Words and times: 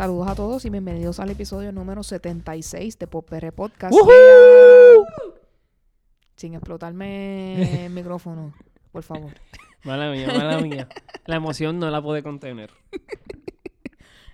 Saludos 0.00 0.28
a 0.28 0.34
todos 0.34 0.64
y 0.64 0.70
bienvenidos 0.70 1.20
al 1.20 1.28
episodio 1.28 1.72
número 1.72 2.02
76 2.02 2.98
de 2.98 3.06
Popr 3.06 3.52
Podcast. 3.52 3.92
¡Woohoo! 3.92 5.04
Sin 6.36 6.54
explotarme 6.54 7.84
el 7.84 7.90
micrófono, 7.92 8.54
por 8.92 9.02
favor. 9.02 9.32
Mala 9.84 10.10
mía, 10.10 10.28
mala 10.28 10.58
mía. 10.62 10.88
La 11.26 11.36
emoción 11.36 11.78
no 11.78 11.90
la 11.90 12.00
pude 12.00 12.22
contener. 12.22 12.70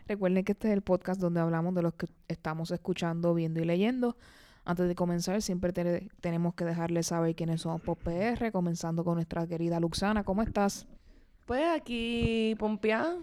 Recuerden 0.07 0.45
que 0.45 0.53
este 0.53 0.69
es 0.69 0.73
el 0.75 0.83
podcast 0.83 1.21
donde 1.21 1.41
hablamos 1.41 1.75
de 1.75 1.83
los 1.83 1.95
que 1.95 2.07
estamos 2.29 2.71
escuchando, 2.71 3.35
viendo 3.35 3.61
y 3.61 3.65
leyendo. 3.65 4.17
Antes 4.65 4.87
de 4.87 4.95
comenzar, 4.95 5.43
siempre 5.43 5.73
te- 5.73 6.09
tenemos 6.21 6.55
que 6.55 6.65
dejarles 6.65 7.09
saber 7.09 7.35
quiénes 7.35 7.63
somos 7.63 7.81
PopR, 7.81 8.53
comenzando 8.53 9.03
con 9.03 9.17
nuestra 9.17 9.49
querida 9.49 9.81
Luxana. 9.81 10.23
¿Cómo 10.23 10.43
estás? 10.45 10.87
Pues 11.45 11.65
aquí 11.77 12.55
pompeada, 12.57 13.17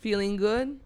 feeling 0.00 0.36
good. 0.36 0.76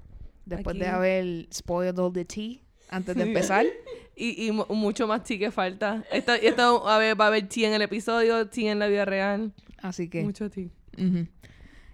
Después 0.49 0.75
Aquí. 0.77 0.81
de 0.81 0.89
haber 0.89 1.47
spoiled 1.53 1.99
all 1.99 2.13
the 2.13 2.25
tea 2.25 2.61
antes 2.91 3.15
de 3.17 3.23
empezar. 3.23 3.67
Y, 4.21 4.49
y 4.49 4.51
mu- 4.51 4.67
mucho 4.71 5.07
más 5.07 5.23
tea 5.23 5.39
que 5.39 5.51
falta. 5.53 6.03
Esto, 6.11 6.33
esto 6.35 6.89
a 6.89 6.99
ver, 6.99 7.21
va 7.21 7.27
a 7.27 7.29
haber 7.29 7.49
tea 7.49 7.69
en 7.69 7.75
el 7.75 7.83
episodio, 7.83 8.49
tea 8.49 8.73
en 8.73 8.81
la 8.81 8.89
vida 8.89 9.05
real. 9.05 9.53
Así 9.81 10.09
que, 10.09 10.25
Mucho 10.25 10.51
tea. 10.51 10.67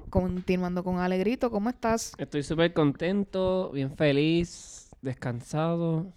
continuando 0.09 0.83
con 0.83 0.99
Alegrito, 1.01 1.51
¿cómo 1.51 1.69
estás? 1.69 2.15
Estoy 2.17 2.43
súper 2.43 2.73
contento, 2.73 3.71
bien 3.73 3.95
feliz, 3.95 4.89
descansado, 5.02 6.15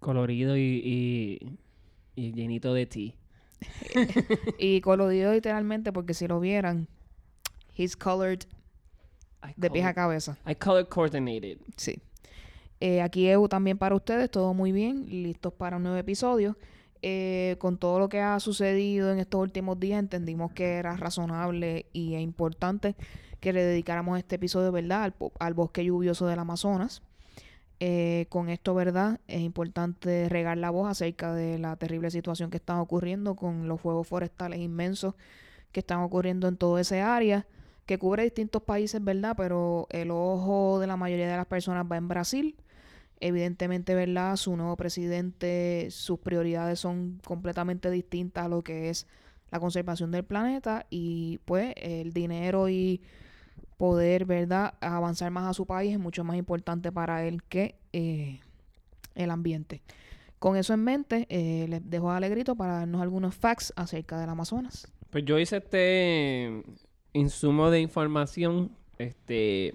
colorido 0.00 0.56
y, 0.58 0.60
y, 0.84 1.58
y 2.14 2.32
llenito 2.32 2.74
de 2.74 2.84
ti. 2.86 3.14
Y 4.58 4.82
colorido 4.82 5.32
literalmente 5.32 5.90
porque 5.92 6.12
si 6.12 6.28
lo 6.28 6.38
vieran, 6.40 6.86
he's 7.76 7.96
colored 7.96 8.40
de 9.56 9.70
pies 9.70 9.86
a 9.86 9.94
cabeza. 9.94 10.36
I 10.46 10.54
color 10.54 10.88
coordinated. 10.88 11.58
Sí. 11.76 11.98
Eh, 12.80 13.00
aquí 13.00 13.28
EU 13.28 13.48
también 13.48 13.78
para 13.78 13.94
ustedes, 13.94 14.30
todo 14.30 14.52
muy 14.54 14.72
bien, 14.72 15.06
listos 15.08 15.52
para 15.52 15.76
un 15.76 15.84
nuevo 15.84 15.98
episodio. 15.98 16.56
Eh, 17.02 17.56
con 17.58 17.76
todo 17.76 17.98
lo 17.98 18.08
que 18.08 18.20
ha 18.20 18.40
sucedido 18.40 19.12
en 19.12 19.18
estos 19.18 19.40
últimos 19.40 19.78
días, 19.78 19.98
entendimos 19.98 20.52
que 20.52 20.76
era 20.76 20.96
razonable 20.96 21.86
y 21.92 22.14
e 22.14 22.20
importante 22.20 22.94
que 23.40 23.52
le 23.52 23.62
dedicáramos 23.62 24.18
este 24.18 24.36
episodio, 24.36 24.72
¿verdad?, 24.72 25.04
al, 25.04 25.14
al 25.38 25.54
bosque 25.54 25.84
lluvioso 25.84 26.26
del 26.26 26.38
Amazonas. 26.38 27.02
Eh, 27.80 28.26
con 28.30 28.48
esto, 28.48 28.74
¿verdad?, 28.74 29.20
es 29.28 29.40
importante 29.40 30.28
regar 30.30 30.56
la 30.56 30.70
voz 30.70 30.88
acerca 30.88 31.34
de 31.34 31.58
la 31.58 31.76
terrible 31.76 32.10
situación 32.10 32.50
que 32.50 32.56
está 32.56 32.80
ocurriendo 32.80 33.36
con 33.36 33.68
los 33.68 33.80
fuegos 33.80 34.06
forestales 34.08 34.60
inmensos 34.60 35.14
que 35.72 35.80
están 35.80 36.00
ocurriendo 36.00 36.48
en 36.48 36.56
todo 36.56 36.78
ese 36.78 37.02
área 37.02 37.46
que 37.86 37.98
cubre 37.98 38.22
distintos 38.22 38.62
países, 38.62 39.02
¿verdad? 39.02 39.34
Pero 39.36 39.86
el 39.90 40.10
ojo 40.10 40.78
de 40.80 40.86
la 40.86 40.96
mayoría 40.96 41.28
de 41.28 41.36
las 41.36 41.46
personas 41.46 41.86
va 41.90 41.96
en 41.96 42.08
Brasil. 42.08 42.56
Evidentemente, 43.20 43.94
¿verdad? 43.94 44.36
Su 44.36 44.56
nuevo 44.56 44.76
presidente, 44.76 45.88
sus 45.90 46.18
prioridades 46.18 46.80
son 46.80 47.20
completamente 47.24 47.90
distintas 47.90 48.46
a 48.46 48.48
lo 48.48 48.62
que 48.62 48.90
es 48.90 49.06
la 49.50 49.60
conservación 49.60 50.10
del 50.10 50.24
planeta 50.24 50.86
y 50.90 51.38
pues 51.44 51.74
el 51.76 52.12
dinero 52.12 52.68
y 52.68 53.00
poder, 53.76 54.24
¿verdad? 54.24 54.74
Avanzar 54.80 55.30
más 55.30 55.48
a 55.48 55.54
su 55.54 55.66
país 55.66 55.92
es 55.92 55.98
mucho 55.98 56.24
más 56.24 56.36
importante 56.36 56.90
para 56.90 57.24
él 57.26 57.42
que 57.44 57.76
eh, 57.92 58.40
el 59.14 59.30
ambiente. 59.30 59.82
Con 60.38 60.56
eso 60.56 60.74
en 60.74 60.84
mente, 60.84 61.26
eh, 61.30 61.66
les 61.68 61.88
dejo 61.88 62.10
a 62.10 62.16
Alegrito 62.16 62.56
para 62.56 62.74
darnos 62.80 63.00
algunos 63.00 63.34
facts 63.34 63.72
acerca 63.76 64.18
del 64.18 64.28
Amazonas. 64.28 64.88
Pues 65.10 65.24
yo 65.24 65.38
hice 65.38 65.58
este 65.58 66.62
insumo 67.14 67.70
de 67.70 67.80
información. 67.80 68.72
Este, 68.98 69.74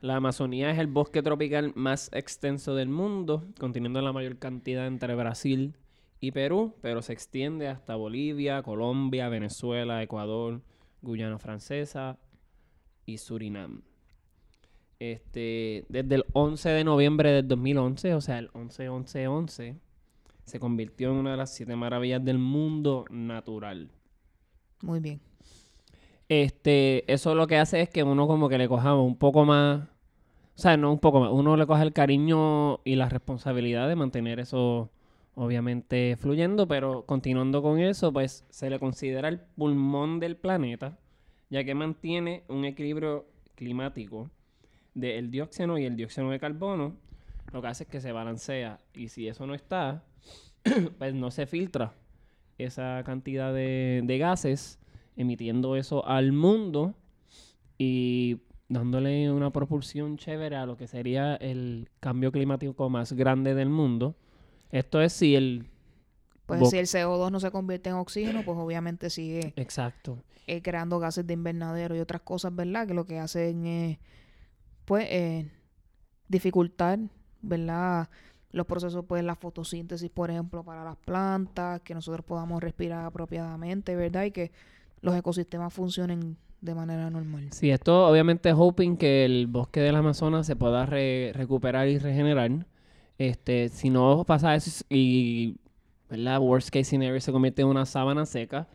la 0.00 0.16
Amazonía 0.16 0.70
es 0.70 0.78
el 0.78 0.88
bosque 0.88 1.22
tropical 1.22 1.72
más 1.76 2.10
extenso 2.12 2.74
del 2.74 2.88
mundo, 2.88 3.44
conteniendo 3.58 4.02
la 4.02 4.12
mayor 4.12 4.38
cantidad 4.38 4.86
entre 4.86 5.14
Brasil 5.14 5.76
y 6.20 6.32
Perú, 6.32 6.74
pero 6.82 7.02
se 7.02 7.12
extiende 7.12 7.68
hasta 7.68 7.94
Bolivia, 7.94 8.62
Colombia, 8.62 9.28
Venezuela, 9.28 10.02
Ecuador, 10.02 10.62
Guyana 11.02 11.38
Francesa 11.38 12.18
y 13.06 13.18
Surinam. 13.18 13.82
Este, 14.98 15.86
desde 15.88 16.16
el 16.16 16.24
11 16.32 16.68
de 16.70 16.84
noviembre 16.84 17.30
del 17.32 17.48
2011, 17.48 18.14
o 18.14 18.20
sea, 18.20 18.38
el 18.38 18.50
11-11-11, 18.52 19.78
se 20.44 20.60
convirtió 20.60 21.10
en 21.10 21.16
una 21.16 21.30
de 21.32 21.36
las 21.36 21.54
siete 21.54 21.76
maravillas 21.76 22.22
del 22.24 22.38
mundo 22.38 23.04
natural. 23.10 23.90
Muy 24.82 25.00
bien. 25.00 25.29
Este, 26.30 27.12
eso 27.12 27.34
lo 27.34 27.48
que 27.48 27.56
hace 27.56 27.80
es 27.80 27.90
que 27.90 28.04
uno 28.04 28.28
como 28.28 28.48
que 28.48 28.56
le 28.56 28.68
coja 28.68 28.94
un 28.94 29.16
poco 29.16 29.44
más, 29.44 29.80
o 29.80 30.60
sea, 30.60 30.76
no 30.76 30.92
un 30.92 31.00
poco 31.00 31.18
más, 31.18 31.30
uno 31.32 31.56
le 31.56 31.66
coge 31.66 31.82
el 31.82 31.92
cariño 31.92 32.78
y 32.84 32.94
la 32.94 33.08
responsabilidad 33.08 33.88
de 33.88 33.96
mantener 33.96 34.38
eso 34.38 34.90
obviamente 35.34 36.16
fluyendo, 36.16 36.68
pero 36.68 37.04
continuando 37.04 37.62
con 37.62 37.80
eso, 37.80 38.12
pues 38.12 38.44
se 38.48 38.70
le 38.70 38.78
considera 38.78 39.26
el 39.28 39.40
pulmón 39.40 40.20
del 40.20 40.36
planeta, 40.36 40.96
ya 41.48 41.64
que 41.64 41.74
mantiene 41.74 42.44
un 42.46 42.64
equilibrio 42.64 43.26
climático 43.56 44.30
del 44.94 45.32
dióxido 45.32 45.78
y 45.78 45.84
el 45.84 45.96
dióxido 45.96 46.30
de 46.30 46.38
carbono, 46.38 46.94
lo 47.52 47.60
que 47.60 47.66
hace 47.66 47.82
es 47.82 47.90
que 47.90 48.00
se 48.00 48.12
balancea 48.12 48.78
y 48.94 49.08
si 49.08 49.26
eso 49.26 49.48
no 49.48 49.54
está, 49.56 50.04
pues 50.98 51.12
no 51.12 51.32
se 51.32 51.46
filtra 51.46 51.92
esa 52.56 53.02
cantidad 53.04 53.52
de 53.52 54.16
gases 54.20 54.79
emitiendo 55.20 55.76
eso 55.76 56.06
al 56.06 56.32
mundo 56.32 56.94
y 57.76 58.40
dándole 58.68 59.30
una 59.30 59.50
propulsión 59.50 60.16
chévere 60.16 60.56
a 60.56 60.64
lo 60.64 60.76
que 60.76 60.86
sería 60.86 61.34
el 61.36 61.88
cambio 62.00 62.32
climático 62.32 62.88
más 62.88 63.12
grande 63.12 63.54
del 63.54 63.68
mundo. 63.68 64.14
Esto 64.70 65.00
es 65.02 65.12
si 65.12 65.34
el... 65.34 65.66
Pues 66.46 66.70
si 66.70 66.78
el 66.78 66.86
CO2 66.86 67.30
no 67.30 67.38
se 67.38 67.50
convierte 67.50 67.90
en 67.90 67.96
oxígeno, 67.96 68.42
pues 68.44 68.58
obviamente 68.58 69.08
sigue 69.08 69.52
Exacto. 69.54 70.18
eh, 70.48 70.62
creando 70.62 70.98
gases 70.98 71.24
de 71.26 71.34
invernadero 71.34 71.94
y 71.94 72.00
otras 72.00 72.22
cosas, 72.22 72.54
¿verdad? 72.54 72.88
Que 72.88 72.94
lo 72.94 73.06
que 73.06 73.20
hacen 73.20 73.66
es, 73.66 73.98
pues, 74.84 75.06
eh, 75.10 75.48
dificultar, 76.26 76.98
¿verdad? 77.40 78.08
Los 78.50 78.66
procesos, 78.66 79.04
pues, 79.06 79.22
la 79.22 79.36
fotosíntesis, 79.36 80.10
por 80.10 80.30
ejemplo, 80.30 80.64
para 80.64 80.82
las 80.82 80.96
plantas, 80.96 81.82
que 81.82 81.94
nosotros 81.94 82.24
podamos 82.24 82.60
respirar 82.60 83.04
apropiadamente, 83.04 83.94
¿verdad? 83.94 84.24
Y 84.24 84.32
que 84.32 84.50
los 85.02 85.14
ecosistemas 85.16 85.72
funcionen 85.72 86.36
de 86.60 86.74
manera 86.74 87.08
normal. 87.08 87.48
Sí, 87.52 87.70
esto 87.70 88.06
obviamente 88.06 88.50
es 88.50 88.54
hoping 88.56 88.96
que 88.96 89.24
el 89.24 89.46
bosque 89.46 89.80
del 89.80 89.96
Amazonas 89.96 90.46
se 90.46 90.56
pueda 90.56 90.84
re- 90.86 91.32
recuperar 91.34 91.88
y 91.88 91.98
regenerar. 91.98 92.66
Este, 93.16 93.68
si 93.68 93.90
no 93.90 94.24
pasa 94.26 94.54
eso 94.54 94.84
y, 94.88 95.56
¿verdad? 96.08 96.40
Worst 96.40 96.70
case 96.70 96.84
scenario 96.84 97.20
se 97.20 97.32
convierte 97.32 97.62
en 97.62 97.68
una 97.68 97.86
sábana 97.86 98.26
seca, 98.26 98.68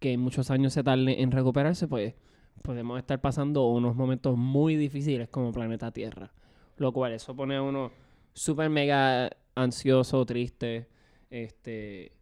que 0.00 0.12
en 0.12 0.20
muchos 0.20 0.50
años 0.50 0.72
se 0.72 0.82
tarde 0.82 1.22
en 1.22 1.30
recuperarse, 1.30 1.88
pues 1.88 2.14
podemos 2.62 2.98
estar 2.98 3.20
pasando 3.20 3.66
unos 3.68 3.94
momentos 3.96 4.36
muy 4.36 4.76
difíciles 4.76 5.28
como 5.28 5.52
planeta 5.52 5.90
Tierra. 5.90 6.32
Lo 6.76 6.92
cual 6.92 7.12
eso 7.12 7.34
pone 7.34 7.56
a 7.56 7.62
uno 7.62 7.92
súper 8.34 8.68
mega 8.68 9.30
ansioso, 9.54 10.24
triste, 10.26 10.88
este... 11.30 12.12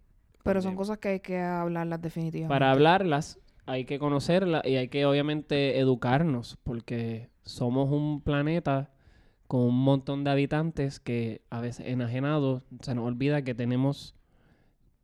Pero 0.45 0.63
son 0.63 0.77
cosas 0.77 0.99
que 0.99 1.09
hay 1.09 1.21
que 1.21 1.41
hablarlas 1.41 2.01
definitivamente. 2.01 2.55
para 2.55 2.71
hablarlas 2.71 3.39
hay 3.67 3.85
que 3.85 3.99
conocerlas 3.99 4.63
y 4.65 4.77
hay 4.77 4.89
que 4.89 5.07
obviamente 5.07 5.79
educarnos 5.79 6.59
porque 6.63 7.31
somos 7.45 7.91
un 7.91 8.21
planeta 8.21 8.91
con 9.49 9.63
un 9.63 9.83
montón 9.83 10.23
de 10.23 10.31
habitantes 10.31 11.01
que 11.01 11.43
a 11.51 11.61
veces 11.61 11.87
enajenados 11.87 12.63
se 12.81 12.95
nos 12.95 13.07
olvida 13.07 13.43
que 13.43 13.55
tenemos 13.55 14.15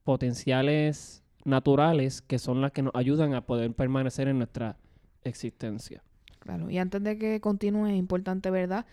potenciales 0.04 1.22
naturales 1.44 2.20
que 2.22 2.38
son 2.38 2.60
las 2.60 2.72
que 2.72 2.82
nos 2.82 2.94
ayudan 2.94 3.34
a 3.34 3.46
poder 3.46 3.72
permanecer 3.72 4.28
en 4.28 4.38
nuestra 4.38 4.76
existencia. 5.24 6.02
Claro, 6.38 6.70
y 6.70 6.78
antes 6.78 7.02
de 7.02 7.18
que 7.18 7.40
continúe, 7.40 7.86
es 7.86 7.96
importante, 7.96 8.50
¿verdad? 8.50 8.86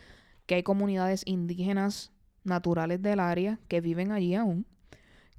Que 0.46 0.56
hay 0.56 0.64
comunidades 0.64 1.24
indígenas 1.26 2.12
naturales 2.44 3.02
del 3.02 3.20
área 3.20 3.60
que 3.68 3.82
viven 3.82 4.12
allí 4.12 4.36
aún, 4.36 4.66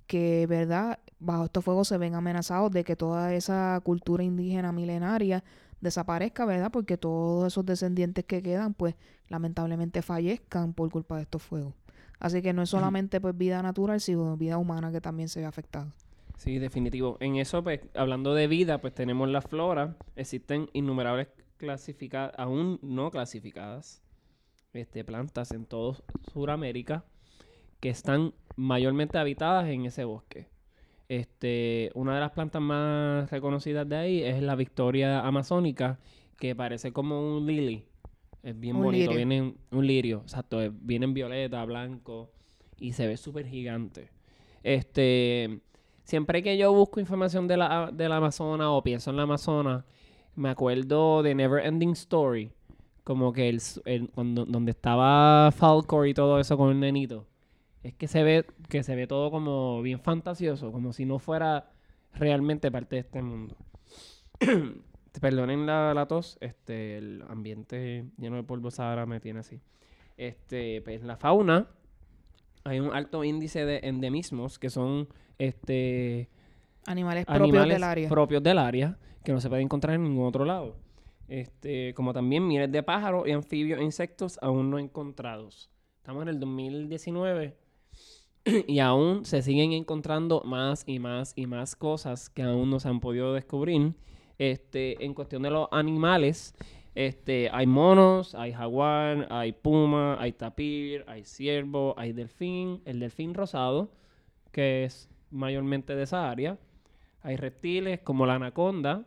que, 0.07 0.47
¿verdad? 0.47 0.99
Bajo 1.21 1.47
estos 1.47 1.65
fuegos 1.65 1.89
se 1.89 1.99
ven 1.99 2.15
amenazados 2.15 2.71
de 2.71 2.85
que 2.85 2.97
toda 2.97 3.35
esa 3.35 3.81
cultura 3.83 4.23
indígena 4.23 4.73
milenaria 4.73 5.43
desaparezca, 5.81 6.45
¿verdad? 6.45 6.71
Porque 6.71 6.97
todos 6.97 7.47
esos 7.47 7.67
descendientes 7.67 8.25
que 8.25 8.43
quedan, 8.43 8.75
pues, 8.75 8.95
lamentablemente 9.29 10.03
fallezcan 10.03 10.73
por 10.75 10.91
culpa 10.91 11.17
de 11.17 11.23
estos 11.23 11.43
fuegos. 11.43 11.75
Así 12.21 12.43
que 12.43 12.53
no 12.53 12.63
es 12.63 12.71
solamente, 12.71 13.21
pues, 13.21 13.37
vida 13.37 13.63
natural, 13.63 14.01
sino 14.01 14.37
vida 14.37 14.59
humana 14.59 14.91
que 14.91 15.01
también 15.01 15.29
se 15.29 15.41
ve 15.41 15.47
afectada. 15.47 15.93
Sí, 16.37 16.59
definitivo. 16.59 17.17
En 17.21 17.37
eso, 17.37 17.63
pues, 17.63 17.81
hablando 17.95 18.35
de 18.35 18.47
vida, 18.47 18.81
pues 18.81 18.95
tenemos 18.95 19.29
la 19.29 19.43
flora. 19.43 19.97
Existen 20.15 20.71
innumerables 20.73 21.29
clasificadas, 21.57 22.33
aún 22.39 22.79
no 22.81 23.11
clasificadas, 23.11 24.03
este, 24.73 25.05
plantas 25.05 25.51
en 25.51 25.67
todo 25.67 25.97
Sudamérica 26.33 27.05
que 27.81 27.91
están 27.91 28.35
mayormente 28.57 29.19
habitadas 29.19 29.69
en 29.69 29.87
ese 29.87 30.05
bosque. 30.05 30.49
Este, 31.09 31.91
una 31.95 32.15
de 32.15 32.21
las 32.21 32.33
plantas 32.33 32.61
más 32.61 33.31
reconocidas 33.31 33.89
de 33.89 33.97
ahí 33.97 34.23
es 34.23 34.43
la 34.43 34.55
Victoria 34.57 35.21
amazónica, 35.27 35.99
que 36.39 36.55
parece 36.55 36.93
como 36.93 37.37
un 37.37 37.47
lily. 37.47 37.85
Es 38.43 38.59
bien 38.59 38.77
Un 38.77 38.83
bonito. 38.85 39.11
lirio. 39.13 39.17
Viene 39.17 39.37
en- 39.39 39.57
un 39.73 39.87
lirio, 39.87 40.21
exacto. 40.23 40.61
es- 40.61 40.71
Viene 40.81 41.07
en 41.07 41.15
violeta, 41.15 41.65
blanco 41.65 42.31
y 42.79 42.93
se 42.93 43.07
ve 43.07 43.17
súper 43.17 43.47
gigante. 43.47 44.11
Este, 44.63 45.61
siempre 46.05 46.43
que 46.43 46.57
yo 46.59 46.73
busco 46.73 47.01
información 47.01 47.49
de 47.49 47.57
la, 47.57 47.91
del 47.93 48.13
Amazonas 48.13 48.69
o 48.71 48.83
pienso 48.83 49.11
en 49.11 49.17
la 49.17 49.23
Amazonas, 49.23 49.85
me 50.37 50.51
acuerdo 50.51 51.23
de 51.23 51.35
Never 51.35 51.65
Ending 51.65 51.93
Story. 51.93 52.51
Como 53.03 53.33
que 53.33 53.49
el, 53.49 53.61
el- 53.87 54.11
cuando, 54.11 54.45
donde 54.45 54.73
estaba 54.73 55.51
Falcor 55.53 56.07
y 56.07 56.13
todo 56.15 56.39
eso 56.39 56.57
con 56.59 56.71
el 56.71 56.79
nenito. 56.81 57.27
Es 57.83 57.95
que 57.95 58.09
se 58.09 58.23
ve, 58.23 58.47
que 58.69 58.83
se 58.83 58.95
ve 58.97 59.07
todo 59.07 59.31
como 59.31 59.83
bien 59.83 60.01
fantasioso, 60.01 60.73
como 60.73 60.93
si 60.93 61.05
no 61.05 61.19
fuera 61.19 61.71
realmente 62.13 62.71
parte 62.71 62.97
de 62.97 63.01
este 63.01 63.23
mundo. 63.23 63.57
Perdonen 65.21 65.67
la, 65.67 65.95
la 65.95 66.07
tos, 66.07 66.39
este, 66.41 66.97
el 66.99 67.25
ambiente 67.29 68.05
lleno 68.19 68.37
de 68.37 68.45
polvo 68.45 68.71
Sahara 68.71 69.05
me 69.07 69.21
tiene 69.21 69.41
así. 69.41 69.61
Este, 70.17 70.81
pues 70.83 71.03
la 71.03 71.17
fauna, 71.17 71.69
hay 72.65 72.81
un 72.81 72.95
alto 72.95 73.25
índice 73.25 73.65
de 73.65 73.81
endemismos 73.83 74.59
que 74.59 74.71
son 74.71 75.09
este 75.39 76.29
Animales 76.87 77.27
propios 77.27 77.49
animales 77.49 77.75
del 77.75 77.85
área. 77.85 78.09
propios 78.09 78.43
del 78.43 78.59
área 78.59 78.99
que 79.25 79.33
no 79.33 79.41
se 79.41 79.49
pueden 79.49 79.65
encontrar 79.65 79.95
en 79.97 80.05
ningún 80.05 80.27
otro 80.27 80.45
lado. 80.45 80.77
Este, 81.29 81.93
como 81.95 82.15
también 82.15 82.47
miles 82.47 82.73
de 82.73 82.83
pájaros 82.83 83.29
y 83.29 83.33
anfibios 83.33 83.81
e 83.81 83.85
insectos 83.85 84.39
aún 84.41 84.71
no 84.71 84.79
encontrados. 84.79 85.71
Estamos 85.99 86.23
en 86.23 86.29
el 86.29 86.41
2019 86.41 87.57
y 88.67 88.79
aún 88.79 89.25
se 89.25 89.43
siguen 89.43 89.73
encontrando 89.73 90.43
más 90.45 90.85
y 90.87 90.99
más 90.99 91.33
y 91.37 91.47
más 91.47 91.77
cosas 91.77 92.31
que 92.31 92.43
aún 92.43 92.71
no 92.71 92.81
se 92.81 92.89
han 92.89 93.01
podido 93.01 93.35
descubrir. 93.35 93.95
Este, 94.39 95.05
en 95.05 95.15
cuestión 95.15 95.43
de 95.43 95.51
los 95.51 95.69
animales, 95.73 96.55
este, 96.95 97.51
hay 97.53 97.67
monos, 97.67 98.35
hay 98.35 98.53
jaguar, 98.53 99.27
hay 99.31 99.53
puma, 99.53 100.17
hay 100.21 100.33
tapir, 100.33 101.05
hay 101.09 101.25
ciervo, 101.25 101.95
hay 101.97 102.13
delfín, 102.13 102.81
el 102.85 103.01
delfín 103.01 103.35
rosado, 103.35 103.91
que 104.53 104.85
es 104.85 105.11
mayormente 105.31 105.95
de 105.95 106.05
esa 106.05 106.31
área. 106.31 106.59
Hay 107.23 107.37
reptiles 107.37 108.01
como 108.01 108.27
la 108.27 108.37
anaconda, 108.37 109.07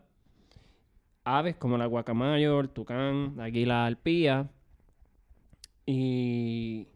aves 1.24 1.56
como 1.56 1.78
la 1.78 1.86
guacamayo, 1.86 2.60
el 2.60 2.70
tucán, 2.70 3.34
la 3.38 3.46
águila 3.46 3.86
alpía. 3.86 4.50
Y 5.86 6.88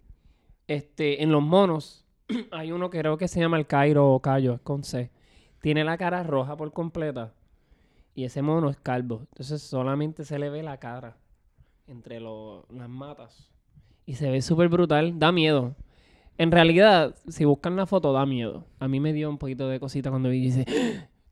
este, 0.67 1.23
en 1.23 1.31
los 1.31 1.41
monos 1.41 2.04
hay 2.51 2.71
uno 2.71 2.89
que 2.89 2.99
creo 2.99 3.17
que 3.17 3.27
se 3.27 3.39
llama 3.39 3.57
el 3.57 3.67
Cairo 3.67 4.11
o 4.13 4.19
Cayo, 4.19 4.55
es 4.55 4.61
con 4.61 4.83
C. 4.83 5.11
Tiene 5.61 5.83
la 5.83 5.97
cara 5.97 6.23
roja 6.23 6.55
por 6.55 6.71
completa. 6.73 7.33
Y 8.13 8.23
ese 8.23 8.41
mono 8.41 8.69
es 8.69 8.77
calvo. 8.77 9.21
Entonces 9.31 9.61
solamente 9.61 10.23
se 10.23 10.39
le 10.39 10.49
ve 10.49 10.63
la 10.63 10.77
cara 10.77 11.17
entre 11.87 12.19
las 12.19 12.89
matas. 12.89 13.49
Y 14.05 14.13
se 14.15 14.29
ve 14.29 14.41
súper 14.41 14.69
brutal. 14.69 15.19
Da 15.19 15.31
miedo. 15.31 15.75
En 16.37 16.51
realidad, 16.51 17.15
si 17.27 17.45
buscan 17.45 17.75
la 17.75 17.85
foto, 17.85 18.13
da 18.13 18.25
miedo. 18.25 18.65
A 18.79 18.87
mí 18.87 18.99
me 18.99 19.11
dio 19.13 19.29
un 19.29 19.37
poquito 19.37 19.67
de 19.67 19.79
cosita 19.79 20.09
cuando 20.09 20.29
vi 20.29 20.37
y 20.37 20.41
dice, 20.51 20.65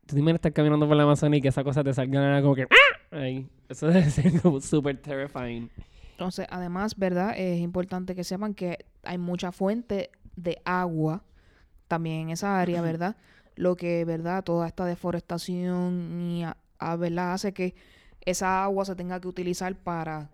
tú 0.06 0.16
dime 0.16 0.32
estar 0.32 0.52
caminando 0.52 0.86
por 0.86 0.96
la 0.96 1.04
Amazonia 1.04 1.38
y 1.38 1.40
que 1.42 1.48
esa 1.48 1.64
cosa 1.64 1.84
te 1.84 1.92
salga 1.94 2.40
como 2.42 2.54
que... 2.54 2.62
"Ah". 2.64 3.16
Ahí. 3.16 3.46
Eso 3.68 3.86
debe 3.86 4.10
ser 4.10 4.32
súper 4.60 5.00
terrifying. 5.00 5.70
Entonces, 6.12 6.46
además, 6.50 6.96
¿verdad? 6.96 7.34
Es 7.36 7.60
importante 7.60 8.14
que 8.14 8.24
sepan 8.24 8.54
que 8.54 8.84
hay 9.04 9.18
mucha 9.18 9.52
fuente 9.52 10.10
de 10.36 10.60
agua 10.64 11.22
también 11.88 12.22
en 12.22 12.30
esa 12.30 12.60
área, 12.60 12.80
¿verdad? 12.82 13.16
Lo 13.56 13.76
que, 13.76 14.04
¿verdad? 14.04 14.42
Toda 14.44 14.66
esta 14.66 14.84
deforestación 14.84 16.20
y, 16.20 16.44
a- 16.44 16.56
a- 16.78 16.96
¿verdad? 16.96 17.32
hace 17.34 17.52
que 17.52 17.74
esa 18.22 18.64
agua 18.64 18.84
se 18.84 18.96
tenga 18.96 19.20
que 19.20 19.28
utilizar 19.28 19.76
para 19.76 20.30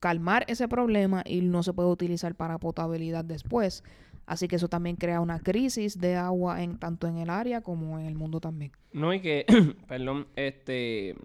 calmar 0.00 0.44
ese 0.48 0.68
problema 0.68 1.22
y 1.24 1.40
no 1.40 1.62
se 1.62 1.72
puede 1.72 1.88
utilizar 1.88 2.34
para 2.34 2.58
potabilidad 2.58 3.24
después. 3.24 3.82
Así 4.26 4.46
que 4.46 4.56
eso 4.56 4.68
también 4.68 4.96
crea 4.96 5.20
una 5.20 5.38
crisis 5.40 5.98
de 5.98 6.16
agua 6.16 6.62
en 6.62 6.78
tanto 6.78 7.06
en 7.06 7.16
el 7.18 7.30
área 7.30 7.62
como 7.62 7.98
en 7.98 8.06
el 8.06 8.14
mundo 8.14 8.40
también. 8.40 8.72
No, 8.92 9.14
y 9.14 9.20
que, 9.20 9.46
perdón, 9.88 10.26
este, 10.36 11.16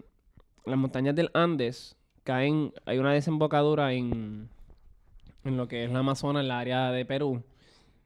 las 0.66 0.78
montañas 0.78 1.14
del 1.16 1.30
Andes 1.34 1.98
caen, 2.24 2.72
hay 2.86 3.00
una 3.00 3.12
desembocadura 3.12 3.92
en, 3.94 4.48
en 5.44 5.58
lo 5.58 5.68
que 5.68 5.84
es 5.84 5.92
la 5.92 6.00
Amazonas, 6.00 6.42
en 6.42 6.48
la 6.48 6.60
área 6.60 6.92
de 6.92 7.06
Perú. 7.06 7.44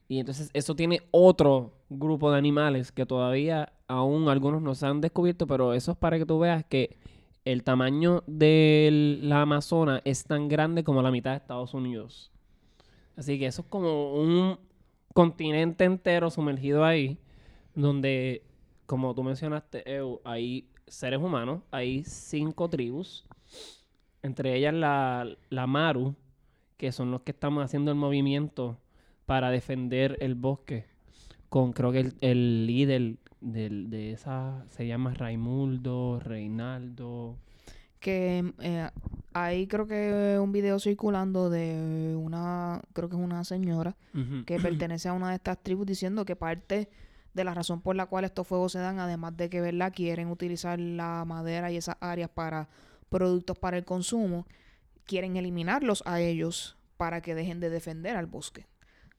Y 0.07 0.19
entonces 0.19 0.49
eso 0.53 0.75
tiene 0.75 1.01
otro 1.11 1.73
grupo 1.89 2.31
de 2.31 2.37
animales 2.37 2.91
que 2.91 3.05
todavía 3.05 3.73
aún 3.87 4.29
algunos 4.29 4.61
no 4.61 4.75
se 4.75 4.85
han 4.85 5.01
descubierto, 5.01 5.47
pero 5.47 5.73
eso 5.73 5.91
es 5.91 5.97
para 5.97 6.17
que 6.17 6.25
tú 6.25 6.39
veas 6.39 6.63
que 6.65 6.97
el 7.45 7.63
tamaño 7.63 8.23
de 8.27 9.19
la 9.21 9.41
Amazonas 9.41 10.01
es 10.05 10.25
tan 10.25 10.47
grande 10.47 10.83
como 10.83 11.01
la 11.01 11.11
mitad 11.11 11.31
de 11.31 11.37
Estados 11.37 11.73
Unidos. 11.73 12.31
Así 13.15 13.39
que 13.39 13.47
eso 13.47 13.61
es 13.61 13.67
como 13.67 14.13
un 14.13 14.59
continente 15.13 15.85
entero 15.85 16.29
sumergido 16.29 16.85
ahí, 16.85 17.17
donde, 17.73 18.43
como 18.85 19.15
tú 19.15 19.23
mencionaste, 19.23 19.83
Eu, 19.91 20.21
hay 20.23 20.69
seres 20.87 21.19
humanos, 21.19 21.61
hay 21.71 22.03
cinco 22.03 22.69
tribus, 22.69 23.25
entre 24.21 24.55
ellas 24.55 24.73
la, 24.73 25.27
la 25.49 25.67
Maru, 25.67 26.15
que 26.77 26.91
son 26.91 27.11
los 27.11 27.21
que 27.21 27.31
estamos 27.31 27.63
haciendo 27.63 27.91
el 27.91 27.97
movimiento 27.97 28.77
para 29.27 29.51
defender 29.51 30.17
el 30.21 30.33
bosque, 30.35 30.85
con 31.49 31.73
creo 31.73 31.91
que 31.91 31.99
el, 31.99 32.13
el 32.21 32.65
líder 32.65 33.17
del- 33.41 33.89
de 33.91 34.11
esa 34.13 34.65
se 34.69 34.87
llama 34.87 35.13
Raimundo, 35.13 36.19
Reinaldo. 36.23 37.35
que 37.99 38.53
eh, 38.59 38.89
hay 39.33 39.67
creo 39.67 39.85
que 39.85 40.39
un 40.41 40.51
video 40.51 40.79
circulando 40.79 41.49
de 41.49 42.15
una, 42.17 42.81
creo 42.93 43.09
que 43.09 43.15
es 43.15 43.21
una 43.21 43.43
señora 43.43 43.95
que 44.45 44.59
pertenece 44.59 45.09
a 45.09 45.13
una 45.13 45.29
de 45.29 45.35
estas 45.35 45.61
tribus 45.61 45.85
diciendo 45.85 46.23
que 46.25 46.35
parte 46.35 46.89
de 47.33 47.43
la 47.43 47.53
razón 47.53 47.81
por 47.81 47.95
la 47.95 48.05
cual 48.07 48.23
estos 48.25 48.47
fuegos 48.47 48.71
se 48.71 48.79
dan, 48.79 48.97
además 48.99 49.35
de 49.37 49.49
que 49.49 49.61
¿verdad? 49.61 49.91
quieren 49.95 50.29
utilizar 50.29 50.79
la 50.79 51.23
madera 51.25 51.69
y 51.71 51.77
esas 51.77 51.97
áreas 51.99 52.29
para 52.29 52.69
productos 53.09 53.59
para 53.59 53.77
el 53.77 53.83
consumo, 53.85 54.47
quieren 55.05 55.35
eliminarlos 55.37 56.01
a 56.05 56.19
ellos 56.21 56.77
para 56.97 57.21
que 57.21 57.35
dejen 57.35 57.59
de 57.59 57.69
defender 57.69 58.15
al 58.15 58.25
bosque. 58.25 58.65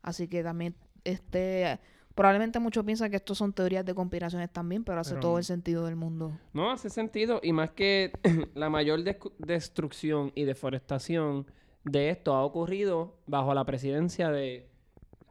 Así 0.08 0.26
que 0.28 0.42
también 0.42 0.74
este 1.04 1.78
probablemente 2.14 2.58
muchos 2.58 2.84
piensan 2.84 3.10
que 3.10 3.16
esto 3.16 3.34
son 3.34 3.52
teorías 3.52 3.84
de 3.84 3.94
conspiraciones 3.94 4.50
también, 4.50 4.82
pero 4.82 5.00
hace 5.00 5.10
Pero 5.12 5.20
todo 5.20 5.38
el 5.38 5.44
sentido 5.44 5.84
del 5.84 5.94
mundo. 5.96 6.32
No, 6.52 6.70
hace 6.70 6.90
sentido. 6.90 7.40
Y 7.42 7.52
más 7.52 7.70
que 7.70 8.10
la 8.54 8.68
mayor 8.70 9.00
destrucción 9.38 10.32
y 10.34 10.44
deforestación 10.44 11.46
de 11.84 12.10
esto 12.10 12.34
ha 12.34 12.42
ocurrido 12.44 13.14
bajo 13.26 13.54
la 13.54 13.64
presidencia 13.64 14.30
de 14.30 14.66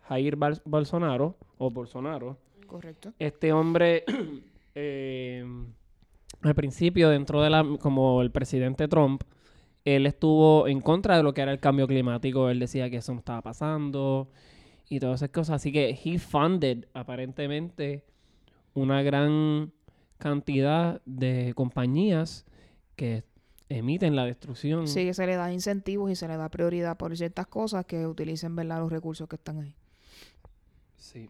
Jair 0.03 0.37
Bal- 0.37 0.61
Bolsonaro 0.63 1.35
o 1.57 1.69
Bolsonaro. 1.71 2.37
Correcto. 2.67 3.13
Este 3.19 3.51
hombre, 3.51 4.05
eh, 4.75 5.43
al 6.41 6.55
principio, 6.55 7.09
dentro 7.09 7.41
de 7.41 7.49
la, 7.49 7.65
como 7.81 8.21
el 8.21 8.31
presidente 8.31 8.87
Trump, 8.87 9.23
él 9.83 10.05
estuvo 10.05 10.67
en 10.67 10.81
contra 10.81 11.17
de 11.17 11.23
lo 11.23 11.33
que 11.33 11.41
era 11.41 11.51
el 11.51 11.59
cambio 11.59 11.87
climático. 11.87 12.49
Él 12.49 12.59
decía 12.59 12.89
que 12.89 12.97
eso 12.97 13.11
no 13.13 13.19
estaba 13.19 13.41
pasando 13.41 14.29
y 14.89 14.99
todas 14.99 15.19
esas 15.21 15.29
cosas. 15.29 15.55
Así 15.57 15.71
que 15.71 15.89
he 16.03 16.19
funded, 16.19 16.85
aparentemente, 16.93 18.03
una 18.73 19.01
gran 19.03 19.71
cantidad 20.17 21.01
de 21.05 21.53
compañías 21.55 22.45
que 22.95 23.23
emiten 23.69 24.15
la 24.15 24.25
destrucción. 24.25 24.87
Sí, 24.87 25.13
se 25.13 25.25
le 25.27 25.35
da 25.35 25.51
incentivos 25.51 26.09
y 26.11 26.15
se 26.15 26.27
le 26.27 26.37
da 26.37 26.49
prioridad 26.49 26.97
por 26.97 27.15
ciertas 27.17 27.47
cosas 27.47 27.85
que 27.85 28.07
utilicen 28.07 28.55
¿verdad? 28.55 28.79
los 28.79 28.91
recursos 28.91 29.27
que 29.27 29.35
están 29.35 29.59
ahí. 29.59 29.75
Sí. 30.95 31.29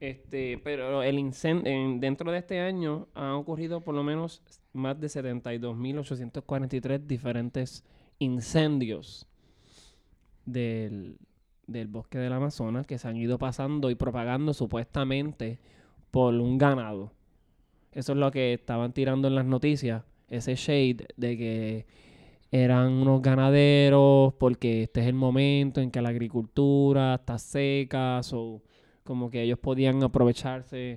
Este, 0.00 0.58
pero 0.58 1.02
el 1.02 1.16
incen- 1.18 1.66
en- 1.66 1.98
dentro 2.00 2.30
de 2.30 2.38
este 2.38 2.60
año 2.60 3.08
han 3.14 3.30
ocurrido 3.32 3.80
por 3.80 3.94
lo 3.94 4.02
menos 4.02 4.42
más 4.72 5.00
de 5.00 5.08
72.843 5.08 7.06
diferentes 7.06 7.84
incendios 8.18 9.26
del, 10.44 11.16
del 11.66 11.88
bosque 11.88 12.18
del 12.18 12.32
Amazonas 12.32 12.86
que 12.86 12.98
se 12.98 13.08
han 13.08 13.16
ido 13.16 13.38
pasando 13.38 13.90
y 13.90 13.94
propagando 13.94 14.54
supuestamente 14.54 15.58
por 16.10 16.34
un 16.34 16.58
ganado. 16.58 17.12
Eso 17.92 18.12
es 18.12 18.18
lo 18.18 18.30
que 18.30 18.54
estaban 18.54 18.92
tirando 18.92 19.28
en 19.28 19.34
las 19.34 19.46
noticias, 19.46 20.02
ese 20.28 20.56
shade 20.56 21.06
de 21.16 21.36
que 21.36 21.86
eran 22.50 22.92
unos 22.92 23.20
ganaderos 23.20 24.34
porque 24.34 24.84
este 24.84 25.00
es 25.00 25.06
el 25.06 25.14
momento 25.14 25.80
en 25.80 25.90
que 25.90 26.00
la 26.00 26.10
agricultura 26.10 27.14
está 27.14 27.38
seca, 27.38 28.20
o 28.32 28.62
como 29.02 29.30
que 29.30 29.42
ellos 29.42 29.58
podían 29.58 30.02
aprovecharse 30.02 30.94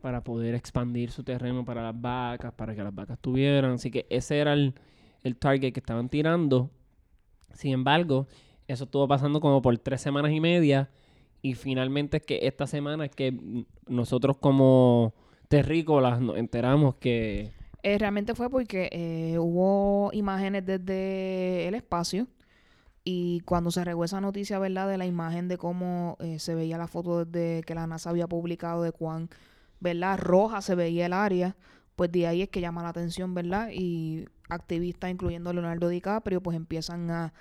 para 0.00 0.22
poder 0.24 0.54
expandir 0.54 1.10
su 1.10 1.22
terreno 1.22 1.64
para 1.64 1.82
las 1.82 2.00
vacas, 2.00 2.52
para 2.52 2.74
que 2.74 2.82
las 2.82 2.94
vacas 2.94 3.18
tuvieran. 3.20 3.72
Así 3.72 3.90
que 3.90 4.06
ese 4.10 4.38
era 4.38 4.52
el, 4.52 4.74
el 5.22 5.36
target 5.36 5.72
que 5.72 5.80
estaban 5.80 6.08
tirando. 6.08 6.70
Sin 7.54 7.72
embargo, 7.72 8.26
eso 8.72 8.84
estuvo 8.84 9.06
pasando 9.08 9.40
como 9.40 9.62
por 9.62 9.76
tres 9.78 10.00
semanas 10.00 10.32
y 10.32 10.40
media. 10.40 10.90
Y 11.42 11.54
finalmente 11.54 12.18
es 12.18 12.22
que 12.22 12.40
esta 12.42 12.66
semana 12.66 13.04
es 13.04 13.10
que 13.10 13.36
nosotros 13.88 14.36
como 14.38 15.12
terrícolas 15.48 16.20
nos 16.20 16.36
enteramos 16.38 16.94
que... 16.96 17.52
Eh, 17.82 17.98
realmente 17.98 18.34
fue 18.36 18.48
porque 18.48 18.88
eh, 18.92 19.38
hubo 19.38 20.10
imágenes 20.12 20.64
desde 20.64 21.66
el 21.66 21.74
espacio 21.74 22.28
Y 23.02 23.40
cuando 23.40 23.72
se 23.72 23.84
regó 23.84 24.04
esa 24.04 24.20
noticia, 24.20 24.60
¿verdad? 24.60 24.88
De 24.88 24.98
la 24.98 25.04
imagen 25.04 25.48
de 25.48 25.58
cómo 25.58 26.16
eh, 26.20 26.38
se 26.38 26.54
veía 26.54 26.78
la 26.78 26.86
foto 26.86 27.24
de 27.24 27.64
que 27.66 27.74
la 27.74 27.88
NASA 27.88 28.10
había 28.10 28.28
publicado 28.28 28.84
de 28.84 28.92
cuán, 28.92 29.28
¿verdad? 29.80 30.18
Roja 30.18 30.62
se 30.62 30.76
veía 30.76 31.06
el 31.06 31.12
área, 31.12 31.56
pues 31.96 32.12
de 32.12 32.28
ahí 32.28 32.42
es 32.42 32.48
que 32.48 32.60
llama 32.60 32.84
la 32.84 32.90
atención, 32.90 33.34
¿verdad? 33.34 33.70
Y 33.72 34.26
activistas, 34.48 35.10
incluyendo 35.10 35.52
Leonardo 35.52 35.88
DiCaprio, 35.88 36.40
pues 36.40 36.56
empiezan 36.56 37.10
a, 37.10 37.32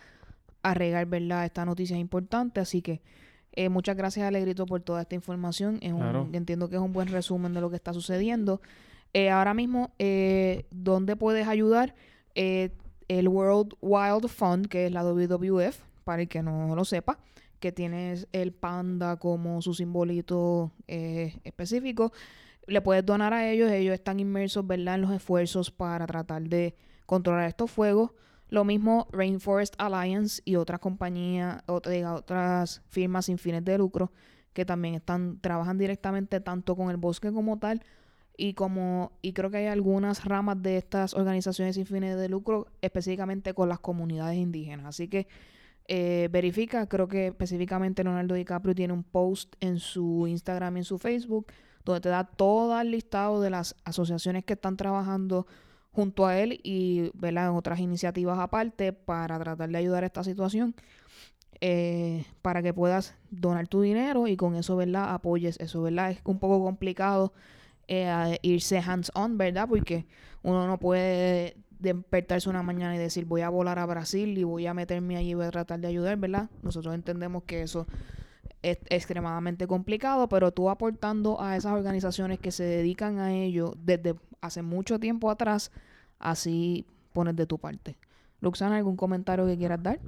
a 0.64 0.74
regar, 0.74 1.06
¿verdad? 1.08 1.46
Esta 1.46 1.66
noticia 1.66 1.96
es 1.96 2.02
importante, 2.02 2.60
así 2.60 2.82
que 2.82 3.02
eh, 3.54 3.68
muchas 3.70 3.98
gracias, 3.98 4.26
Alegrito, 4.26 4.66
por 4.66 4.82
toda 4.82 5.02
esta 5.02 5.16
información. 5.16 5.78
Es 5.82 5.92
un- 5.92 6.00
Claro. 6.00 6.30
entiendo 6.32 6.70
que 6.70 6.76
es 6.78 6.82
un 6.82 6.94
buen 6.94 7.10
resumen 7.10 7.54
de 7.54 7.60
lo 7.62 7.70
que 7.70 7.76
está 7.76 7.94
sucediendo. 7.94 8.62
Eh, 9.14 9.30
ahora 9.30 9.54
mismo, 9.54 9.92
eh, 10.00 10.66
¿dónde 10.72 11.16
puedes 11.18 11.48
ayudar? 11.48 11.94
Eh, 12.36 12.70
el 13.10 13.28
World 13.28 13.74
Wild 13.82 14.30
Fund, 14.30 14.68
que 14.68 14.86
es 14.86 14.92
la 14.94 15.04
WWF, 15.04 15.80
para 16.06 16.22
el 16.22 16.30
que 16.30 16.42
no 16.42 16.74
lo 16.76 16.86
sepa, 16.86 17.20
que 17.60 17.74
tiene 17.74 18.16
el 18.32 18.54
panda 18.54 19.18
como 19.18 19.62
su 19.62 19.74
simbolito 19.74 20.72
eh, 20.88 21.38
específico. 21.44 22.14
Le 22.68 22.80
puedes 22.82 23.06
donar 23.06 23.34
a 23.34 23.50
ellos, 23.52 23.70
ellos 23.70 23.94
están 23.94 24.20
inmersos, 24.22 24.66
¿verdad?, 24.66 24.96
en 24.96 25.02
los 25.02 25.12
esfuerzos 25.12 25.72
para 25.72 26.08
tratar 26.08 26.44
de 26.44 26.74
controlar 27.06 27.50
estos 27.50 27.70
fuegos. 27.70 28.12
Lo 28.52 28.66
mismo 28.66 29.08
Rainforest 29.12 29.74
Alliance 29.80 30.42
y 30.46 30.58
otras 30.58 30.80
compañías, 30.80 31.64
otras 31.66 32.82
firmas 32.90 33.26
sin 33.26 33.40
fines 33.40 33.66
de 33.66 33.78
lucro 33.78 34.12
que 34.54 34.66
también 34.66 34.96
están 34.96 35.40
trabajan 35.40 35.78
directamente 35.78 36.42
tanto 36.42 36.76
con 36.76 36.92
el 36.92 36.98
bosque 36.98 37.32
como 37.32 37.58
tal 37.60 37.82
y 38.36 38.54
como 38.54 39.14
y 39.22 39.32
creo 39.32 39.50
que 39.52 39.58
hay 39.58 39.68
algunas 39.68 40.26
ramas 40.26 40.62
de 40.62 40.78
estas 40.78 41.14
organizaciones 41.14 41.76
sin 41.76 41.86
fines 41.86 42.18
de 42.18 42.28
lucro 42.28 42.68
específicamente 42.82 43.54
con 43.54 43.70
las 43.70 43.80
comunidades 43.80 44.38
indígenas. 44.38 44.86
Así 44.86 45.08
que 45.08 45.28
eh, 45.88 46.28
verifica, 46.30 46.88
creo 46.88 47.08
que 47.08 47.28
específicamente 47.28 48.04
Leonardo 48.04 48.36
DiCaprio 48.36 48.76
tiene 48.76 48.94
un 48.94 49.04
post 49.04 49.56
en 49.62 49.80
su 49.80 50.28
Instagram 50.28 50.76
y 50.76 50.80
en 50.82 50.86
su 50.86 50.98
Facebook 50.98 51.48
donde 51.86 52.02
te 52.02 52.10
da 52.10 52.26
todo 52.26 52.80
el 52.80 52.92
listado 52.92 53.42
de 53.42 53.50
las 53.50 53.76
asociaciones 53.86 54.44
que 54.44 54.54
están 54.54 54.76
trabajando 54.76 55.48
junto 55.92 56.26
a 56.26 56.38
él 56.38 56.60
y 56.64 57.12
¿verdad? 57.14 57.48
en 57.50 57.56
otras 57.56 57.80
iniciativas 57.80 58.40
aparte 58.40 58.94
para 58.94 59.38
tratar 59.40 59.70
de 59.70 59.78
ayudar 59.78 60.04
a 60.04 60.08
esta 60.08 60.24
situación 60.24 60.74
eh, 61.60 62.26
para 62.42 62.64
que 62.64 62.74
puedas 62.74 63.16
donar 63.30 63.68
tu 63.68 63.82
dinero 63.82 64.28
y 64.28 64.38
con 64.38 64.56
eso 64.56 64.76
¿verdad? 64.78 65.14
apoyes 65.14 65.60
eso 65.60 65.82
¿verdad? 65.82 66.12
es 66.12 66.20
un 66.24 66.40
poco 66.40 66.64
complicado 66.64 67.34
eh, 67.88 68.38
irse 68.42 68.80
hands 68.80 69.12
on 69.16 69.38
¿verdad? 69.38 69.68
porque 69.68 70.06
uno 70.44 70.66
no 70.66 70.80
puede 70.80 71.58
despertarse 71.80 72.50
una 72.50 72.64
mañana 72.64 72.96
y 72.96 73.00
decir 73.00 73.26
voy 73.26 73.42
a 73.42 73.50
volar 73.50 73.80
a 73.80 73.86
Brasil 73.86 74.38
y 74.38 74.44
voy 74.44 74.68
a 74.68 74.74
meterme 74.74 75.18
allí 75.18 75.32
y 75.32 75.34
voy 75.34 75.46
a 75.46 75.52
tratar 75.52 75.80
de 75.80 75.88
ayudar 75.88 76.18
¿verdad? 76.18 76.50
nosotros 76.64 76.96
entendemos 76.96 77.44
que 77.44 77.64
eso 77.64 77.86
es 78.62 78.78
extremadamente 78.90 79.68
complicado, 79.68 80.30
pero 80.30 80.52
tú 80.52 80.70
aportando 80.70 81.42
a 81.42 81.56
esas 81.56 81.74
organizaciones 81.74 82.40
que 82.40 82.52
se 82.52 82.64
dedican 82.64 83.20
a 83.20 83.34
ello 83.34 83.74
desde 83.78 84.16
hace 84.42 84.62
mucho 84.62 85.00
tiempo 85.00 85.30
atrás, 85.30 85.72
así 86.20 86.86
pones 87.14 87.36
de 87.36 87.46
tu 87.46 87.58
parte. 87.58 87.98
Luxana, 88.40 88.78
¿algún 88.78 88.98
comentario 88.98 89.46
que 89.46 89.58
quieras 89.58 89.82
dar? 89.82 90.00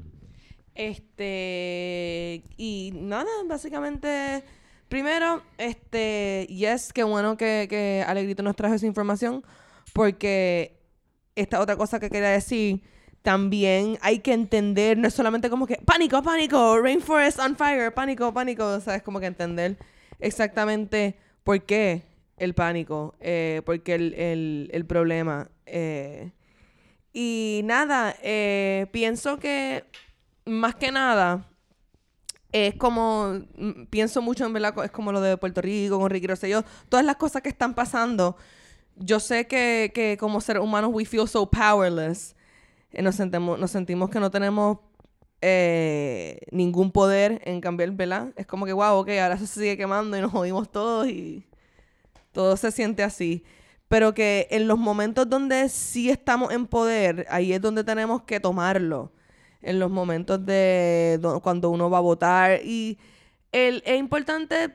Este, 0.75 2.43
y 2.57 2.91
nada, 2.95 3.29
básicamente, 3.47 4.43
primero, 4.89 5.43
este, 5.57 6.47
yes, 6.49 6.93
qué 6.93 7.03
bueno 7.03 7.37
que, 7.37 7.67
que 7.69 8.03
Alegrito 8.07 8.41
nos 8.41 8.55
trajo 8.55 8.73
esa 8.73 8.87
información, 8.87 9.43
porque 9.93 10.79
esta 11.35 11.59
otra 11.59 11.75
cosa 11.77 11.99
que 11.99 12.09
quería 12.09 12.29
decir, 12.29 12.81
también 13.23 13.97
hay 14.01 14.19
que 14.19 14.33
entender, 14.33 14.97
no 14.97 15.07
es 15.07 15.13
solamente 15.13 15.49
como 15.49 15.65
que, 15.65 15.77
pánico, 15.77 16.21
pánico, 16.21 16.79
rainforest 16.79 17.39
on 17.39 17.55
fire, 17.55 17.93
pánico, 17.93 18.33
pánico, 18.33 18.65
o 18.65 18.75
es 18.91 19.01
como 19.01 19.19
que 19.19 19.27
entender 19.27 19.77
exactamente 20.19 21.15
por 21.43 21.61
qué 21.63 22.03
el 22.37 22.53
pánico, 22.53 23.15
eh, 23.21 23.61
por 23.65 23.81
qué 23.81 23.95
el, 23.95 24.13
el, 24.13 24.69
el 24.71 24.85
problema. 24.85 25.49
eh. 25.65 26.31
Y 27.13 27.61
nada, 27.63 28.15
eh, 28.23 28.87
pienso 28.91 29.39
que 29.39 29.85
más 30.45 30.75
que 30.75 30.91
nada, 30.91 31.47
es 32.51 32.75
como, 32.75 33.41
mm, 33.55 33.85
pienso 33.89 34.21
mucho 34.21 34.45
en 34.45 34.53
verdad, 34.53 34.73
es 34.83 34.91
como 34.91 35.11
lo 35.11 35.21
de 35.21 35.37
Puerto 35.37 35.61
Rico, 35.61 35.99
con 35.99 36.09
Ricky 36.09 36.27
Rosselló, 36.27 36.63
todas 36.89 37.05
las 37.05 37.15
cosas 37.15 37.41
que 37.41 37.49
están 37.49 37.73
pasando. 37.73 38.35
Yo 38.95 39.19
sé 39.19 39.47
que, 39.47 39.91
que 39.93 40.17
como 40.19 40.41
seres 40.41 40.61
humanos 40.61 40.91
we 40.93 41.05
feel 41.05 41.27
so 41.27 41.49
powerless. 41.49 42.35
Eh, 42.93 43.01
nos, 43.01 43.15
sentimos, 43.15 43.59
nos 43.59 43.71
sentimos 43.71 44.09
que 44.09 44.19
no 44.19 44.31
tenemos 44.31 44.79
eh, 45.41 46.39
ningún 46.51 46.91
poder 46.91 47.41
en 47.45 47.59
cambiar, 47.61 47.91
¿verdad? 47.91 48.33
Es 48.37 48.45
como 48.47 48.65
que, 48.65 48.73
wow, 48.73 48.95
ok, 48.99 49.09
ahora 49.21 49.37
se 49.37 49.47
sigue 49.47 49.77
quemando 49.77 50.17
y 50.17 50.21
nos 50.21 50.31
jodimos 50.31 50.71
todos 50.71 51.07
y 51.07 51.45
todo 52.31 52.57
se 52.57 52.71
siente 52.71 53.03
así. 53.03 53.43
Pero 53.87 54.13
que 54.13 54.47
en 54.51 54.67
los 54.67 54.77
momentos 54.79 55.29
donde 55.29 55.69
sí 55.69 56.09
estamos 56.09 56.51
en 56.53 56.67
poder, 56.67 57.27
ahí 57.29 57.53
es 57.53 57.61
donde 57.61 57.83
tenemos 57.83 58.23
que 58.23 58.39
tomarlo. 58.39 59.11
En 59.61 59.79
los 59.79 59.91
momentos 59.91 60.45
de 60.45 61.19
do- 61.21 61.39
cuando 61.41 61.69
uno 61.69 61.89
va 61.89 61.99
a 61.99 62.01
votar. 62.01 62.61
Y 62.65 62.97
es 63.51 63.99
importante 63.99 64.73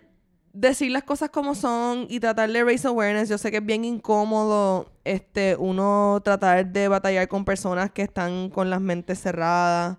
decir 0.61 0.91
las 0.91 1.05
cosas 1.05 1.31
como 1.31 1.55
son 1.55 2.07
y 2.09 2.21
tratar 2.21 2.51
de 2.51 2.65
raise 2.65 2.89
awareness. 2.89 3.29
Yo 3.29 3.39
sé 3.39 3.51
que 3.51 3.59
es 3.59 3.67
bien 3.67 3.85
incómodo 3.85 4.91
este, 5.05 5.57
uno 5.57 6.21
tratar 6.25 6.67
de 6.67 6.89
batallar 6.89 7.29
con 7.29 7.45
personas 7.45 7.91
que 7.93 8.03
están 8.03 8.51
con 8.51 8.69
las 8.71 8.81
mentes 8.81 9.21
cerradas. 9.21 9.99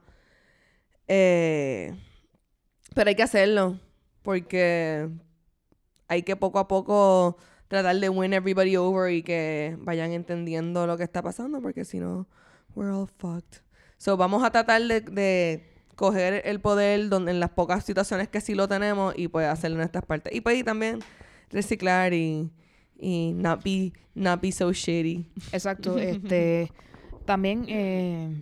Eh, 1.08 1.96
pero 2.94 3.10
hay 3.10 3.16
que 3.16 3.24
hacerlo. 3.24 3.80
Porque 4.22 5.10
hay 6.08 6.24
que 6.24 6.36
poco 6.36 6.60
a 6.60 6.68
poco 6.68 7.38
tratar 7.70 7.96
de 7.96 8.10
win 8.10 8.34
everybody 8.34 8.76
over 8.76 9.14
y 9.14 9.24
que 9.24 9.78
vayan 9.80 10.12
entendiendo 10.12 10.86
lo 10.88 10.98
que 10.98 11.04
está 11.04 11.22
pasando, 11.22 11.62
porque 11.62 11.86
si 11.86 12.00
no, 12.00 12.28
we're 12.76 12.92
all 12.92 13.08
fucked. 13.08 13.62
So, 13.98 14.18
vamos 14.18 14.44
a 14.44 14.52
tratar 14.52 14.82
de, 14.82 15.02
de 15.02 15.69
coger 16.00 16.42
el 16.46 16.62
poder 16.62 17.10
donde, 17.10 17.32
en 17.32 17.40
las 17.42 17.50
pocas 17.50 17.84
situaciones 17.86 18.30
que 18.30 18.40
sí 18.40 18.56
lo 18.56 18.68
tenemos 18.70 19.14
y 19.18 19.28
pues 19.28 19.46
hacerlo 19.48 19.78
en 19.78 19.84
estas 19.84 20.06
partes. 20.06 20.34
Y 20.34 20.40
pues 20.40 20.58
y 20.58 20.64
también 20.64 21.00
reciclar 21.52 22.14
y, 22.14 22.50
y 22.98 23.34
not, 23.36 23.62
be, 23.64 23.92
not 24.16 24.42
be 24.42 24.52
so 24.54 24.72
shitty. 24.72 25.26
Exacto. 25.52 25.98
este 26.00 26.72
También 27.26 27.66
eh, 27.68 28.42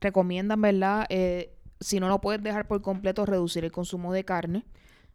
recomiendan, 0.00 0.60
¿verdad? 0.62 1.06
Eh, 1.08 1.50
si 1.80 1.98
no 1.98 2.08
lo 2.08 2.20
puedes 2.20 2.42
dejar 2.42 2.68
por 2.68 2.80
completo, 2.80 3.26
reducir 3.26 3.64
el 3.64 3.72
consumo 3.72 4.12
de 4.12 4.24
carne, 4.24 4.64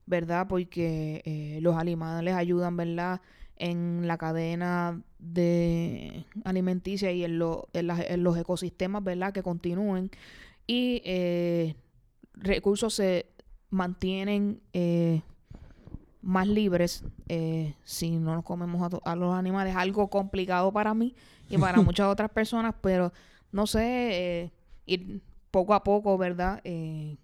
¿verdad? 0.05 0.47
Porque 0.49 1.21
eh, 1.25 1.59
los 1.61 1.75
animales 1.77 2.35
ayudan, 2.35 2.75
¿verdad? 2.75 3.21
En 3.55 4.05
la 4.07 4.17
cadena 4.17 5.01
de 5.19 6.25
alimenticia 6.43 7.11
y 7.11 7.23
en, 7.23 7.39
lo- 7.39 7.67
en 7.73 7.87
las- 7.87 8.01
en 8.09 8.23
los 8.23 8.37
ecosistemas, 8.37 9.03
¿verdad? 9.03 9.31
Que 9.33 9.43
continúen. 9.43 10.11
Y 10.71 11.01
eh, 11.03 11.75
recursos 12.33 12.93
se 12.93 13.25
mantienen 13.71 14.61
eh, 14.73 15.23
más 16.21 16.47
libres 16.47 17.03
eh, 17.27 17.73
si 17.83 18.11
no 18.11 18.35
nos 18.35 18.43
comemos 18.43 18.93
a, 19.03 19.11
a 19.11 19.15
los 19.15 19.33
animales. 19.33 19.75
Algo 19.75 20.11
complicado 20.11 20.71
para 20.71 20.93
mí 20.93 21.15
y 21.49 21.57
para 21.57 21.81
muchas 21.81 22.05
otras 22.05 22.29
personas, 22.29 22.75
pero 22.81 23.11
no 23.51 23.65
sé, 23.65 23.81
eh, 24.43 24.51
ir 24.85 25.23
poco 25.49 25.73
a 25.73 25.83
poco, 25.83 26.19
¿verdad? 26.19 26.61
Eh, 26.63 27.17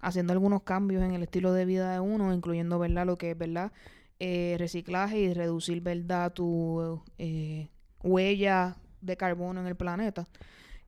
haciendo 0.00 0.34
algunos 0.34 0.62
cambios 0.62 1.02
en 1.02 1.12
el 1.12 1.22
estilo 1.22 1.54
de 1.54 1.64
vida 1.64 1.94
de 1.94 2.00
uno, 2.00 2.34
incluyendo, 2.34 2.78
¿verdad? 2.78 3.06
Lo 3.06 3.16
que 3.16 3.30
es, 3.30 3.38
¿verdad? 3.38 3.72
Eh, 4.20 4.56
reciclaje 4.58 5.18
y 5.18 5.32
reducir, 5.32 5.80
¿verdad? 5.80 6.34
Tu 6.34 7.02
eh, 7.16 7.70
huella 8.02 8.76
de 9.00 9.16
carbono 9.16 9.60
en 9.60 9.66
el 9.66 9.76
planeta. 9.76 10.26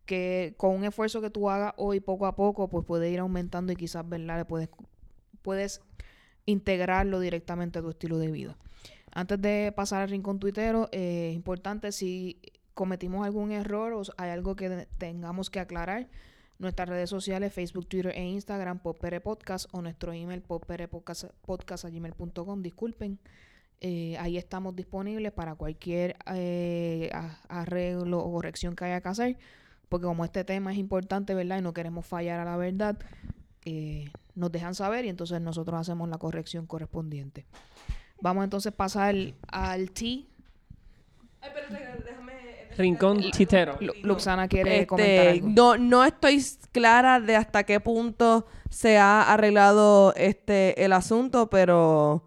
Que 0.09 0.55
con 0.57 0.75
un 0.75 0.85
esfuerzo 0.85 1.21
que 1.21 1.29
tú 1.29 1.51
hagas 1.51 1.75
hoy 1.77 2.01
poco 2.01 2.25
a 2.25 2.35
poco, 2.35 2.69
pues 2.69 2.87
puede 2.87 3.11
ir 3.11 3.19
aumentando 3.19 3.75
y 3.75 3.77
quizás, 3.77 4.09
¿verdad? 4.09 4.39
Le 4.39 4.47
puedes, 4.47 4.71
puedes 5.43 5.83
integrarlo 6.47 7.21
directamente 7.21 7.79
a 7.79 7.83
tu 7.83 7.91
estilo 7.91 8.17
de 8.17 8.33
vida. 8.33 8.57
Antes 9.13 9.39
de 9.43 9.71
pasar 9.77 10.01
al 10.03 10.09
rincón 10.09 10.39
tuitero, 10.39 10.89
eh, 10.93 11.29
es 11.29 11.37
importante 11.37 11.93
si 11.93 12.41
cometimos 12.73 13.27
algún 13.27 13.53
error 13.53 13.93
o 13.93 14.01
hay 14.17 14.31
algo 14.31 14.57
que 14.57 14.89
tengamos 14.97 15.51
que 15.51 15.61
aclarar, 15.61 16.09
nuestras 16.59 16.89
redes 16.89 17.11
sociales, 17.11 17.53
Facebook, 17.53 17.87
Twitter 17.87 18.13
e 18.17 18.25
Instagram, 18.25 18.79
Podcast 18.79 19.67
o 19.73 19.83
nuestro 19.83 20.13
email 20.13 20.43
poperepodcast.gmail.com, 20.43 22.63
disculpen. 22.63 23.19
Eh, 23.81 24.17
ahí 24.19 24.37
estamos 24.37 24.75
disponibles 24.75 25.31
para 25.31 25.55
cualquier 25.55 26.17
eh, 26.35 27.13
arreglo 27.49 28.19
o 28.19 28.33
corrección 28.33 28.75
que 28.75 28.87
haya 28.87 29.01
que 29.01 29.09
hacer, 29.09 29.39
porque 29.89 30.07
como 30.07 30.25
este 30.25 30.45
tema 30.45 30.73
es 30.73 30.79
importante, 30.79 31.35
¿verdad? 31.35 31.59
Y 31.59 31.63
no 31.63 31.73
queremos 31.73 32.07
fallar 32.07 32.41
a 32.41 32.45
la 32.45 32.57
verdad, 32.57 32.99
eh, 33.65 34.11
nos 34.35 34.53
dejan 34.53 34.75
saber 34.75 35.05
y 35.05 35.09
entonces 35.09 35.41
nosotros 35.41 35.81
hacemos 35.81 36.09
la 36.09 36.19
corrección 36.19 36.67
correspondiente. 36.67 37.47
Vamos 38.21 38.45
entonces 38.45 38.73
a 38.73 38.77
pasar 38.77 39.15
al 39.51 39.91
T. 39.93 40.25
Ay, 41.41 41.51
pero 41.55 41.67
déjame, 42.05 42.33
Rincón 42.77 43.21
chitero. 43.31 43.77
Lu- 43.81 43.93
Luxana 44.03 44.49
quiere 44.49 44.75
Este, 44.77 44.87
comentar 44.87 45.27
algo. 45.29 45.49
no, 45.49 45.77
no 45.79 46.05
estoy 46.05 46.45
clara 46.73 47.21
de 47.21 47.37
hasta 47.37 47.65
qué 47.65 47.81
punto 47.81 48.47
se 48.71 48.99
ha 48.99 49.33
arreglado 49.33 50.13
este 50.17 50.85
el 50.85 50.93
asunto, 50.93 51.49
pero 51.51 52.25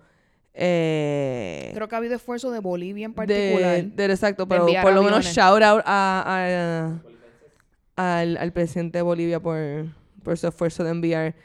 eh, 0.53 1.71
Creo 1.73 1.87
que 1.87 1.95
ha 1.95 1.97
habido 1.97 2.15
esfuerzo 2.15 2.51
de 2.51 2.59
Bolivia 2.59 3.05
en 3.05 3.13
particular. 3.13 3.83
de- 3.83 4.05
exacto, 4.05 4.43
de 4.43 4.49
pero 4.49 4.61
enviar 4.63 4.83
por 4.83 4.93
lo 4.93 5.03
menos 5.03 5.25
shout 5.25 5.61
out 5.61 5.81
a, 5.85 6.23
a- 6.25 7.10
al, 7.95 8.37
al 8.37 8.51
presidente 8.53 8.99
de 8.99 9.01
Bolivia 9.01 9.39
por, 9.39 9.57
por 10.23 10.37
su 10.37 10.47
esfuerzo 10.47 10.83
de 10.83 10.91
enviar 10.91 11.35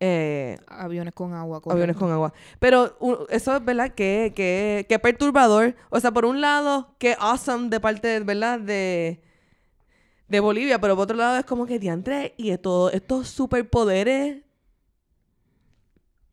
eh, 0.00 0.58
aviones 0.68 1.12
con 1.12 1.34
agua. 1.34 1.60
aviones 1.68 1.96
con 1.96 2.10
agua. 2.12 2.32
Pero 2.60 2.96
eso 3.30 3.56
es 3.56 3.64
verdad 3.64 3.94
que, 3.94 4.32
que, 4.34 4.86
que 4.88 4.98
perturbador. 4.98 5.74
O 5.90 5.98
sea, 5.98 6.12
por 6.12 6.24
un 6.24 6.40
lado, 6.40 6.94
qué 6.98 7.16
awesome 7.18 7.68
de 7.68 7.80
parte, 7.80 8.20
¿verdad? 8.20 8.60
De, 8.60 9.20
de 10.28 10.40
Bolivia, 10.40 10.80
pero 10.80 10.94
por 10.94 11.04
otro 11.04 11.16
lado 11.16 11.38
es 11.38 11.44
como 11.44 11.66
que 11.66 11.78
diantre 11.78 12.34
y 12.36 12.50
de 12.50 12.58
todo 12.58 12.90
estos 12.90 13.28
superpoderes. 13.28 14.42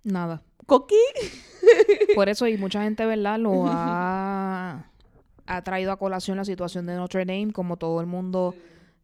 Nada. 0.04 0.44
Coqui. 0.68 0.96
Por 2.16 2.30
eso, 2.30 2.48
y 2.48 2.58
mucha 2.58 2.84
gente, 2.84 3.06
¿verdad? 3.06 3.40
Lo 3.40 3.66
ha, 3.68 4.92
ha 5.48 5.64
traído 5.64 5.92
a 5.92 5.98
colación 5.98 6.38
la 6.38 6.46
situación 6.46 6.86
de 6.86 6.96
Notre 6.96 7.26
Dame, 7.26 7.52
como 7.52 7.78
todo 7.78 8.02
el 8.02 8.08
mundo 8.08 8.54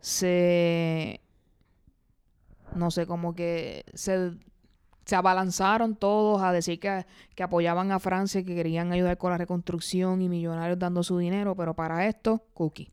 se... 0.02 1.22
No 2.76 2.92
sé, 2.92 3.06
como 3.06 3.36
que 3.36 3.86
se, 3.94 4.32
se 5.06 5.16
abalanzaron 5.16 5.96
todos 5.96 6.42
a 6.42 6.52
decir 6.52 6.80
que, 6.80 7.06
que 7.36 7.44
apoyaban 7.44 7.92
a 7.92 8.00
Francia, 8.00 8.44
que 8.44 8.56
querían 8.56 8.92
ayudar 8.92 9.18
con 9.18 9.32
la 9.32 9.38
reconstrucción 9.38 10.22
y 10.22 10.30
millonarios 10.30 10.80
dando 10.80 11.04
su 11.04 11.18
dinero, 11.18 11.56
pero 11.56 11.74
para 11.74 12.08
esto, 12.08 12.44
cookie. 12.54 12.92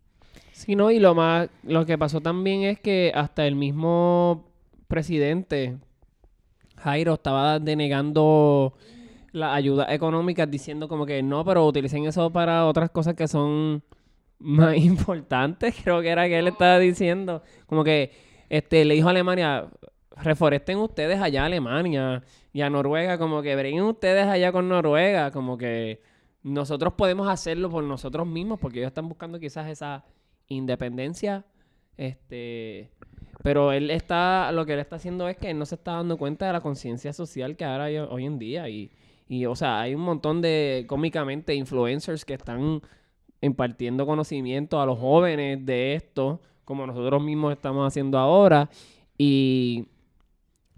Sí, 0.53 0.75
no, 0.75 0.91
y 0.91 0.99
lo 0.99 1.15
más, 1.15 1.49
lo 1.63 1.87
que 1.87 1.97
pasó 1.97 2.21
también 2.21 2.63
es 2.63 2.81
que 2.81 3.13
hasta 3.15 3.47
el 3.47 3.55
mismo 3.55 4.47
presidente, 4.89 5.79
Jairo, 6.77 7.15
estaba 7.15 7.61
denegando 7.61 8.75
las 9.31 9.55
ayudas 9.55 9.87
económicas 9.91 10.51
diciendo 10.51 10.89
como 10.89 11.07
que 11.07 11.23
no, 11.23 11.45
pero 11.45 11.65
utilicen 11.67 12.07
eso 12.07 12.31
para 12.31 12.67
otras 12.67 12.91
cosas 12.91 13.15
que 13.15 13.29
son 13.29 13.85
más 14.39 14.77
importantes, 14.79 15.75
creo 15.83 16.01
que 16.01 16.09
era 16.09 16.27
que 16.27 16.39
él 16.39 16.49
estaba 16.49 16.79
diciendo, 16.79 17.43
como 17.67 17.85
que 17.85 18.13
este 18.49 18.85
le 18.85 18.95
dijo 18.95 19.09
a 19.09 19.11
Alemania, 19.11 19.69
reforesten 20.17 20.79
ustedes 20.79 21.21
allá 21.21 21.43
a 21.43 21.47
Alemania 21.47 22.23
y 22.53 22.63
a 22.63 22.71
Noruega, 22.71 23.19
como 23.19 23.43
que 23.43 23.55
breguen 23.57 23.83
ustedes 23.83 24.27
allá 24.27 24.53
con 24.53 24.69
Noruega, 24.69 25.31
como 25.31 25.57
que 25.59 26.01
nosotros 26.43 26.95
podemos 26.95 27.29
hacerlo 27.29 27.71
por 27.71 27.85
nosotros 27.85 28.27
mismos 28.27 28.59
porque 28.59 28.79
ellos 28.79 28.89
están 28.89 29.09
buscando 29.09 29.39
quizás 29.39 29.69
esa 29.69 30.05
independencia, 30.49 31.45
este, 31.97 32.91
pero 33.43 33.73
él 33.73 33.91
está, 33.91 34.51
lo 34.53 34.65
que 34.65 34.75
él 34.75 34.81
está 34.81 34.97
haciendo 34.97 35.29
es 35.29 35.37
que 35.37 35.51
él 35.51 35.59
no 35.59 35.67
se 35.67 35.75
está 35.75 35.93
dando 35.93 36.17
cuenta 36.17 36.47
de 36.47 36.53
la 36.53 36.61
conciencia 36.61 37.13
social 37.13 37.57
que 37.57 37.65
ahora 37.65 37.85
hay 37.85 37.99
hoy 37.99 38.25
en 38.25 38.39
día 38.39 38.69
y, 38.69 38.91
y, 39.29 39.47
o 39.47 39.55
sea, 39.55 39.81
hay 39.81 39.95
un 39.95 40.01
montón 40.01 40.41
de, 40.41 40.85
cómicamente, 40.89 41.55
influencers 41.55 42.25
que 42.25 42.35
están 42.35 42.81
impartiendo 43.41 44.07
conocimiento 44.07 44.81
a 44.81 44.87
los 44.87 44.99
jóvenes 44.99 45.65
de 45.65 45.95
esto, 45.95 46.41
como 46.65 46.87
nosotros 46.87 47.23
mismos 47.23 47.53
estamos 47.53 47.87
haciendo 47.87 48.19
ahora, 48.19 48.69
y, 49.17 49.87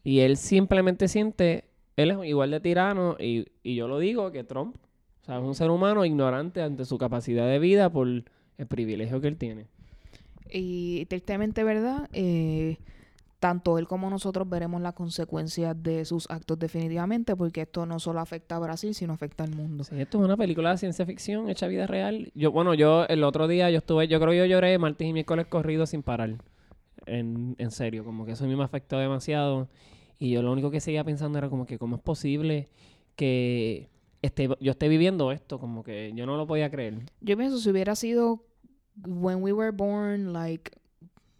y 0.04 0.20
él 0.20 0.36
simplemente 0.36 1.08
siente, 1.08 1.64
él 1.96 2.10
es 2.10 2.24
igual 2.26 2.50
de 2.50 2.60
tirano, 2.60 3.16
y, 3.18 3.46
y 3.62 3.74
yo 3.74 3.88
lo 3.88 3.98
digo, 3.98 4.30
que 4.30 4.44
Trump, 4.44 4.76
o 5.22 5.24
sea, 5.24 5.38
es 5.38 5.42
un 5.42 5.54
ser 5.54 5.70
humano 5.70 6.04
ignorante 6.04 6.62
ante 6.62 6.84
su 6.84 6.98
capacidad 6.98 7.46
de 7.46 7.58
vida 7.58 7.90
por 7.90 8.06
el 8.06 8.66
privilegio 8.68 9.20
que 9.20 9.28
él 9.28 9.36
tiene. 9.36 9.66
Y 10.52 11.06
tristemente, 11.06 11.62
¿verdad? 11.64 12.08
Eh, 12.12 12.78
tanto 13.40 13.78
él 13.78 13.88
como 13.88 14.10
nosotros 14.10 14.48
veremos 14.48 14.82
las 14.82 14.92
consecuencias 14.92 15.74
de 15.82 16.04
sus 16.04 16.30
actos 16.30 16.58
definitivamente, 16.58 17.34
porque 17.34 17.62
esto 17.62 17.86
no 17.86 17.98
solo 17.98 18.20
afecta 18.20 18.56
a 18.56 18.58
Brasil, 18.58 18.94
sino 18.94 19.14
afecta 19.14 19.44
al 19.44 19.54
mundo. 19.54 19.82
Sí, 19.82 19.98
esto 19.98 20.18
es 20.18 20.24
una 20.24 20.36
película 20.36 20.70
de 20.70 20.76
ciencia 20.78 21.06
ficción 21.06 21.48
hecha 21.48 21.66
vida 21.66 21.86
real. 21.86 22.30
Yo, 22.34 22.52
bueno, 22.52 22.74
yo 22.74 23.06
el 23.06 23.24
otro 23.24 23.48
día 23.48 23.70
yo 23.70 23.78
estuve, 23.78 24.06
yo 24.08 24.20
creo 24.20 24.32
que 24.32 24.38
yo 24.38 24.44
lloré 24.44 24.78
martes 24.78 25.08
y 25.08 25.12
miércoles 25.14 25.46
corridos 25.46 25.90
sin 25.90 26.02
parar. 26.02 26.36
En, 27.06 27.56
en 27.58 27.70
serio, 27.70 28.04
como 28.04 28.26
que 28.26 28.32
eso 28.32 28.44
a 28.44 28.46
mí 28.46 28.54
me 28.54 28.62
afectó 28.62 28.98
demasiado. 28.98 29.68
Y 30.18 30.30
yo 30.30 30.42
lo 30.42 30.52
único 30.52 30.70
que 30.70 30.80
seguía 30.80 31.02
pensando 31.02 31.38
era 31.38 31.48
como 31.48 31.64
que 31.64 31.78
cómo 31.78 31.96
es 31.96 32.02
posible 32.02 32.68
que 33.16 33.88
esté, 34.20 34.48
yo 34.60 34.72
esté 34.72 34.88
viviendo 34.88 35.32
esto, 35.32 35.58
como 35.58 35.82
que 35.82 36.12
yo 36.14 36.26
no 36.26 36.36
lo 36.36 36.46
podía 36.46 36.70
creer. 36.70 36.98
Yo 37.22 37.38
pienso 37.38 37.58
si 37.58 37.70
hubiera 37.70 37.94
sido 37.94 38.44
when 39.06 39.42
we 39.42 39.52
were 39.52 39.70
born, 39.70 40.34
like 40.34 40.72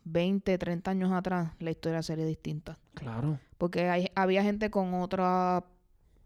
20, 0.04 0.56
30 0.58 0.90
años 0.90 1.12
atrás, 1.12 1.52
la 1.58 1.70
historia 1.70 2.02
sería 2.02 2.24
distinta. 2.26 2.78
Claro. 2.94 3.38
Porque 3.58 3.88
hay, 3.88 4.08
había 4.14 4.42
gente 4.42 4.70
con 4.70 4.94
otros 4.94 5.62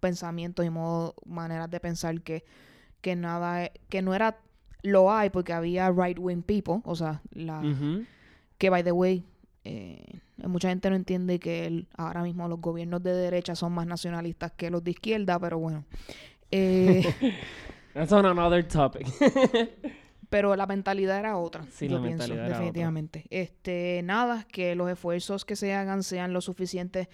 pensamientos 0.00 0.64
y 0.64 0.70
modo, 0.70 1.14
maneras 1.24 1.70
de 1.70 1.80
pensar 1.80 2.20
que, 2.22 2.44
que 3.00 3.16
nada, 3.16 3.70
que 3.88 4.02
no 4.02 4.14
era, 4.14 4.38
lo 4.82 5.12
hay 5.12 5.30
porque 5.30 5.52
había 5.52 5.90
right 5.90 6.18
wing 6.18 6.42
people, 6.42 6.80
o 6.84 6.94
sea, 6.94 7.22
la, 7.32 7.62
que 8.58 8.70
by 8.70 8.84
the 8.84 8.92
way, 8.92 9.24
eh, 9.64 10.20
mucha 10.36 10.68
gente 10.68 10.90
no 10.90 10.96
entiende 10.96 11.38
que 11.38 11.66
el- 11.66 11.88
ahora 11.96 12.22
mismo 12.22 12.46
los 12.48 12.60
gobiernos 12.60 13.02
de 13.02 13.12
derecha 13.14 13.54
son 13.56 13.72
más 13.72 13.86
nacionalistas 13.86 14.52
que 14.52 14.70
los 14.70 14.84
de 14.84 14.90
izquierda, 14.92 15.38
pero 15.38 15.58
bueno. 15.58 15.84
Eh, 16.50 17.02
That's 17.94 18.12
on 18.12 18.26
another 18.26 18.62
topic. 18.66 19.06
pero 20.34 20.56
la 20.56 20.66
mentalidad 20.66 21.18
era 21.20 21.36
otra, 21.36 21.64
Sí, 21.70 21.86
yo 21.88 21.98
la 21.98 22.02
pienso, 22.02 22.22
mentalidad 22.24 22.36
era 22.46 22.46
otra. 22.46 22.58
definitivamente. 22.58 23.24
Este, 23.30 24.00
nada, 24.02 24.44
que 24.50 24.74
los 24.74 24.90
esfuerzos 24.90 25.44
que 25.44 25.54
se 25.54 25.72
hagan 25.74 26.02
sean 26.02 26.32
lo 26.32 26.40
suficientes. 26.40 27.06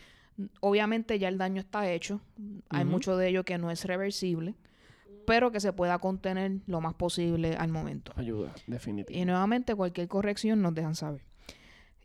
Obviamente 0.61 1.19
ya 1.19 1.29
el 1.29 1.37
daño 1.37 1.61
está 1.61 1.91
hecho, 1.91 2.23
hay 2.71 2.87
mucho 2.87 3.17
de 3.19 3.29
ello 3.29 3.45
que 3.45 3.59
no 3.59 3.71
es 3.71 3.85
reversible, 3.85 4.55
pero 5.27 5.51
que 5.53 5.61
se 5.61 5.73
pueda 5.75 5.99
contener 5.99 6.53
lo 6.67 6.81
más 6.81 6.95
posible 6.95 7.57
al 7.57 7.69
momento. 7.69 8.13
Ayuda, 8.17 8.53
Y 8.67 8.71
definitivamente. 8.71 9.27
nuevamente 9.27 9.75
cualquier 9.75 10.09
corrección 10.09 10.63
nos 10.63 10.75
dejan 10.75 10.95
saber. 10.95 11.21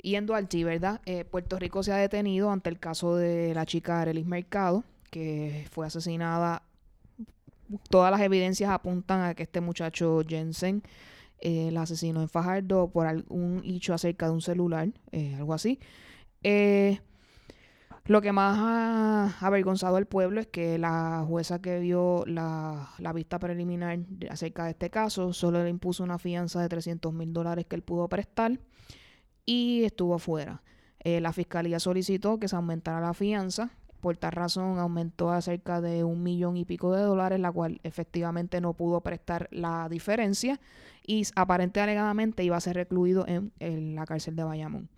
Yendo 0.03 0.35
al 0.35 0.49
T, 0.49 0.63
¿verdad? 0.65 0.99
Eh, 1.05 1.23
Puerto 1.23 1.57
Rico 1.57 1.81
se 1.81 1.93
ha 1.93 1.97
detenido 1.97 2.51
ante 2.51 2.69
el 2.69 2.77
caso 2.77 3.15
de 3.15 3.53
la 3.55 3.65
chica 3.65 4.01
Arelis 4.01 4.25
Mercado, 4.25 4.83
que 5.11 5.65
fue 5.71 5.87
asesinada. 5.87 6.61
Todas 7.89 8.11
las 8.11 8.21
evidencias 8.21 8.69
apuntan 8.69 9.21
a 9.21 9.33
que 9.35 9.43
este 9.43 9.61
muchacho 9.61 10.21
Jensen 10.27 10.83
eh, 11.39 11.69
la 11.71 11.83
asesinó 11.83 12.21
en 12.21 12.29
Fajardo 12.29 12.89
por 12.89 13.07
algún 13.07 13.61
hecho 13.65 13.93
acerca 13.93 14.27
de 14.27 14.33
un 14.33 14.41
celular, 14.41 14.89
eh, 15.11 15.35
algo 15.35 15.53
así. 15.53 15.79
Eh, 16.43 16.99
lo 18.07 18.21
que 18.21 18.31
más 18.31 18.59
ha 18.59 19.47
avergonzado 19.47 19.95
al 19.95 20.05
pueblo 20.05 20.39
es 20.39 20.45
que 20.45 20.77
la 20.77 21.25
jueza 21.27 21.59
que 21.59 21.79
vio 21.79 22.23
la, 22.27 22.93
vista 23.15 23.39
preliminar 23.39 23.97
acerca 24.29 24.65
de 24.65 24.71
este 24.71 24.91
caso 24.91 25.33
solo 25.33 25.63
le 25.63 25.71
impuso 25.71 26.03
una 26.03 26.19
fianza 26.19 26.61
de 26.61 26.69
300 26.69 27.11
mil 27.11 27.33
dólares 27.33 27.65
que 27.65 27.75
él 27.75 27.81
pudo 27.81 28.07
prestar 28.07 28.59
y 29.43 29.85
estuvo 29.85 30.19
fuera. 30.19 30.61
Eh, 30.99 31.19
la 31.19 31.33
fiscalía 31.33 31.79
solicitó 31.79 32.39
que 32.39 32.47
se 32.47 32.55
aumentara 32.55 33.01
la 33.01 33.15
fianza. 33.15 33.71
Por 34.05 34.17
tal 34.17 34.33
razón 34.33 34.77
aumentó 34.77 35.31
a 35.31 35.41
cerca 35.41 35.81
de 35.81 36.03
un 36.03 36.21
millón 36.21 36.57
y 36.57 36.63
pico 36.63 36.93
de 36.93 37.01
dólares, 37.01 37.39
la 37.39 37.51
cual 37.51 37.79
efectivamente 37.81 38.61
no 38.61 38.73
pudo 38.73 39.01
prestar 39.01 39.47
la 39.49 39.89
diferencia 39.89 40.59
y 41.03 41.21
s- 41.21 41.33
aparente 41.35 41.79
alegadamente 41.81 42.43
iba 42.43 42.55
a 42.55 42.59
ser 42.59 42.75
recluido 42.75 43.25
en, 43.27 43.51
en 43.57 43.95
la 43.95 44.05
cárcel 44.05 44.35
de 44.35 44.43
Bayamón. 44.43 44.89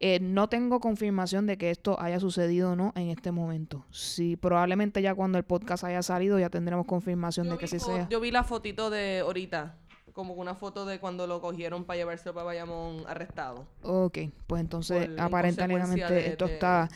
Eh, 0.00 0.18
no 0.20 0.48
tengo 0.48 0.80
confirmación 0.80 1.46
de 1.46 1.58
que 1.58 1.70
esto 1.70 2.00
haya 2.00 2.18
sucedido 2.18 2.72
o 2.72 2.74
no 2.74 2.92
en 2.96 3.10
este 3.10 3.30
momento. 3.30 3.84
Sí, 3.92 4.34
probablemente 4.34 5.00
ya 5.00 5.14
cuando 5.14 5.38
el 5.38 5.44
podcast 5.44 5.84
haya 5.84 6.02
salido 6.02 6.36
ya 6.40 6.50
tendremos 6.50 6.86
confirmación 6.86 7.46
Yo 7.46 7.52
de 7.52 7.58
que 7.58 7.68
sí 7.68 7.78
sea. 7.78 8.08
Yo 8.08 8.18
vi 8.18 8.32
la 8.32 8.42
fotito 8.42 8.90
de 8.90 9.20
ahorita, 9.20 9.76
como 10.12 10.34
una 10.34 10.56
foto 10.56 10.86
de 10.86 10.98
cuando 10.98 11.28
lo 11.28 11.40
cogieron 11.40 11.84
para 11.84 11.98
llevarse 11.98 12.32
para 12.32 12.46
Bayamón 12.46 13.04
arrestado. 13.06 13.68
Ok, 13.84 14.18
pues 14.48 14.60
entonces 14.60 15.08
aparentemente 15.20 16.12
de- 16.12 16.26
esto 16.30 16.46
de- 16.48 16.54
está... 16.54 16.88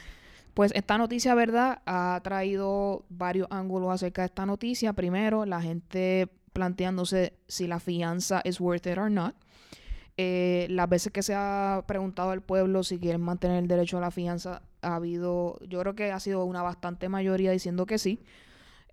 Pues 0.54 0.70
esta 0.76 0.96
noticia, 0.98 1.34
¿verdad? 1.34 1.82
Ha 1.84 2.20
traído 2.22 3.04
varios 3.08 3.48
ángulos 3.50 3.92
acerca 3.92 4.22
de 4.22 4.26
esta 4.26 4.46
noticia. 4.46 4.92
Primero, 4.92 5.44
la 5.44 5.60
gente 5.60 6.28
planteándose 6.52 7.34
si 7.48 7.66
la 7.66 7.80
fianza 7.80 8.40
es 8.44 8.60
worth 8.60 8.86
it 8.86 8.96
or 8.96 9.10
not. 9.10 9.34
Eh, 10.16 10.68
las 10.70 10.88
veces 10.88 11.12
que 11.12 11.24
se 11.24 11.34
ha 11.34 11.82
preguntado 11.88 12.30
al 12.30 12.40
pueblo 12.40 12.84
si 12.84 13.00
quieren 13.00 13.20
mantener 13.20 13.58
el 13.58 13.66
derecho 13.66 13.98
a 13.98 14.00
la 14.00 14.12
fianza, 14.12 14.62
ha 14.80 14.94
habido, 14.94 15.58
yo 15.66 15.80
creo 15.80 15.96
que 15.96 16.12
ha 16.12 16.20
sido 16.20 16.44
una 16.44 16.62
bastante 16.62 17.08
mayoría 17.08 17.50
diciendo 17.50 17.84
que 17.84 17.98
sí. 17.98 18.20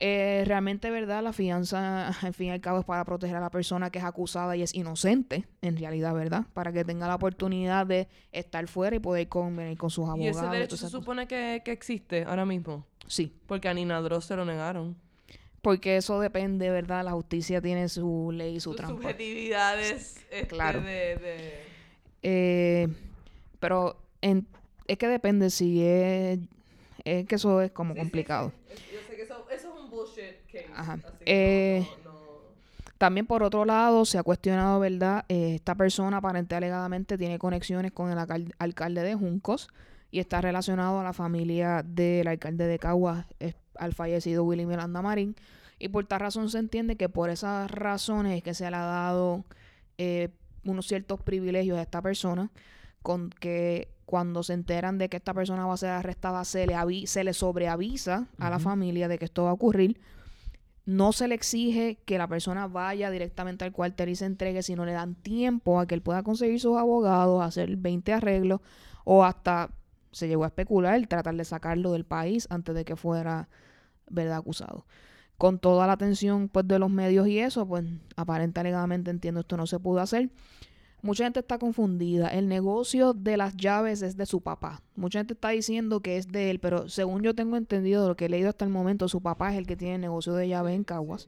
Eh, 0.04 0.44
realmente, 0.48 0.90
¿verdad? 0.90 1.22
La 1.22 1.32
fianza, 1.32 2.08
al 2.26 2.34
fin 2.34 2.48
y 2.48 2.50
al 2.50 2.60
cabo, 2.60 2.80
es 2.80 2.86
para 2.86 3.06
proteger 3.06 3.36
a 3.36 3.40
la 3.40 3.52
persona 3.52 3.92
que 3.92 4.00
es 4.00 4.06
acusada 4.06 4.56
y 4.58 4.64
es 4.64 4.74
inocente, 4.74 5.46
en 5.62 5.78
realidad, 5.78 6.16
¿verdad? 6.16 6.46
Para 6.54 6.72
que 6.74 6.84
tenga 6.84 7.08
la 7.08 7.14
oportunidad 7.16 7.86
de 7.86 8.08
estar 8.32 8.68
fuera 8.68 8.96
y 8.96 9.00
poder 9.00 9.28
convenir 9.28 9.78
con 9.78 9.92
sus 9.92 10.06
Y 10.08 10.10
abogados. 10.10 10.38
ese 10.38 10.48
derecho 10.48 10.76
se 10.78 10.90
supone 10.90 11.28
que, 11.28 11.62
que 11.64 11.72
existe 11.72 12.24
ahora 12.24 12.46
mismo. 12.46 12.84
Sí, 13.06 13.32
Porque 13.46 13.70
a 13.70 13.74
Nina 13.76 14.02
Dross 14.02 14.26
se 14.26 14.36
lo 14.36 14.44
negaron. 14.44 14.96
Porque 15.62 15.98
eso 15.98 16.20
depende, 16.20 16.72
¿verdad? 16.72 17.04
La 17.06 17.12
justicia 17.12 17.62
tiene 17.62 17.88
su 17.88 18.32
ley 18.34 18.56
y 18.56 18.60
su 18.60 18.72
Sus 18.72 18.78
trampa. 18.78 18.96
subjetividades 19.04 20.18
este, 20.32 20.48
Claro. 20.48 20.82
de, 20.82 21.16
de- 21.18 21.64
Eh, 22.24 22.88
pero 23.60 23.98
en- 24.22 24.48
es 24.88 24.98
que 24.98 25.08
depende 25.08 25.52
si 25.52 25.84
es... 25.86 26.40
Es 27.04 27.26
que 27.28 27.36
eso 27.36 27.62
es 27.62 27.72
como 27.72 27.96
complicado. 27.96 28.52
Bullshit 30.06 30.46
case. 30.52 30.66
Ajá. 30.76 30.94
así 30.94 31.04
que 31.20 31.24
Eh, 31.26 31.88
no- 32.04 32.12
no- 32.12 32.20
no- 32.20 32.22
También 32.98 33.26
por 33.26 33.42
otro 33.42 33.66
lado 33.66 34.06
se 34.06 34.18
ha 34.20 34.24
cuestionado, 34.24 34.80
¿verdad? 34.80 35.26
Eh, 35.28 35.56
esta 35.56 35.74
persona 35.76 36.18
aparente 36.18 36.54
alegadamente 36.56 37.18
tiene 37.18 37.40
conexiones 37.40 37.92
con 37.92 38.12
el 38.12 38.18
alcal- 38.20 38.54
alcalde 38.60 39.02
de 39.02 39.16
Juncos 39.16 39.70
y 40.12 40.20
está 40.20 40.40
relacionado 40.42 41.00
a 41.00 41.04
la 41.04 41.14
familia 41.14 41.84
del 41.84 42.28
alcalde 42.28 42.68
de 42.68 42.78
Caguas, 42.78 43.26
eh, 43.40 43.54
al 43.80 43.94
fallecido 43.96 44.44
Willy 44.44 44.66
Miranda 44.68 45.02
Marín. 45.02 45.36
Y 45.80 45.88
por 45.88 46.06
tal 46.06 46.20
razón 46.20 46.50
se 46.50 46.60
entiende 46.60 46.96
que 46.96 47.10
por 47.10 47.32
esas 47.32 47.72
razones 47.72 48.38
es 48.38 48.44
que 48.44 48.54
se 48.54 48.70
le 48.70 48.76
ha 48.76 48.82
dado 48.86 49.46
eh, 49.98 50.30
unos 50.64 50.86
ciertos 50.86 51.20
privilegios 51.22 51.80
a 51.80 51.82
esta 51.82 52.02
persona, 52.04 52.52
con 53.02 53.32
que 53.32 53.88
cuando 54.12 54.44
se 54.44 54.52
enteran 54.54 54.98
de 54.98 55.08
que 55.10 55.16
esta 55.18 55.34
persona 55.34 55.66
va 55.66 55.74
a 55.74 55.78
ser 55.78 55.90
arrestada, 55.90 56.44
se 56.46 56.68
le, 56.68 56.76
avi- 56.76 57.06
se 57.08 57.24
le 57.24 57.34
sobreavisa 57.34 58.28
a 58.38 58.50
la 58.50 58.60
familia 58.60 59.08
de 59.08 59.18
que 59.18 59.24
esto 59.26 59.46
va 59.46 59.52
a 59.52 59.54
ocurrir. 59.54 60.00
No 60.86 61.14
se 61.14 61.28
le 61.30 61.36
exige 61.36 62.00
que 62.06 62.18
la 62.18 62.28
persona 62.28 62.68
vaya 62.68 63.10
directamente 63.10 63.64
al 63.64 63.72
cuartel 63.72 64.10
y 64.10 64.16
se 64.16 64.26
entregue, 64.26 64.64
sino 64.64 64.84
le 64.86 64.92
dan 64.92 65.16
tiempo 65.16 65.80
a 65.80 65.86
que 65.86 65.96
él 65.96 66.02
pueda 66.02 66.24
conseguir 66.24 66.60
sus 66.60 66.78
abogados, 66.78 67.42
hacer 67.42 67.76
20 67.78 68.12
arreglos 68.14 68.60
o 69.06 69.24
hasta 69.24 69.72
se 70.12 70.28
llegó 70.28 70.44
a 70.44 70.48
especular 70.48 71.08
tratar 71.08 71.36
de 71.36 71.46
sacarlo 71.46 71.94
del 71.94 72.04
país 72.04 72.48
antes 72.50 72.76
de 72.76 72.84
que 72.84 72.98
fuera 72.98 73.48
verdad 74.10 74.38
acusado. 74.40 74.86
Con 75.38 75.58
toda 75.58 75.88
la 75.88 75.94
atención 75.94 76.50
pues 76.50 76.68
de 76.68 76.78
los 76.80 76.90
medios 76.90 77.28
y 77.28 77.40
eso, 77.40 77.66
pues 77.66 77.86
aparente 78.18 78.60
alegadamente 78.60 79.10
entiendo 79.10 79.40
esto 79.40 79.56
no 79.58 79.66
se 79.68 79.80
pudo 79.80 80.02
hacer. 80.02 80.30
Mucha 81.04 81.24
gente 81.24 81.40
está 81.40 81.58
confundida. 81.58 82.28
El 82.30 82.48
negocio 82.48 83.14
de 83.14 83.36
las 83.38 83.58
llaves 83.58 84.02
es 84.04 84.18
de 84.18 84.26
su 84.28 84.42
papá. 84.42 84.82
Mucha 84.96 85.20
gente 85.20 85.34
está 85.34 85.50
diciendo 85.50 86.02
que 86.02 86.18
es 86.18 86.28
de 86.28 86.52
él, 86.52 86.60
pero 86.60 86.90
según 86.90 87.24
yo 87.24 87.34
tengo 87.34 87.58
entendido 87.58 88.04
de 88.04 88.10
lo 88.10 88.16
que 88.16 88.26
he 88.26 88.30
leído 88.30 88.50
hasta 88.50 88.66
el 88.66 88.72
momento, 88.72 89.08
su 89.08 89.20
papá 89.22 89.52
es 89.52 89.58
el 89.58 89.66
que 89.66 89.76
tiene 89.76 89.96
el 89.96 90.02
negocio 90.02 90.34
de 90.34 90.48
llaves 90.48 90.76
en 90.76 90.84
Caguas. 90.84 91.28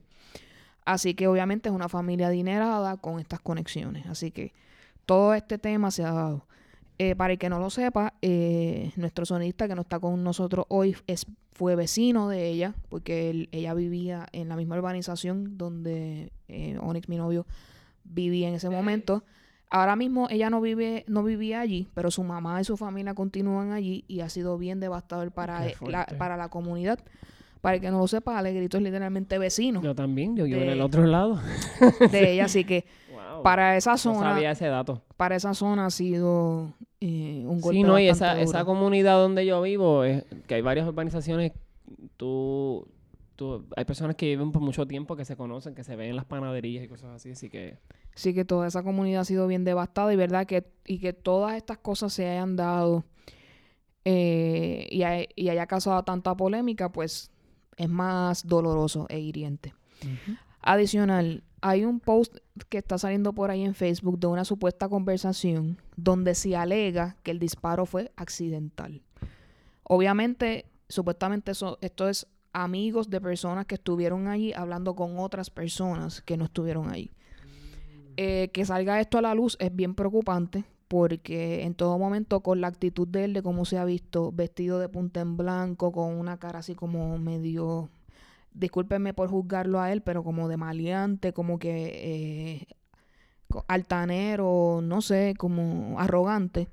Así 0.84 1.14
que 1.14 1.26
obviamente 1.26 1.68
es 1.70 1.74
una 1.74 1.88
familia 1.88 2.28
adinerada 2.28 2.96
con 2.98 3.18
estas 3.18 3.40
conexiones. 3.40 4.06
Así 4.06 4.30
que 4.30 4.52
todo 5.06 5.34
este 5.34 5.58
tema 5.58 5.90
se 5.90 6.04
ha 6.04 6.12
dado. 6.12 6.46
Eh, 6.98 7.16
para 7.16 7.32
el 7.32 7.38
que 7.40 7.48
no 7.48 7.58
lo 7.58 7.70
sepa, 7.70 8.14
eh, 8.22 8.92
nuestro 8.94 9.26
sonista 9.26 9.66
que 9.66 9.74
no 9.74 9.80
está 9.82 9.98
con 9.98 10.22
nosotros 10.22 10.66
hoy 10.68 10.96
es, 11.08 11.26
fue 11.52 11.74
vecino 11.74 12.28
de 12.28 12.46
ella, 12.48 12.74
porque 12.88 13.30
él- 13.30 13.48
ella 13.50 13.74
vivía 13.74 14.26
en 14.30 14.48
la 14.48 14.54
misma 14.56 14.76
urbanización 14.76 15.58
donde 15.58 16.30
eh, 16.46 16.78
Onyx, 16.80 17.08
mi 17.08 17.16
novio, 17.16 17.46
vivía 18.04 18.46
en 18.48 18.54
ese 18.54 18.70
momento. 18.70 19.24
Ahora 19.74 19.96
mismo 19.96 20.28
ella 20.30 20.50
no 20.50 20.60
vive, 20.60 21.04
no 21.08 21.24
vivía 21.24 21.58
allí, 21.58 21.88
pero 21.94 22.08
su 22.12 22.22
mamá 22.22 22.60
y 22.60 22.64
su 22.64 22.76
familia 22.76 23.12
continúan 23.14 23.72
allí 23.72 24.04
y 24.06 24.20
ha 24.20 24.28
sido 24.28 24.56
bien 24.56 24.78
devastador 24.78 25.32
para, 25.32 25.66
eh, 25.66 25.74
la, 25.84 26.06
para 26.16 26.36
la 26.36 26.48
comunidad. 26.48 27.00
Para 27.60 27.74
el 27.74 27.80
que 27.80 27.90
no 27.90 27.98
lo 27.98 28.06
sepa, 28.06 28.38
Alegrito 28.38 28.76
es 28.76 28.84
literalmente 28.84 29.36
vecino 29.36 29.82
Yo 29.82 29.92
también, 29.96 30.36
yo 30.36 30.44
vivo 30.44 30.60
en 30.60 30.68
el 30.68 30.80
otro 30.80 31.04
lado. 31.06 31.40
de 32.12 32.32
ella, 32.34 32.44
así 32.44 32.62
que 32.62 32.84
Wow. 33.12 33.42
para 33.42 33.76
esa 33.76 33.92
no 33.92 33.98
zona, 33.98 34.34
sabía 34.34 34.52
ese 34.52 34.66
dato. 34.66 35.02
para 35.16 35.34
esa 35.34 35.54
zona 35.54 35.86
ha 35.86 35.90
sido 35.90 36.72
eh, 37.00 37.42
un 37.44 37.60
golpe 37.60 37.78
Sí, 37.78 37.82
no, 37.82 37.98
y 37.98 38.08
esa, 38.08 38.40
esa 38.40 38.64
comunidad 38.64 39.16
donde 39.16 39.44
yo 39.44 39.60
vivo, 39.60 40.04
es, 40.04 40.24
que 40.46 40.54
hay 40.54 40.62
varias 40.62 40.86
urbanizaciones, 40.86 41.50
tú, 42.16 42.86
tú, 43.36 43.66
hay 43.76 43.84
personas 43.84 44.16
que 44.16 44.26
viven 44.26 44.52
por 44.52 44.62
mucho 44.62 44.86
tiempo 44.86 45.16
que 45.16 45.24
se 45.24 45.36
conocen, 45.36 45.74
que 45.74 45.84
se 45.84 45.96
ven 45.96 46.10
en 46.10 46.16
las 46.16 46.24
panaderías 46.24 46.84
y 46.84 46.88
cosas 46.88 47.10
así, 47.10 47.30
así 47.32 47.50
que... 47.50 47.78
Sí 48.14 48.32
que 48.34 48.44
toda 48.44 48.66
esa 48.68 48.82
comunidad 48.82 49.22
ha 49.22 49.24
sido 49.24 49.46
bien 49.46 49.64
devastada 49.64 50.12
y 50.12 50.16
verdad 50.16 50.46
que 50.46 50.64
y 50.86 50.98
que 50.98 51.12
todas 51.12 51.56
estas 51.56 51.78
cosas 51.78 52.12
se 52.12 52.28
hayan 52.28 52.54
dado 52.56 53.04
eh, 54.04 54.86
y, 54.90 55.02
hay- 55.02 55.28
y 55.34 55.48
haya 55.48 55.66
causado 55.66 56.02
tanta 56.04 56.36
polémica, 56.36 56.92
pues 56.92 57.30
es 57.76 57.88
más 57.88 58.46
doloroso 58.46 59.06
e 59.08 59.18
hiriente. 59.18 59.74
Adicional, 60.60 61.42
hay 61.60 61.84
un 61.84 62.00
post 62.00 62.36
que 62.68 62.78
está 62.78 62.98
saliendo 62.98 63.32
por 63.32 63.50
ahí 63.50 63.62
en 63.62 63.74
Facebook 63.74 64.18
de 64.18 64.26
una 64.28 64.44
supuesta 64.44 64.88
conversación 64.88 65.78
donde 65.96 66.34
se 66.34 66.56
alega 66.56 67.16
que 67.22 67.30
el 67.30 67.38
disparo 67.38 67.86
fue 67.86 68.12
accidental. 68.16 69.02
Obviamente, 69.82 70.66
supuestamente 70.88 71.52
eso, 71.52 71.78
esto 71.80 72.08
es 72.08 72.26
amigos 72.54 73.10
de 73.10 73.20
personas 73.20 73.66
que 73.66 73.74
estuvieron 73.74 74.28
allí 74.28 74.54
hablando 74.54 74.94
con 74.94 75.18
otras 75.18 75.50
personas 75.50 76.22
que 76.22 76.38
no 76.38 76.46
estuvieron 76.46 76.90
allí. 76.90 77.10
Eh, 78.16 78.50
que 78.54 78.64
salga 78.64 79.00
esto 79.00 79.18
a 79.18 79.22
la 79.22 79.34
luz 79.34 79.56
es 79.58 79.74
bien 79.74 79.94
preocupante 79.94 80.64
porque 80.88 81.64
en 81.64 81.74
todo 81.74 81.98
momento 81.98 82.40
con 82.40 82.60
la 82.60 82.68
actitud 82.68 83.08
de 83.08 83.24
él, 83.24 83.32
de 83.32 83.42
cómo 83.42 83.64
se 83.64 83.78
ha 83.78 83.84
visto, 83.84 84.30
vestido 84.32 84.78
de 84.78 84.88
punta 84.88 85.20
en 85.20 85.36
blanco, 85.36 85.90
con 85.90 86.14
una 86.14 86.38
cara 86.38 86.60
así 86.60 86.76
como 86.76 87.18
medio, 87.18 87.90
discúlpenme 88.52 89.14
por 89.14 89.28
juzgarlo 89.28 89.80
a 89.80 89.90
él, 89.92 90.02
pero 90.02 90.22
como 90.22 90.46
de 90.48 90.56
maleante, 90.56 91.32
como 91.32 91.58
que 91.58 92.66
eh, 92.66 92.66
altanero, 93.66 94.80
no 94.82 95.00
sé, 95.00 95.34
como 95.36 95.98
arrogante, 95.98 96.68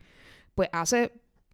pues 0.56 0.70
hace, 0.72 1.12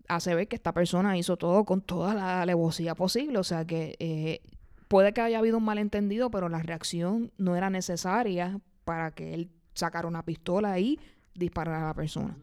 hace 0.07 0.33
ver 0.35 0.47
que 0.47 0.55
esta 0.55 0.73
persona 0.73 1.17
hizo 1.17 1.37
todo 1.37 1.63
con 1.65 1.81
toda 1.81 2.13
la 2.13 2.41
alevosía 2.41 2.95
posible, 2.95 3.37
o 3.39 3.43
sea 3.43 3.65
que 3.65 3.95
eh, 3.99 4.41
puede 4.87 5.13
que 5.13 5.21
haya 5.21 5.39
habido 5.39 5.57
un 5.57 5.65
malentendido, 5.65 6.29
pero 6.31 6.49
la 6.49 6.59
reacción 6.61 7.31
no 7.37 7.55
era 7.55 7.69
necesaria 7.69 8.59
para 8.85 9.11
que 9.11 9.33
él 9.33 9.49
sacara 9.73 10.07
una 10.07 10.23
pistola 10.23 10.79
y 10.79 10.99
disparara 11.35 11.83
a 11.83 11.87
la 11.87 11.93
persona. 11.93 12.37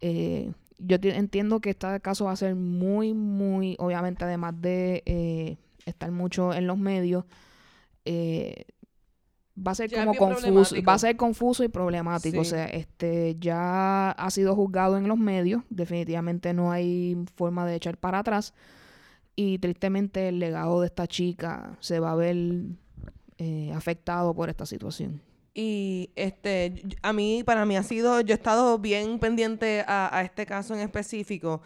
Eh, 0.00 0.52
yo 0.78 0.98
ti- 1.00 1.10
entiendo 1.10 1.60
que 1.60 1.70
este 1.70 2.00
caso 2.00 2.24
va 2.26 2.32
a 2.32 2.36
ser 2.36 2.54
muy, 2.54 3.12
muy, 3.14 3.76
obviamente, 3.78 4.24
además 4.24 4.54
de 4.60 5.02
eh, 5.06 5.56
estar 5.86 6.10
mucho 6.10 6.52
en 6.54 6.66
los 6.66 6.78
medios, 6.78 7.24
eh, 8.04 8.64
va 9.66 9.72
a 9.72 9.74
ser 9.74 9.90
Ya 9.90 10.04
como 10.04 10.14
confuso, 10.14 10.76
va 10.82 10.94
a 10.94 10.98
ser 10.98 11.16
confuso 11.16 11.64
y 11.64 11.68
problemático. 11.68 12.40
O 12.40 12.44
sea, 12.44 12.66
este 12.66 13.36
ya 13.38 14.10
ha 14.10 14.30
sido 14.30 14.54
juzgado 14.54 14.96
en 14.96 15.08
los 15.08 15.18
medios, 15.18 15.62
definitivamente 15.70 16.52
no 16.52 16.70
hay 16.70 17.16
forma 17.36 17.66
de 17.66 17.76
echar 17.76 17.96
para 17.96 18.20
atrás. 18.20 18.54
Y 19.36 19.58
tristemente 19.58 20.28
el 20.28 20.40
legado 20.40 20.80
de 20.80 20.86
esta 20.86 21.06
chica 21.06 21.76
se 21.80 22.00
va 22.00 22.12
a 22.12 22.16
ver 22.16 22.36
eh, 23.38 23.72
afectado 23.74 24.34
por 24.34 24.48
esta 24.48 24.66
situación. 24.66 25.22
Y 25.54 26.10
este, 26.16 26.82
a 27.02 27.12
mí, 27.12 27.42
para 27.44 27.64
mí 27.64 27.76
ha 27.76 27.82
sido, 27.82 28.20
yo 28.20 28.34
he 28.34 28.36
estado 28.36 28.78
bien 28.78 29.18
pendiente 29.18 29.84
a, 29.86 30.16
a 30.16 30.22
este 30.22 30.46
caso 30.46 30.74
en 30.74 30.80
específico. 30.80 31.62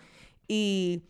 Y 0.49 1.03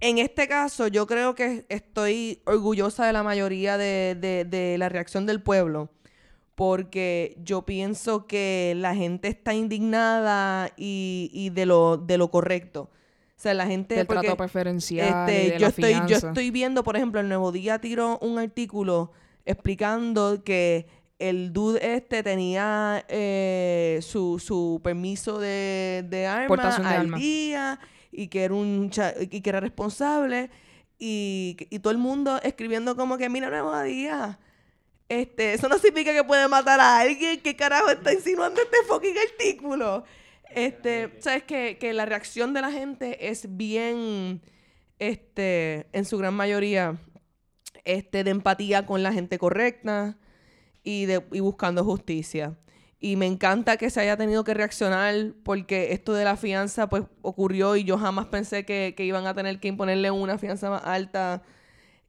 en 0.00 0.18
este 0.18 0.48
caso, 0.48 0.86
yo 0.88 1.06
creo 1.06 1.34
que 1.34 1.66
estoy 1.68 2.40
orgullosa 2.46 3.06
de 3.06 3.12
la 3.12 3.22
mayoría 3.22 3.76
de, 3.78 4.16
de- 4.18 4.44
de 4.44 4.78
la 4.78 4.88
reacción 4.88 5.26
del 5.26 5.42
pueblo. 5.42 5.90
Porque 6.54 7.36
yo 7.42 7.62
pienso 7.64 8.26
que 8.26 8.74
la 8.76 8.94
gente 8.94 9.28
está 9.28 9.54
indignada 9.54 10.70
y, 10.76 11.30
y 11.32 11.48
de 11.50 11.64
lo, 11.64 11.96
de 11.96 12.18
lo 12.18 12.30
correcto. 12.30 12.90
O 12.92 13.42
sea, 13.42 13.54
la 13.54 13.66
gente. 13.66 13.94
Del 13.94 14.06
porque- 14.06 14.26
trato 14.26 14.36
preferencial, 14.36 15.06
y 15.08 15.32
este, 15.32 15.50
de 15.52 15.52
yo 15.54 15.58
la 15.60 15.68
estoy, 15.68 15.94
yo 16.06 16.16
estoy 16.16 16.50
viendo, 16.50 16.84
por 16.84 16.96
ejemplo, 16.96 17.18
el 17.20 17.28
Nuevo 17.28 17.50
Día 17.52 17.78
tiró 17.80 18.18
un 18.18 18.38
artículo 18.38 19.10
explicando 19.46 20.44
que 20.44 20.86
el 21.18 21.52
dude 21.54 21.94
este 21.96 22.22
tenía 22.22 23.06
eh, 23.08 23.98
su, 24.02 24.38
su 24.38 24.80
permiso 24.84 25.38
de, 25.38 26.04
de 26.10 26.26
arma 26.26 26.46
Portación 26.48 26.82
de 26.86 26.88
al 26.94 27.00
arma. 27.00 27.16
día 27.18 27.80
y 28.12 28.28
que 28.28 28.44
era 28.44 28.54
un 28.54 28.90
y 29.20 29.40
que 29.40 29.50
era 29.50 29.60
responsable 29.60 30.50
y, 30.98 31.56
y 31.70 31.78
todo 31.78 31.92
el 31.92 31.98
mundo 31.98 32.40
escribiendo 32.42 32.96
como 32.96 33.18
que 33.18 33.28
mira 33.28 33.50
Nuevo 33.50 33.80
Día 33.82 34.38
este, 35.10 35.54
eso 35.54 35.68
no 35.68 35.76
significa 35.78 36.14
que 36.14 36.22
puede 36.22 36.46
matar 36.46 36.78
a 36.78 37.00
alguien. 37.00 37.40
¿Qué 37.40 37.56
carajo 37.56 37.90
está 37.90 38.12
insinuando 38.12 38.62
este 38.62 38.76
fucking 38.86 39.18
artículo? 39.18 40.04
Este, 40.54 41.10
sabes 41.18 41.42
que, 41.42 41.78
que 41.78 41.92
la 41.92 42.06
reacción 42.06 42.54
de 42.54 42.60
la 42.60 42.70
gente 42.70 43.28
es 43.28 43.56
bien, 43.56 44.40
este, 45.00 45.88
en 45.92 46.04
su 46.04 46.16
gran 46.16 46.34
mayoría, 46.34 46.96
este, 47.84 48.22
de 48.22 48.30
empatía 48.30 48.86
con 48.86 49.02
la 49.02 49.12
gente 49.12 49.36
correcta 49.36 50.16
y, 50.84 51.06
de, 51.06 51.24
y 51.32 51.40
buscando 51.40 51.84
justicia. 51.84 52.56
Y 53.02 53.16
me 53.16 53.26
encanta 53.26 53.78
que 53.78 53.88
se 53.88 54.00
haya 54.00 54.16
tenido 54.18 54.44
que 54.44 54.52
reaccionar 54.52 55.32
porque 55.42 55.92
esto 55.92 56.12
de 56.12 56.24
la 56.24 56.36
fianza 56.36 56.88
pues 56.88 57.04
ocurrió 57.22 57.74
y 57.76 57.84
yo 57.84 57.96
jamás 57.96 58.26
pensé 58.26 58.66
que, 58.66 58.92
que 58.94 59.06
iban 59.06 59.26
a 59.26 59.34
tener 59.34 59.58
que 59.58 59.68
imponerle 59.68 60.10
una 60.10 60.36
fianza 60.36 60.68
más 60.68 60.84
alta 60.84 61.42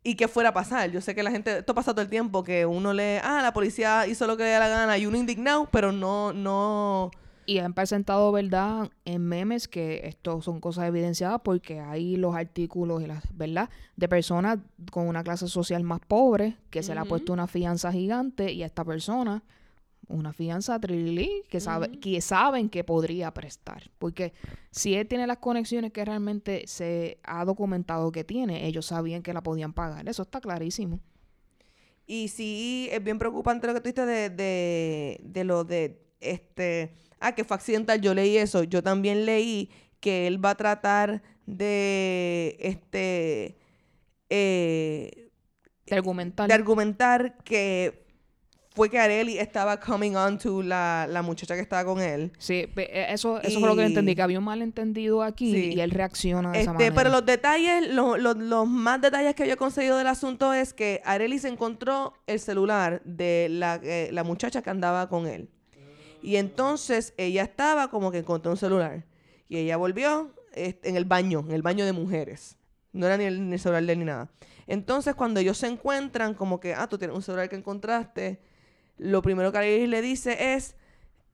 y 0.04 0.16
que 0.16 0.28
fuera 0.28 0.50
a 0.50 0.54
pasar. 0.54 0.92
Yo 0.92 1.02
sé 1.02 1.16
que 1.16 1.24
la 1.24 1.32
gente, 1.32 1.60
esto 1.60 1.74
pasa 1.74 1.94
todo 1.94 2.02
el 2.02 2.10
tiempo, 2.10 2.44
que 2.44 2.66
uno 2.66 2.94
le, 2.94 3.20
ah, 3.24 3.42
la 3.42 3.54
policía 3.54 4.08
hizo 4.08 4.28
lo 4.28 4.36
que 4.38 4.44
le 4.44 4.50
da 4.50 4.60
la 4.60 4.68
gana 4.68 4.98
y 4.98 5.06
uno 5.06 5.18
indignado, 5.18 5.70
pero 5.72 5.92
no, 5.92 6.34
no, 6.34 7.12
Y 7.46 7.60
han 7.60 7.74
presentado, 7.74 8.32
¿verdad?, 8.32 8.90
en 9.06 9.22
memes 9.24 9.68
que 9.68 10.02
esto 10.06 10.42
son 10.42 10.60
cosas 10.60 10.88
evidenciadas 10.88 11.42
porque 11.44 11.80
hay 11.80 12.16
los 12.16 12.36
artículos, 12.36 13.02
y 13.02 13.08
las, 13.08 13.24
¿verdad?, 13.36 13.70
de 13.96 14.08
personas 14.08 14.60
con 14.92 15.08
una 15.08 15.24
clase 15.24 15.48
social 15.48 15.84
más 15.84 16.00
pobre 16.08 16.58
que 16.70 16.84
se 16.84 16.94
le 16.94 17.00
ha 17.00 17.06
puesto 17.06 17.34
una 17.34 17.48
fianza 17.48 17.92
gigante 17.92 18.52
y 18.52 18.64
a 18.64 18.66
esta 18.66 18.84
persona 18.84 19.44
una 20.12 20.34
fianza 20.34 20.80
trilí 20.80 21.44
que, 21.50 21.60
sabe, 21.60 21.90
que 22.00 22.22
saben 22.22 22.70
que 22.70 22.84
podría 22.84 23.34
prestar. 23.34 23.90
Porque 23.98 24.34
si 24.72 24.96
él 24.96 25.08
tiene 25.08 25.26
las 25.28 25.38
conexiones 25.38 25.92
que 25.92 26.06
realmente 26.06 26.64
se 26.68 27.20
ha 27.24 27.44
documentado 27.46 28.12
que 28.12 28.24
tiene, 28.24 28.68
ellos 28.68 28.86
sabían 28.88 29.24
que 29.24 29.34
la 29.34 29.42
podían 29.42 29.74
pagar. 29.74 30.08
Eso 30.08 30.22
está 30.24 30.42
clarísimo. 30.42 31.00
Y 32.08 32.28
sí, 32.28 32.90
es 32.92 33.04
bien 33.04 33.18
preocupante 33.20 33.68
lo 33.68 33.74
que 33.74 33.80
tú 33.80 33.84
dijiste 33.86 34.06
de, 34.06 34.30
de, 34.30 35.20
de 35.24 35.44
lo 35.44 35.64
de 35.64 36.02
este. 36.20 36.94
Ah, 37.20 37.34
que 37.34 37.44
fue 37.44 37.56
accidental. 37.56 38.02
Yo 38.02 38.14
leí 38.14 38.38
eso. 38.38 38.64
Yo 38.64 38.84
también 38.84 39.26
leí 39.26 39.70
que 40.00 40.28
él 40.28 40.44
va 40.44 40.52
a 40.52 40.56
tratar 40.56 41.22
de. 41.46 42.58
Este. 42.60 43.58
eh, 44.30 45.30
De 45.86 45.96
argumentar. 45.96 46.48
de 46.48 46.54
argumentar 46.54 47.38
que 47.44 48.06
fue 48.74 48.90
que 48.90 48.98
Areli 48.98 49.38
estaba 49.38 49.80
coming 49.80 50.16
on 50.16 50.38
to 50.38 50.62
la, 50.64 51.06
la 51.10 51.22
muchacha 51.22 51.56
que 51.56 51.62
estaba 51.62 51.84
con 51.84 52.00
él. 52.02 52.32
Sí, 52.38 52.68
eh, 52.78 53.08
eso, 53.10 53.42
eso 53.42 53.60
fue 53.60 53.68
lo 53.68 53.76
que 53.76 53.84
entendí, 53.84 54.16
que 54.16 54.22
había 54.22 54.40
un 54.40 54.46
malentendido 54.46 55.24
aquí 55.24 55.52
Sí. 55.52 55.74
y 55.76 55.80
él 55.82 55.92
reacciona 55.92 56.52
de 56.52 56.62
esa 56.62 56.72
Este, 56.72 56.74
manera. 56.86 56.96
pero 56.96 57.10
los 57.10 57.26
detalles, 57.26 57.90
lo- 57.90 58.16
lo- 58.18 58.34
los 58.34 58.68
más 58.68 59.02
detalles 59.02 59.36
que 59.36 59.46
yo 59.46 59.54
he 59.54 59.58
conseguido 59.58 59.98
del 59.98 60.08
asunto 60.08 60.54
es 60.54 60.74
que 60.74 61.02
Areli 61.04 61.38
se 61.40 61.50
encontró 61.50 62.14
el 62.28 62.40
celular 62.40 63.02
de 63.04 63.48
la, 63.50 63.80
eh, 63.84 64.10
la 64.14 64.24
muchacha 64.24 64.62
que 64.62 64.70
andaba 64.70 65.10
con 65.10 65.28
él. 65.28 65.50
Y 66.24 66.38
entonces 66.38 67.14
ella 67.18 67.44
estaba 67.44 67.90
como 67.90 68.12
que 68.12 68.20
encontró 68.20 68.52
un 68.52 68.58
celular. 68.58 69.06
Y 69.50 69.58
ella 69.58 69.76
volvió 69.76 70.34
este, 70.54 70.88
en 70.90 70.96
el 70.96 71.04
baño, 71.06 71.44
en 71.48 71.52
el 71.52 71.62
baño 71.62 71.84
de 71.86 71.92
mujeres. 71.94 72.58
No 72.94 73.06
era 73.06 73.18
ni 73.18 73.26
el, 73.26 73.48
ni 73.50 73.54
el 73.54 73.60
celular 73.60 73.84
de 73.84 73.92
él 73.94 74.00
ni 74.00 74.06
nada. 74.06 74.30
Entonces 74.68 75.16
cuando 75.16 75.40
ellos 75.42 75.58
se 75.58 75.68
encuentran, 75.68 76.34
como 76.36 76.60
que, 76.60 76.74
ah, 76.74 76.88
tú 76.88 76.98
tienes 76.98 77.16
un 77.16 77.22
celular 77.24 77.50
que 77.50 77.56
encontraste, 77.58 78.40
lo 79.02 79.24
primero 79.24 79.52
que 79.52 79.58
Areli 79.58 79.88
le 79.88 80.02
dice 80.02 80.54
es, 80.54 80.76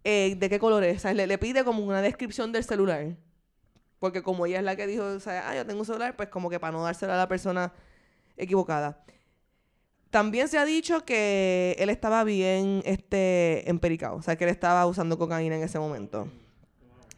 eh, 0.06 0.36
¿de 0.38 0.50
qué 0.50 0.58
color 0.58 0.86
es? 0.86 0.98
O 0.98 1.00
sea, 1.02 1.14
le, 1.14 1.28
le 1.28 1.38
pide 1.38 1.66
como 1.66 1.84
una 1.84 2.02
descripción 2.02 2.54
del 2.54 2.64
celular. 2.64 3.18
Porque 4.00 4.24
como 4.24 4.46
ella 4.46 4.60
es 4.60 4.64
la 4.64 4.78
que 4.78 4.88
dijo, 4.88 5.04
o 5.04 5.20
sea, 5.20 5.50
ah, 5.50 5.56
yo 5.56 5.66
tengo 5.66 5.82
un 5.82 5.86
celular, 5.86 6.16
pues 6.16 6.30
como 6.30 6.50
que 6.50 6.62
para 6.62 6.72
no 6.72 6.82
dárselo 6.82 7.12
a 7.12 7.18
la 7.18 7.28
persona 7.28 7.74
equivocada. 8.38 9.04
También 10.10 10.48
se 10.48 10.58
ha 10.58 10.64
dicho 10.64 11.04
que 11.04 11.76
él 11.78 11.90
estaba 11.90 12.24
bien 12.24 12.82
este, 12.86 13.70
empericado, 13.70 14.16
o 14.16 14.22
sea, 14.22 14.38
que 14.38 14.46
él 14.46 14.50
estaba 14.50 14.86
usando 14.86 15.18
cocaína 15.18 15.58
en 15.58 15.64
ese 15.64 15.78
momento. 15.78 16.30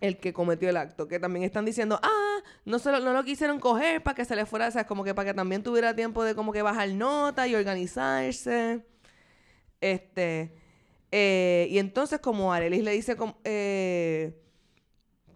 El 0.02 0.18
que 0.18 0.34
cometió 0.34 0.68
el 0.68 0.78
acto. 0.78 1.08
Que 1.08 1.20
también 1.20 1.46
están 1.46 1.66
diciendo, 1.66 2.00
ah, 2.02 2.38
no, 2.66 2.80
se 2.80 2.92
lo, 2.92 3.02
no 3.02 3.14
lo 3.14 3.24
quisieron 3.24 3.60
coger 3.60 4.02
para 4.02 4.16
que 4.16 4.26
se 4.26 4.36
le 4.36 4.48
fuera, 4.48 4.68
o 4.68 4.72
sea, 4.72 4.88
como 4.88 5.04
que 5.04 5.14
para 5.14 5.30
que 5.30 5.36
también 5.36 5.62
tuviera 5.62 5.96
tiempo 5.96 6.24
de 6.24 6.34
como 6.34 6.52
que 6.52 6.64
bajar 6.64 6.90
nota 6.90 7.48
y 7.48 7.54
organizarse. 7.54 8.84
Este. 9.82 10.54
eh, 11.12 11.68
y 11.72 11.80
entonces, 11.80 12.20
como 12.20 12.54
Arelis 12.54 12.84
le 12.84 12.92
dice, 12.92 13.16
como, 13.16 13.40
eh, 13.44 14.34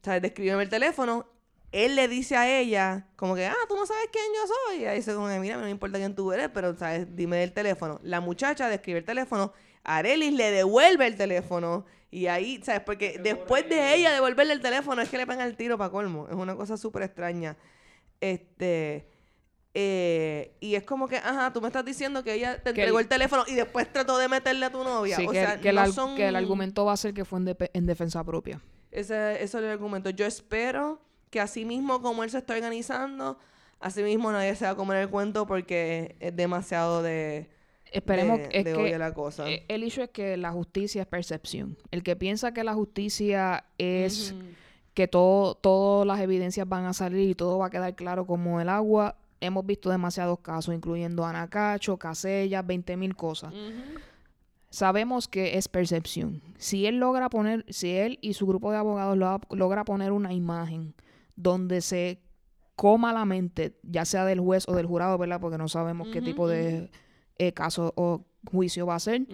sea, 0.03 0.19
descríbeme 0.19 0.63
el 0.63 0.69
teléfono, 0.69 1.27
él 1.71 1.95
le 1.95 2.07
dice 2.07 2.35
a 2.37 2.59
ella, 2.59 3.07
como 3.15 3.35
que, 3.35 3.45
ah, 3.47 3.55
tú 3.67 3.75
no 3.75 3.85
sabes 3.85 4.07
quién 4.11 4.25
yo 4.35 4.47
soy. 4.47 4.77
Y 4.77 4.81
ella 4.81 4.93
dice, 4.93 5.13
como 5.15 5.27
que, 5.27 5.39
mira, 5.39 5.57
no 5.57 5.63
me 5.63 5.71
importa 5.71 5.97
quién 5.97 6.15
tú 6.15 6.31
eres, 6.31 6.49
pero, 6.53 6.75
¿sabes? 6.77 7.15
Dime 7.15 7.43
el 7.43 7.53
teléfono. 7.53 7.99
La 8.03 8.19
muchacha 8.21 8.67
describe 8.69 8.99
el 8.99 9.05
teléfono, 9.05 9.53
Arelis 9.83 10.33
le 10.33 10.51
devuelve 10.51 11.07
el 11.07 11.15
teléfono. 11.17 11.85
Y 12.11 12.27
ahí, 12.27 12.61
¿sabes? 12.63 12.81
Porque 12.81 13.17
después 13.19 13.67
de 13.67 13.95
ella 13.95 14.13
devolverle 14.13 14.53
el 14.53 14.61
teléfono, 14.61 15.01
es 15.01 15.09
que 15.09 15.17
le 15.17 15.25
pegan 15.25 15.47
el 15.47 15.57
tiro 15.57 15.77
para 15.77 15.89
colmo. 15.89 16.27
Es 16.29 16.35
una 16.35 16.55
cosa 16.55 16.77
súper 16.77 17.03
extraña. 17.03 17.57
Este. 18.21 19.07
Eh, 19.73 20.53
y 20.59 20.75
es 20.75 20.83
como 20.83 21.07
que, 21.07 21.17
ajá, 21.17 21.51
tú 21.51 21.59
me 21.61 21.67
estás 21.67 21.83
diciendo 21.83 22.23
que 22.23 22.33
ella 22.35 22.61
te 22.61 22.69
entregó 22.69 22.99
el- 22.99 23.05
el 23.05 23.09
teléfono 23.09 23.43
y 23.47 23.55
después 23.55 23.91
trató 23.91 24.17
de 24.17 24.27
meterle 24.27 24.65
a 24.65 24.71
tu 24.71 24.83
novia. 24.83 25.15
Sí, 25.15 25.25
o 25.27 25.31
que, 25.31 25.39
sea, 25.41 25.59
que 25.59 25.69
el, 25.69 25.75
no 25.75 25.81
al- 25.81 25.93
son... 25.93 26.15
que 26.15 26.27
el 26.27 26.35
argumento 26.35 26.85
va 26.85 26.93
a 26.93 26.97
ser 26.97 27.13
que 27.13 27.25
fue 27.25 27.39
en, 27.73 27.85
defensa 27.85 28.23
propia. 28.23 28.61
Ese, 28.91 29.33
ese 29.35 29.43
es 29.43 29.55
el 29.55 29.65
argumento. 29.65 30.11
Yo 30.11 30.25
espero 30.25 31.01
que 31.31 31.39
así 31.39 31.65
mismo 31.65 32.01
como 32.01 32.23
él 32.23 32.29
se 32.29 32.37
está 32.37 32.53
organizando, 32.53 33.39
así 33.79 34.03
mismo 34.03 34.31
nadie 34.31 34.55
se 34.55 34.65
va 34.65 34.71
a 34.71 34.75
comer 34.75 34.97
el 34.97 35.09
cuento 35.09 35.47
porque 35.47 36.15
es 36.19 36.35
demasiado 36.35 37.01
de, 37.01 37.49
Esperemos 37.91 38.37
de, 38.37 38.49
es 38.51 38.65
de 38.65 38.73
que 38.73 38.97
la 38.99 39.11
cosa. 39.15 39.49
eh, 39.49 39.65
el 39.67 39.81
hecho 39.81 40.03
es 40.03 40.09
que 40.11 40.37
la 40.37 40.51
justicia 40.51 41.01
es 41.01 41.07
percepción. 41.07 41.75
El 41.89 42.03
que 42.03 42.15
piensa 42.15 42.53
que 42.53 42.63
la 42.63 42.75
justicia 42.75 43.65
es 43.79 44.35
que 44.93 45.07
todo, 45.07 45.55
todas 45.55 46.05
las 46.05 46.19
evidencias 46.19 46.69
van 46.69 46.85
a 46.85 46.93
salir 46.93 47.27
y 47.31 47.33
todo 47.33 47.57
va 47.57 47.65
a 47.65 47.69
quedar 47.71 47.95
claro 47.95 48.27
como 48.27 48.61
el 48.61 48.69
agua. 48.69 49.15
Hemos 49.45 49.65
visto 49.65 49.89
demasiados 49.89 50.39
casos, 50.39 50.73
incluyendo 50.73 51.25
Anacacho, 51.25 51.97
Casella, 51.97 52.61
20 52.61 52.97
mil 52.97 53.15
cosas. 53.15 53.53
Sabemos 54.69 55.27
que 55.27 55.57
es 55.57 55.67
percepción. 55.67 56.41
Si 56.57 56.87
él 56.87 56.97
logra 56.97 57.29
poner, 57.29 57.63
si 57.69 57.91
él 57.91 58.17
y 58.21 58.33
su 58.33 58.47
grupo 58.47 58.71
de 58.71 58.77
abogados 58.77 59.15
lo- 59.17 59.39
logra 59.51 59.85
poner 59.85 60.11
una 60.11 60.33
imagen 60.33 60.95
donde 61.35 61.81
se 61.81 62.19
coma 62.75 63.13
la 63.13 63.23
mente, 63.25 63.77
ya 63.83 64.03
sea 64.03 64.25
del 64.25 64.39
juez 64.39 64.67
o 64.67 64.73
del 64.75 64.87
jurado, 64.87 65.17
¿verdad? 65.19 65.39
Porque 65.39 65.59
no 65.59 65.67
sabemos 65.67 66.07
qué 66.11 66.21
tipo 66.23 66.47
de 66.47 66.89
eh, 67.37 67.51
caso 67.51 67.93
o 67.95 68.25
juicio 68.49 68.87
va 68.87 68.95
a 68.95 68.99
ser. 68.99 69.27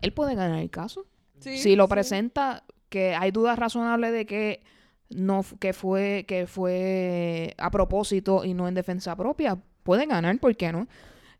Él 0.00 0.12
puede 0.14 0.34
ganar 0.34 0.60
el 0.60 0.70
caso. 0.70 1.04
Sí, 1.40 1.58
si 1.58 1.76
lo 1.76 1.84
sí. 1.84 1.90
presenta, 1.90 2.64
que 2.88 3.14
hay 3.14 3.30
dudas 3.32 3.58
razonables 3.58 4.12
de 4.12 4.24
que 4.24 4.62
no 5.10 5.44
que 5.58 5.72
fue 5.72 6.24
que 6.26 6.46
fue 6.46 7.54
a 7.58 7.70
propósito 7.70 8.44
y 8.44 8.54
no 8.54 8.68
en 8.68 8.74
defensa 8.74 9.16
propia, 9.16 9.58
puede 9.82 10.06
ganar, 10.06 10.38
¿por 10.38 10.56
qué 10.56 10.72
no? 10.72 10.86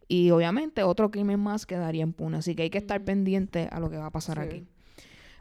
Y 0.09 0.30
obviamente 0.33 0.83
otro 0.83 1.11
crimen 1.11 1.38
más 1.40 1.66
quedaría 1.66 2.02
impune, 2.02 2.38
así 2.38 2.54
que 2.56 2.62
hay 2.64 2.70
que 2.70 2.78
estar 2.78 3.00
pendiente 3.02 3.68
a 3.70 3.78
lo 3.80 3.88
que 3.90 3.96
va 3.96 4.06
a 4.06 4.11
pasar 4.11 4.38
Sí. 4.38 4.42
aquí. 4.42 4.64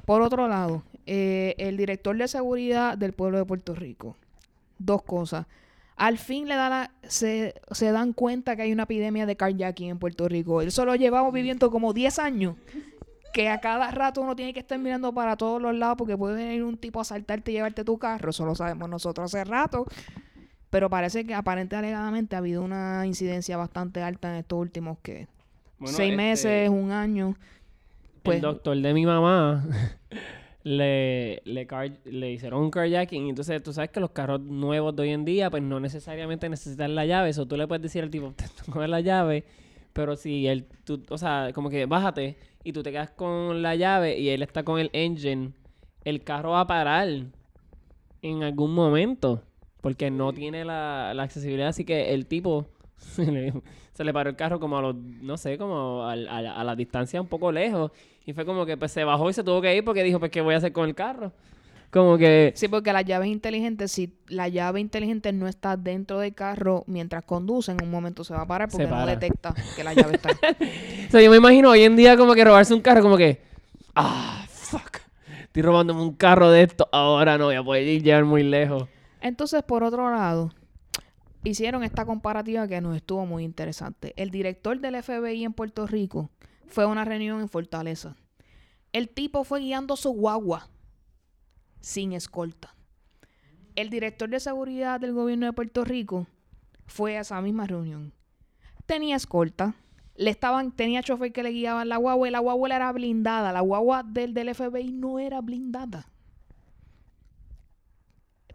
Por 0.06 0.22
otro 0.22 0.48
lado, 0.48 0.84
eh, 1.06 1.56
el 1.58 1.78
director 1.78 2.16
de 2.18 2.28
seguridad 2.28 2.98
del 2.98 3.14
pueblo 3.14 3.38
de 3.40 3.46
Puerto 3.46 3.74
Rico, 3.76 4.16
dos 4.78 5.02
cosas. 5.04 5.46
Al 5.96 6.18
fin 6.18 6.48
le 6.48 6.56
da 6.56 6.70
la- 6.70 6.92
se, 7.08 7.56
se 7.72 7.92
dan 7.92 8.14
cuenta 8.14 8.56
que 8.56 8.62
hay 8.62 8.72
una 8.72 8.84
epidemia 8.84 9.26
de 9.26 9.36
carjacking 9.36 9.90
en 9.90 10.00
Puerto 10.00 10.28
Rico. 10.30 10.62
Eso 10.62 10.86
lo 10.86 10.96
llevamos 10.96 11.34
viviendo 11.34 11.70
como 11.72 11.92
10 11.94 12.20
años. 12.20 12.56
Que 13.34 13.50
a 13.50 13.60
cada 13.60 13.92
rato 13.92 14.22
uno 14.22 14.36
tiene 14.36 14.54
que 14.54 14.60
estar 14.60 14.78
mirando 14.80 15.14
para 15.14 15.36
todos 15.38 15.62
los 15.62 15.76
lados 15.76 15.96
porque 15.98 16.18
puede 16.18 16.36
venir 16.36 16.64
un 16.64 16.78
tipo 16.78 17.00
a 17.00 17.04
asaltarte 17.04 17.52
y 17.52 17.56
llevarte 17.56 17.84
tu 17.84 17.98
carro. 18.00 18.32
Eso 18.32 18.46
lo 18.46 18.56
sabemos 18.56 18.90
nosotros 18.90 19.34
hace 19.34 19.44
rato. 19.44 19.86
Pero 20.70 20.90
parece 20.90 21.26
que 21.26 21.34
aparente 21.34 21.76
alegadamente 21.76 22.36
ha 22.36 22.40
habido 22.40 22.62
una 22.64 23.06
incidencia 23.06 23.58
bastante 23.58 24.02
alta 24.02 24.30
en 24.32 24.36
estos 24.40 24.60
últimos 24.60 24.98
que 25.00 25.28
Bueno, 25.80 25.96
seis 25.96 26.12
este, 26.12 26.18
meses, 26.18 26.70
un 26.70 26.92
año. 26.92 27.36
Pues, 28.24 28.36
el 28.38 28.42
doctor 28.42 28.78
de 28.78 28.94
mi 28.94 29.06
mamá 29.06 29.66
le, 30.64 31.42
le, 31.46 31.68
car- 31.68 31.98
le 32.06 32.32
hicieron 32.32 32.62
un 32.62 32.72
carjacking. 32.72 33.30
Entonces 33.30 33.62
tú 33.64 33.74
sabes 33.74 33.90
que 33.92 34.00
los 34.00 34.12
carros 34.12 34.42
nuevos 34.42 34.96
de 34.96 35.04
hoy 35.04 35.10
en 35.12 35.26
día, 35.26 35.50
pues 35.50 35.64
no 35.64 35.80
necesariamente 35.80 36.50
necesitan 36.50 36.96
la 36.96 37.06
llave. 37.06 37.30
Eso 37.30 37.46
tú 37.48 37.58
le 37.58 37.68
puedes 37.68 37.82
decir 37.82 38.04
al 38.04 38.10
tipo, 38.10 38.34
te 38.34 38.46
coge 38.72 38.88
la 38.88 39.02
llave. 39.02 39.46
Pero 39.94 40.16
si 40.16 40.48
él, 40.48 40.66
tú, 40.86 41.04
o 41.10 41.18
sea, 41.18 41.52
como 41.54 41.70
que 41.70 41.86
bájate 41.86 42.38
y 42.64 42.74
tú 42.74 42.84
te 42.84 42.92
quedas 42.92 43.12
con 43.12 43.62
la 43.62 43.76
llave 43.76 44.20
y 44.20 44.30
él 44.30 44.42
está 44.44 44.64
con 44.64 44.80
el 44.80 44.90
engine, 44.94 45.52
el 46.06 46.24
carro 46.24 46.52
va 46.52 46.62
a 46.62 46.68
parar 46.68 47.08
en 48.22 48.44
algún 48.44 48.74
momento. 48.74 49.44
Porque 49.82 50.12
no 50.12 50.34
tiene 50.34 50.66
la, 50.66 51.14
la 51.16 51.24
accesibilidad. 51.24 51.70
Así 51.70 51.86
que 51.86 52.14
el 52.14 52.26
tipo 52.26 52.66
se 52.98 53.32
le, 53.32 53.54
se 53.94 54.04
le 54.04 54.14
paró 54.14 54.30
el 54.30 54.36
carro 54.36 54.60
como 54.60 54.78
a 54.78 54.82
los, 54.82 54.96
no 54.96 55.38
sé, 55.38 55.58
como 55.58 56.04
a, 56.06 56.16
la- 56.16 56.54
a 56.54 56.64
la 56.64 56.76
distancia 56.76 57.22
un 57.22 57.28
poco 57.28 57.52
lejos. 57.52 57.92
Y 58.26 58.34
fue 58.34 58.46
como 58.46 58.66
que 58.66 58.76
pues 58.78 58.92
se 58.92 59.04
bajó 59.06 59.30
y 59.30 59.34
se 59.34 59.44
tuvo 59.44 59.62
que 59.62 59.76
ir 59.76 59.84
porque 59.86 60.04
dijo, 60.04 60.20
pues, 60.20 60.32
¿qué 60.32 60.42
voy 60.42 60.54
a 60.54 60.58
hacer 60.58 60.74
con 60.74 60.88
el 60.88 60.96
carro? 60.96 61.32
Como 61.92 62.18
que... 62.18 62.54
Sí, 62.56 62.68
porque 62.68 62.94
las 62.94 63.04
llaves 63.04 63.30
inteligentes, 63.30 63.92
si 63.92 64.14
la 64.28 64.48
llave 64.48 64.80
inteligente 64.80 65.34
no 65.34 65.48
está 65.48 65.76
dentro 65.76 66.20
del 66.20 66.36
carro 66.36 66.84
mientras 66.86 67.24
conduce, 67.24 67.72
en 67.72 67.84
un 67.84 67.90
momento 67.90 68.24
se 68.24 68.34
va 68.34 68.42
a 68.42 68.48
parar 68.48 68.70
porque 68.70 68.86
no 68.86 69.06
detecta 69.06 69.56
que 69.76 69.84
la 69.84 69.94
llave 69.94 70.16
está. 70.16 70.30
O 71.08 71.12
sea, 71.12 71.22
yo 71.22 71.32
me 71.32 71.38
imagino 71.38 71.72
hoy 71.72 71.82
en 71.82 71.96
día 71.96 72.16
como 72.16 72.36
que 72.36 72.46
robarse 72.46 72.74
un 72.74 72.82
carro 72.82 73.02
como 73.02 73.18
que... 73.18 73.42
Ah, 73.96 74.46
fuck. 74.48 75.00
Estoy 75.42 75.64
robándome 75.64 76.04
un 76.04 76.14
carro 76.14 76.52
de 76.52 76.62
esto. 76.62 76.88
Ahora 76.92 77.40
no 77.40 77.46
voy 77.46 77.56
a 77.56 77.64
poder 77.64 77.84
llegar 78.04 78.24
muy 78.26 78.44
lejos. 78.44 78.88
Entonces, 79.22 79.64
por 79.64 79.84
otro 79.84 80.12
lado, 80.12 80.52
hicieron 81.44 81.84
esta 81.84 82.06
comparativa 82.06 82.68
que 82.68 82.80
nos 82.82 82.96
estuvo 82.96 83.26
muy 83.26 83.44
interesante. 83.44 84.14
El 84.16 84.30
director 84.30 84.80
del 84.80 85.02
FBI 85.02 85.44
en 85.44 85.54
Puerto 85.54 85.88
Rico 85.88 86.30
fue 86.68 86.84
a 86.84 86.88
una 86.88 87.04
reunión 87.04 87.42
en 87.42 87.50
Fortaleza. 87.50 88.16
El 88.94 89.10
tipo 89.10 89.44
fue 89.44 89.62
guiando 89.62 89.96
su 89.96 90.12
guagua 90.12 90.70
sin 91.80 92.14
escolta. 92.14 92.76
El 93.76 93.90
director 93.90 94.30
de 94.30 94.40
seguridad 94.40 95.00
del 95.00 95.14
gobierno 95.14 95.46
de 95.46 95.54
Puerto 95.54 95.86
Rico 95.86 96.28
fue 96.86 97.18
a 97.18 97.22
esa 97.22 97.42
misma 97.42 97.66
reunión. 97.68 98.14
Tenía 98.86 99.16
escolta. 99.16 99.76
Le 100.16 100.30
estaban, 100.32 100.72
tenía 100.72 101.02
chofer 101.02 101.32
que 101.32 101.44
le 101.44 101.52
guiaban 101.52 101.88
la 101.88 101.98
guagua 101.98 102.28
y 102.28 102.32
la 102.32 102.40
guagua 102.40 102.76
era 102.76 102.92
blindada. 102.92 103.54
La 103.54 103.62
guagua 103.62 104.04
del, 104.04 104.34
del 104.34 104.54
FBI 104.54 104.92
no 104.92 105.20
era 105.20 105.40
blindada. 105.40 106.08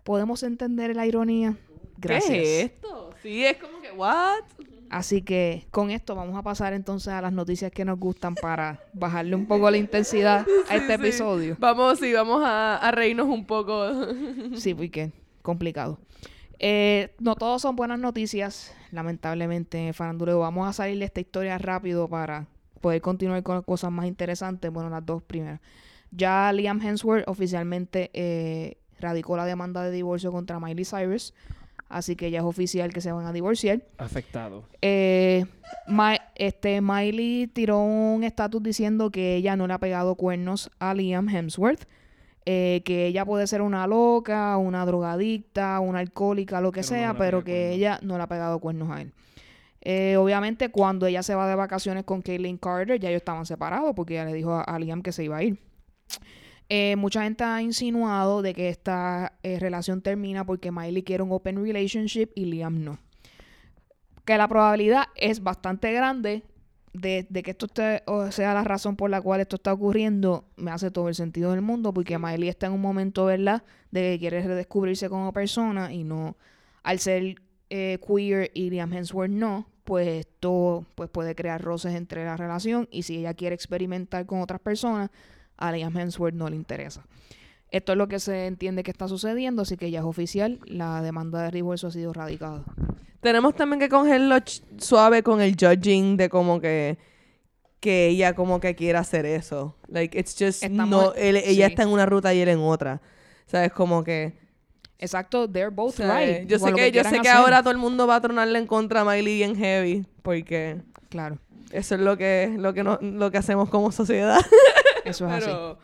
podemos 0.02 0.42
entender 0.42 0.94
la 0.94 1.06
ironía. 1.06 1.56
Gracias. 1.96 2.30
¿Qué 2.30 2.60
es 2.60 2.70
esto? 2.72 3.10
Sí, 3.22 3.44
es 3.44 3.56
como 3.56 3.80
que, 3.80 3.90
¿what? 3.92 4.44
Así 4.94 5.22
que 5.22 5.66
con 5.72 5.90
esto 5.90 6.14
vamos 6.14 6.36
a 6.38 6.42
pasar 6.42 6.72
entonces 6.72 7.12
a 7.12 7.20
las 7.20 7.32
noticias 7.32 7.72
que 7.72 7.84
nos 7.84 7.98
gustan 7.98 8.36
para 8.36 8.78
bajarle 8.92 9.34
un 9.34 9.46
poco 9.46 9.68
la 9.68 9.76
intensidad 9.76 10.46
a 10.68 10.76
este 10.76 10.86
sí. 10.86 10.92
episodio. 10.92 11.56
Vamos, 11.58 11.98
sí, 11.98 12.12
vamos 12.12 12.44
a, 12.44 12.76
a 12.76 12.92
reírnos 12.92 13.26
un 13.26 13.44
poco. 13.44 13.90
Sí, 14.54 14.72
porque 14.72 15.10
complicado. 15.42 15.98
Eh, 16.60 17.12
no 17.18 17.34
todos 17.34 17.60
son 17.60 17.74
buenas 17.74 17.98
noticias, 17.98 18.72
lamentablemente, 18.92 19.92
Faranduleo. 19.92 20.38
Vamos 20.38 20.68
a 20.68 20.72
salir 20.72 21.00
de 21.00 21.06
esta 21.06 21.18
historia 21.18 21.58
rápido 21.58 22.06
para 22.06 22.46
poder 22.80 23.00
continuar 23.00 23.42
con 23.42 23.56
las 23.56 23.64
cosas 23.64 23.90
más 23.90 24.06
interesantes. 24.06 24.70
Bueno, 24.70 24.90
las 24.90 25.04
dos 25.04 25.24
primeras. 25.24 25.60
Ya 26.12 26.52
Liam 26.52 26.80
Hemsworth 26.80 27.26
oficialmente 27.26 28.12
eh, 28.14 28.78
radicó 29.00 29.36
la 29.36 29.44
demanda 29.44 29.82
de 29.82 29.90
divorcio 29.90 30.30
contra 30.30 30.60
Miley 30.60 30.84
Cyrus. 30.84 31.34
Así 31.88 32.16
que 32.16 32.30
ya 32.30 32.38
es 32.40 32.44
oficial 32.44 32.92
que 32.92 33.00
se 33.00 33.12
van 33.12 33.26
a 33.26 33.32
divorciar. 33.32 33.82
Afectado. 33.98 34.64
Eh, 34.82 35.44
Ma- 35.86 36.18
este, 36.34 36.80
Miley 36.80 37.46
tiró 37.46 37.78
un 37.80 38.24
estatus 38.24 38.62
diciendo 38.62 39.10
que 39.10 39.36
ella 39.36 39.54
no 39.56 39.66
le 39.66 39.74
ha 39.74 39.78
pegado 39.78 40.14
cuernos 40.16 40.70
a 40.78 40.94
Liam 40.94 41.28
Hemsworth. 41.28 41.84
eh, 42.46 42.82
que 42.84 43.06
ella 43.06 43.24
puede 43.24 43.46
ser 43.46 43.62
una 43.62 43.86
loca, 43.86 44.56
una 44.58 44.84
drogadicta, 44.84 45.80
una 45.80 46.00
alcohólica, 46.00 46.60
lo 46.60 46.72
que 46.72 46.80
Pero 46.80 46.88
sea, 46.88 47.14
pero 47.16 47.42
que 47.42 47.52
cuernos. 47.52 47.76
ella 47.76 47.98
no 48.02 48.18
le 48.18 48.22
ha 48.22 48.26
pegado 48.28 48.58
cuernos 48.58 48.90
a 48.90 49.00
él. 49.00 49.12
Eh, 49.80 50.16
obviamente, 50.18 50.68
cuando 50.70 51.06
ella 51.06 51.22
se 51.22 51.34
va 51.34 51.48
de 51.48 51.54
vacaciones 51.54 52.04
con 52.04 52.20
Caitlyn 52.20 52.58
Carter, 52.58 53.00
ya 53.00 53.08
ellos 53.08 53.20
estaban 53.22 53.46
separados 53.46 53.94
porque 53.94 54.14
ella 54.14 54.26
le 54.26 54.34
dijo 54.34 54.52
a, 54.52 54.60
a 54.62 54.78
Liam 54.78 55.00
que 55.02 55.12
se 55.12 55.24
iba 55.24 55.38
a 55.38 55.42
ir. 55.42 55.58
Eh, 56.68 56.96
mucha 56.96 57.22
gente 57.24 57.44
ha 57.44 57.60
insinuado 57.60 58.40
de 58.42 58.54
que 58.54 58.68
esta 58.70 59.34
eh, 59.42 59.58
relación 59.60 60.00
termina 60.00 60.44
porque 60.46 60.70
Miley 60.72 61.02
quiere 61.02 61.22
un 61.22 61.32
open 61.32 61.62
relationship 61.62 62.30
y 62.34 62.46
Liam 62.46 62.82
no. 62.82 62.98
Que 64.24 64.38
la 64.38 64.48
probabilidad 64.48 65.04
es 65.16 65.42
bastante 65.42 65.92
grande 65.92 66.42
de, 66.94 67.26
de 67.28 67.42
que 67.42 67.50
esto 67.50 67.66
esté- 67.66 68.02
o 68.06 68.30
sea 68.32 68.54
la 68.54 68.64
razón 68.64 68.96
por 68.96 69.10
la 69.10 69.20
cual 69.20 69.40
esto 69.42 69.56
está 69.56 69.72
ocurriendo. 69.74 70.46
Me 70.56 70.70
hace 70.70 70.90
todo 70.90 71.08
el 71.08 71.14
sentido 71.14 71.50
del 71.50 71.60
mundo 71.60 71.92
porque 71.92 72.18
Miley 72.18 72.48
está 72.48 72.66
en 72.68 72.72
un 72.72 72.80
momento, 72.80 73.26
¿verdad?, 73.26 73.62
de 73.90 74.00
que 74.12 74.18
quiere 74.20 74.42
redescubrirse 74.42 75.08
como 75.10 75.32
persona 75.32 75.92
y 75.92 76.02
no, 76.04 76.36
al 76.82 76.98
ser 76.98 77.36
eh, 77.70 77.98
queer 78.06 78.50
y 78.54 78.70
Liam 78.70 78.92
Hemsworth 78.92 79.30
no, 79.30 79.66
pues 79.84 80.08
esto 80.08 80.86
pues 80.94 81.10
puede 81.10 81.34
crear 81.34 81.60
roces 81.60 81.94
entre 81.94 82.24
la 82.24 82.36
relación 82.38 82.88
y 82.90 83.02
si 83.02 83.18
ella 83.18 83.34
quiere 83.34 83.54
experimentar 83.54 84.24
con 84.24 84.40
otras 84.40 84.60
personas, 84.60 85.10
a 85.56 85.72
Liam 85.72 85.96
Hemsworth 85.96 86.34
no 86.34 86.48
le 86.48 86.56
interesa. 86.56 87.04
Esto 87.70 87.92
es 87.92 87.98
lo 87.98 88.06
que 88.08 88.20
se 88.20 88.46
entiende 88.46 88.82
que 88.84 88.90
está 88.90 89.08
sucediendo, 89.08 89.62
así 89.62 89.76
que 89.76 89.90
ya 89.90 89.98
es 90.00 90.04
oficial, 90.04 90.60
la 90.66 91.02
demanda 91.02 91.42
de 91.42 91.50
divorcio 91.50 91.88
ha 91.88 91.92
sido 91.92 92.12
radicada. 92.12 92.62
Tenemos 93.20 93.54
también 93.56 93.80
que 93.80 93.88
cogerlo 93.88 94.36
suave 94.78 95.22
con 95.22 95.40
el 95.40 95.56
judging 95.58 96.16
de 96.16 96.28
como 96.28 96.60
que 96.60 96.98
que 97.80 98.06
ella 98.08 98.34
como 98.34 98.60
que 98.60 98.74
quiera 98.74 99.00
hacer 99.00 99.26
eso. 99.26 99.76
Like 99.88 100.18
it's 100.18 100.34
just 100.38 100.62
Estamos- 100.62 100.88
no 100.88 101.12
él- 101.14 101.36
ella 101.36 101.66
sí. 101.66 101.72
está 101.72 101.82
en 101.82 101.88
una 101.90 102.06
ruta 102.06 102.32
y 102.32 102.40
él 102.40 102.48
en 102.48 102.60
otra. 102.60 103.00
¿Sabes? 103.46 103.72
Como 103.72 104.02
que 104.04 104.32
Exacto, 104.98 105.50
they're 105.50 105.68
both 105.74 105.94
¿sabes? 105.96 106.40
right. 106.40 106.48
Yo 106.48 106.58
con 106.58 106.68
sé 106.68 106.70
lo 106.70 106.76
que, 106.78 106.92
yo 106.92 107.02
sé 107.04 107.10
que 107.20 107.28
hacer. 107.28 107.32
ahora 107.32 107.60
todo 107.62 107.72
el 107.72 107.78
mundo 107.78 108.06
va 108.06 108.16
a 108.16 108.20
tronarle 108.22 108.58
en 108.58 108.66
contra 108.66 109.00
a 109.02 109.04
Miley 109.04 109.42
en 109.42 109.56
heavy 109.56 110.06
porque 110.22 110.80
Claro, 111.10 111.38
eso 111.72 111.94
es 111.96 112.00
lo 112.00 112.16
que 112.16 112.54
lo 112.56 112.72
que 112.72 112.84
no, 112.84 112.98
lo 113.02 113.30
que 113.30 113.36
hacemos 113.38 113.68
como 113.68 113.90
sociedad. 113.92 114.38
eso 115.10 115.26
es 115.26 115.32
así. 115.32 115.46
Pero 115.46 115.78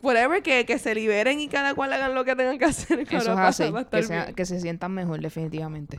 whatever 0.00 0.42
que, 0.42 0.64
que 0.66 0.78
se 0.78 0.94
liberen 0.94 1.40
y 1.40 1.48
cada 1.48 1.74
cual 1.74 1.92
hagan 1.92 2.14
lo 2.14 2.24
que 2.24 2.34
tengan 2.36 2.58
que 2.58 2.64
hacer. 2.64 3.00
Eso 3.00 3.16
es 3.16 3.28
así, 3.28 3.64
que, 3.90 4.02
sea- 4.02 4.32
que 4.32 4.44
se 4.46 4.60
sientan 4.60 4.92
mejor 4.92 5.20
definitivamente. 5.20 5.98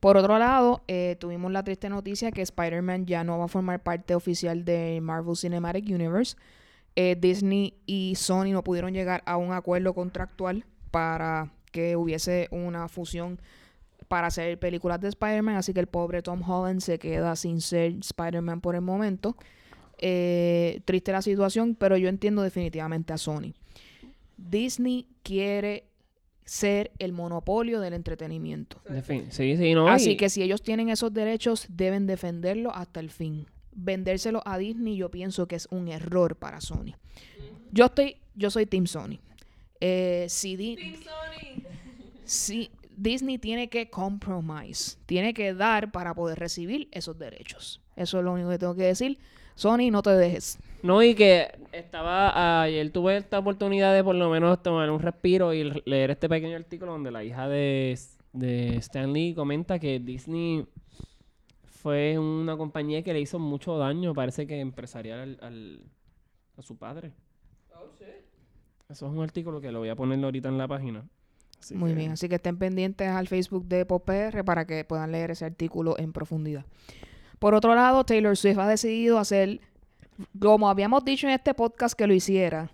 Por 0.00 0.16
otro 0.16 0.38
lado, 0.38 0.82
eh, 0.88 1.16
tuvimos 1.18 1.50
la 1.52 1.64
triste 1.64 1.88
noticia 1.88 2.30
que 2.30 2.42
Spider-Man 2.42 3.06
ya 3.06 3.24
no 3.24 3.38
va 3.38 3.46
a 3.46 3.48
formar 3.48 3.82
parte 3.82 4.14
oficial 4.14 4.64
de 4.64 5.00
Marvel 5.02 5.36
Cinematic 5.36 5.86
Universe. 5.88 6.36
Eh, 6.96 7.16
Disney 7.18 7.74
y 7.86 8.14
Sony 8.16 8.52
no 8.52 8.62
pudieron 8.62 8.92
llegar 8.92 9.22
a 9.26 9.36
un 9.36 9.52
acuerdo 9.52 9.94
contractual 9.94 10.64
para 10.90 11.50
que 11.72 11.96
hubiese 11.96 12.48
una 12.50 12.88
fusión 12.88 13.40
para 14.08 14.28
hacer 14.28 14.58
películas 14.58 15.00
de 15.00 15.08
Spider-Man, 15.08 15.56
así 15.56 15.72
que 15.74 15.80
el 15.80 15.88
pobre 15.88 16.22
Tom 16.22 16.42
Holland 16.48 16.80
se 16.80 16.98
queda 16.98 17.34
sin 17.36 17.60
ser 17.60 17.92
Spider-Man 18.00 18.60
por 18.60 18.74
el 18.76 18.82
momento. 18.82 19.36
Eh, 19.98 20.80
triste 20.84 21.12
la 21.12 21.22
situación, 21.22 21.74
pero 21.74 21.96
yo 21.96 22.08
entiendo 22.08 22.42
definitivamente 22.42 23.12
a 23.12 23.18
Sony. 23.18 23.54
Disney 24.36 25.06
quiere 25.22 25.84
ser 26.44 26.92
el 26.98 27.12
monopolio 27.12 27.80
del 27.80 27.94
entretenimiento. 27.94 28.80
Defin- 28.88 29.30
sí, 29.30 29.56
sí, 29.56 29.74
no. 29.74 29.88
Así 29.88 30.12
y- 30.12 30.16
que 30.16 30.28
si 30.28 30.42
ellos 30.42 30.62
tienen 30.62 30.88
esos 30.90 31.12
derechos, 31.12 31.66
deben 31.70 32.06
defenderlos 32.06 32.72
hasta 32.76 33.00
el 33.00 33.10
fin. 33.10 33.46
Vendérselo 33.72 34.42
a 34.46 34.56
Disney 34.58 34.96
yo 34.96 35.10
pienso 35.10 35.48
que 35.48 35.56
es 35.56 35.66
un 35.70 35.88
error 35.88 36.36
para 36.36 36.60
Sony. 36.60 36.94
Yo 37.72 37.86
estoy, 37.86 38.16
yo 38.34 38.50
soy 38.50 38.66
Team 38.66 38.86
Sony. 38.86 39.18
Eh, 39.80 40.26
si, 40.28 40.56
Di- 40.56 40.76
si 42.24 42.70
Disney 42.96 43.38
tiene 43.38 43.68
que 43.68 43.90
compromise, 43.90 44.96
tiene 45.06 45.34
que 45.34 45.52
dar 45.52 45.90
para 45.92 46.14
poder 46.14 46.38
recibir 46.38 46.88
esos 46.92 47.18
derechos. 47.18 47.80
Eso 47.96 48.18
es 48.18 48.24
lo 48.24 48.32
único 48.32 48.50
que 48.50 48.58
tengo 48.58 48.74
que 48.74 48.84
decir. 48.84 49.18
Sony, 49.56 49.90
no 49.90 50.02
te 50.02 50.10
dejes. 50.10 50.58
No, 50.82 51.02
y 51.02 51.14
que 51.16 51.48
estaba 51.72 52.62
ayer 52.62 52.90
tuve 52.92 53.16
esta 53.16 53.38
oportunidad 53.40 53.92
de 53.94 54.04
por 54.04 54.14
lo 54.14 54.30
menos 54.30 54.62
tomar 54.62 54.88
un 54.90 55.00
respiro 55.00 55.52
y 55.52 55.82
leer 55.84 56.12
este 56.12 56.28
pequeño 56.28 56.56
artículo 56.56 56.92
donde 56.92 57.10
la 57.10 57.24
hija 57.24 57.48
de, 57.48 57.98
de 58.32 58.76
Stan 58.76 59.12
Lee 59.12 59.34
comenta 59.34 59.78
que 59.80 59.98
Disney 59.98 60.64
fue 61.64 62.18
una 62.18 62.56
compañía 62.56 63.02
que 63.02 63.12
le 63.12 63.20
hizo 63.20 63.38
mucho 63.38 63.76
daño, 63.78 64.12
parece 64.14 64.46
que 64.46 64.60
empresarial 64.60 65.20
al, 65.20 65.38
al- 65.40 65.80
a 66.58 66.62
su 66.62 66.76
padre. 66.76 67.12
Eso 68.88 69.06
es 69.06 69.12
un 69.12 69.22
artículo 69.22 69.60
que 69.60 69.72
lo 69.72 69.80
voy 69.80 69.88
a 69.88 69.96
poner 69.96 70.22
ahorita 70.24 70.48
en 70.48 70.58
la 70.58 70.68
página. 70.68 71.04
Así 71.58 71.74
Muy 71.74 71.90
que- 71.90 71.96
bien, 71.96 72.12
así 72.12 72.28
que 72.28 72.36
estén 72.36 72.56
pendientes 72.58 73.08
al 73.08 73.26
Facebook 73.26 73.64
de 73.66 73.84
PopR 73.84 74.44
para 74.44 74.64
que 74.66 74.84
puedan 74.84 75.10
leer 75.10 75.32
ese 75.32 75.44
artículo 75.44 75.98
en 75.98 76.12
profundidad. 76.12 76.64
Por 77.38 77.54
otro 77.54 77.74
lado, 77.74 78.04
Taylor 78.04 78.36
Swift 78.36 78.58
ha 78.58 78.66
decidido 78.68 79.18
hacer, 79.18 79.60
como 80.38 80.68
habíamos 80.68 81.04
dicho 81.04 81.26
en 81.26 81.34
este 81.34 81.54
podcast 81.54 81.96
que 81.96 82.06
lo 82.06 82.14
hiciera, 82.14 82.70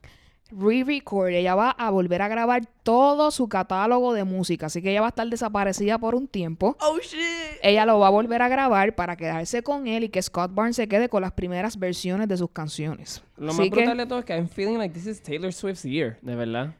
re-record. 0.50 1.30
Ella 1.30 1.54
va 1.54 1.70
a 1.70 1.90
volver 1.90 2.22
a 2.22 2.28
grabar 2.28 2.62
todo 2.82 3.30
su 3.30 3.48
catálogo 3.48 4.12
de 4.12 4.24
música, 4.24 4.66
así 4.66 4.82
que 4.82 4.90
ella 4.90 5.00
va 5.00 5.08
a 5.08 5.10
estar 5.10 5.26
desaparecida 5.28 5.98
por 5.98 6.14
un 6.14 6.28
tiempo. 6.28 6.76
Oh 6.80 6.98
shit. 6.98 7.20
Ella 7.62 7.86
lo 7.86 7.98
va 7.98 8.08
a 8.08 8.10
volver 8.10 8.42
a 8.42 8.48
grabar 8.48 8.94
para 8.94 9.16
quedarse 9.16 9.62
con 9.62 9.86
él 9.86 10.04
y 10.04 10.08
que 10.10 10.20
Scott 10.22 10.52
Barnes 10.54 10.76
se 10.76 10.88
quede 10.88 11.08
con 11.08 11.22
las 11.22 11.32
primeras 11.32 11.78
versiones 11.78 12.28
de 12.28 12.36
sus 12.36 12.50
canciones. 12.50 13.22
Lo 13.36 13.52
más 13.54 13.60
que- 13.60 13.70
brutal 13.70 13.96
de 13.96 14.06
todo 14.06 14.18
es 14.20 14.24
que 14.24 14.34
I'm 14.34 14.48
feeling 14.48 14.78
like 14.78 14.94
this 14.94 15.06
is 15.06 15.22
Taylor 15.22 15.52
Swift's 15.52 15.82
year, 15.84 16.18
de 16.22 16.34
verdad. 16.36 16.74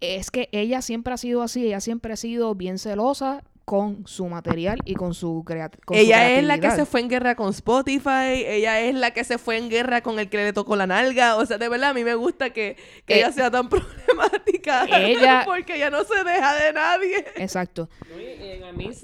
es 0.00 0.30
que 0.30 0.48
ella 0.52 0.80
siempre 0.80 1.12
ha 1.12 1.16
sido 1.18 1.42
así, 1.42 1.66
ella 1.66 1.80
siempre 1.80 2.12
ha 2.14 2.16
sido 2.16 2.54
bien 2.54 2.78
celosa 2.78 3.42
con 3.70 4.04
su 4.04 4.26
material 4.26 4.80
y 4.84 4.94
con 4.94 5.14
su, 5.14 5.44
creat 5.46 5.76
con 5.84 5.96
su 5.96 6.02
Ella 6.02 6.28
es 6.32 6.42
la 6.42 6.54
que 6.54 6.60
creatividad. 6.62 6.84
se 6.84 6.90
fue 6.90 7.00
en 7.02 7.08
guerra 7.08 7.34
con 7.36 7.50
Spotify, 7.50 8.42
ella 8.44 8.80
es 8.80 8.96
la 8.96 9.12
que 9.12 9.22
se 9.22 9.38
fue 9.38 9.58
en 9.58 9.68
guerra 9.70 10.00
con 10.00 10.18
el 10.18 10.28
que 10.28 10.38
le 10.38 10.52
tocó 10.52 10.74
la 10.74 10.88
nalga, 10.88 11.36
o 11.36 11.46
sea, 11.46 11.56
de 11.56 11.68
verdad 11.68 11.90
a 11.90 11.94
mí 11.94 12.02
me 12.02 12.16
gusta 12.16 12.50
que, 12.50 12.74
que 13.06 13.14
Eh, 13.14 13.18
ella 13.18 13.30
sea 13.30 13.48
tan 13.48 13.68
problemática, 13.68 14.86
ella- 14.98 15.42
porque 15.46 15.76
ella 15.76 15.88
no 15.88 16.02
se 16.02 16.16
deja 16.24 16.52
de 16.56 16.72
nadie. 16.72 17.24
Exacto. 17.36 17.88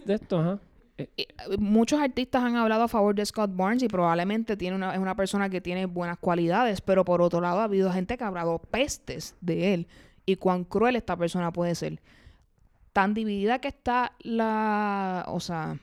De 0.04 0.14
esto, 0.14 0.40
ajá. 0.40 0.58
Eh, 0.98 1.26
Muchos 1.60 2.00
artistas 2.00 2.42
han 2.42 2.56
hablado 2.56 2.82
a 2.82 2.88
favor 2.88 3.14
de 3.14 3.24
Scott 3.24 3.50
Barnes 3.54 3.84
y 3.84 3.88
probablemente 3.88 4.56
tiene 4.56 4.74
una, 4.74 4.94
es 4.94 4.98
una 4.98 5.14
persona 5.14 5.48
que 5.48 5.60
tiene 5.60 5.86
buenas 5.86 6.18
cualidades, 6.18 6.80
pero 6.80 7.04
por 7.04 7.22
otro 7.22 7.40
lado 7.40 7.60
ha 7.60 7.64
habido 7.64 7.92
gente 7.92 8.18
que 8.18 8.24
ha 8.24 8.26
hablado 8.26 8.58
pestes 8.58 9.36
de 9.40 9.74
él 9.74 9.86
y 10.24 10.34
cuán 10.34 10.64
cruel 10.64 10.96
esta 10.96 11.16
persona 11.16 11.52
puede 11.52 11.76
ser. 11.76 12.00
Tan 12.96 13.12
dividida 13.12 13.58
que 13.58 13.68
está 13.68 14.12
la, 14.20 15.26
o 15.28 15.38
sea, 15.38 15.78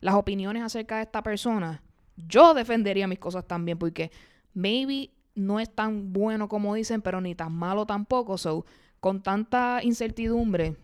las 0.00 0.14
opiniones 0.14 0.62
acerca 0.62 0.96
de 0.96 1.02
esta 1.02 1.22
persona. 1.22 1.82
Yo 2.16 2.54
defendería 2.54 3.06
mis 3.06 3.18
cosas 3.18 3.46
también 3.46 3.76
porque 3.76 4.10
maybe 4.54 5.10
no 5.34 5.60
es 5.60 5.68
tan 5.68 6.14
bueno 6.14 6.48
como 6.48 6.74
dicen, 6.74 7.02
pero 7.02 7.20
ni 7.20 7.34
tan 7.34 7.52
malo 7.52 7.84
tampoco. 7.84 8.38
So, 8.38 8.64
con 9.00 9.22
tanta 9.22 9.80
incertidumbre, 9.82 10.76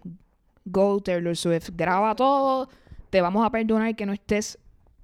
go 0.66 1.00
Taylor 1.00 1.34
Swift, 1.34 1.70
graba 1.74 2.14
todo, 2.14 2.68
te 3.08 3.22
vamos 3.22 3.46
a 3.46 3.50
perdonar 3.50 3.96
que 3.96 4.04
no 4.04 4.12
estés 4.12 4.58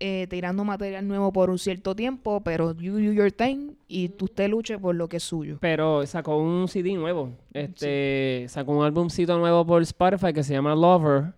eh, 0.05 0.27
tirando 0.27 0.65
material 0.65 1.07
nuevo 1.07 1.33
por 1.33 1.49
un 1.49 1.61
cierto 1.61 1.95
tiempo, 1.95 2.41
pero 2.41 2.77
you 2.77 2.95
do 2.95 3.13
your 3.13 3.31
thing 3.31 3.75
y 3.87 4.09
tú 4.09 4.27
te 4.27 4.49
luche 4.49 4.77
por 4.77 4.97
lo 4.97 5.09
que 5.09 5.19
es 5.19 5.23
suyo. 5.23 5.59
Pero 5.61 6.05
sacó 6.07 6.39
un 6.39 6.67
CD 6.67 6.95
nuevo. 6.95 7.31
Este, 7.53 8.47
sacó 8.49 8.73
un 8.73 8.85
álbumcito 8.85 9.39
nuevo 9.39 9.65
por 9.65 9.81
Spotify 9.83 10.33
que 10.33 10.43
se 10.43 10.55
llama 10.55 10.75
Lover. 10.75 11.35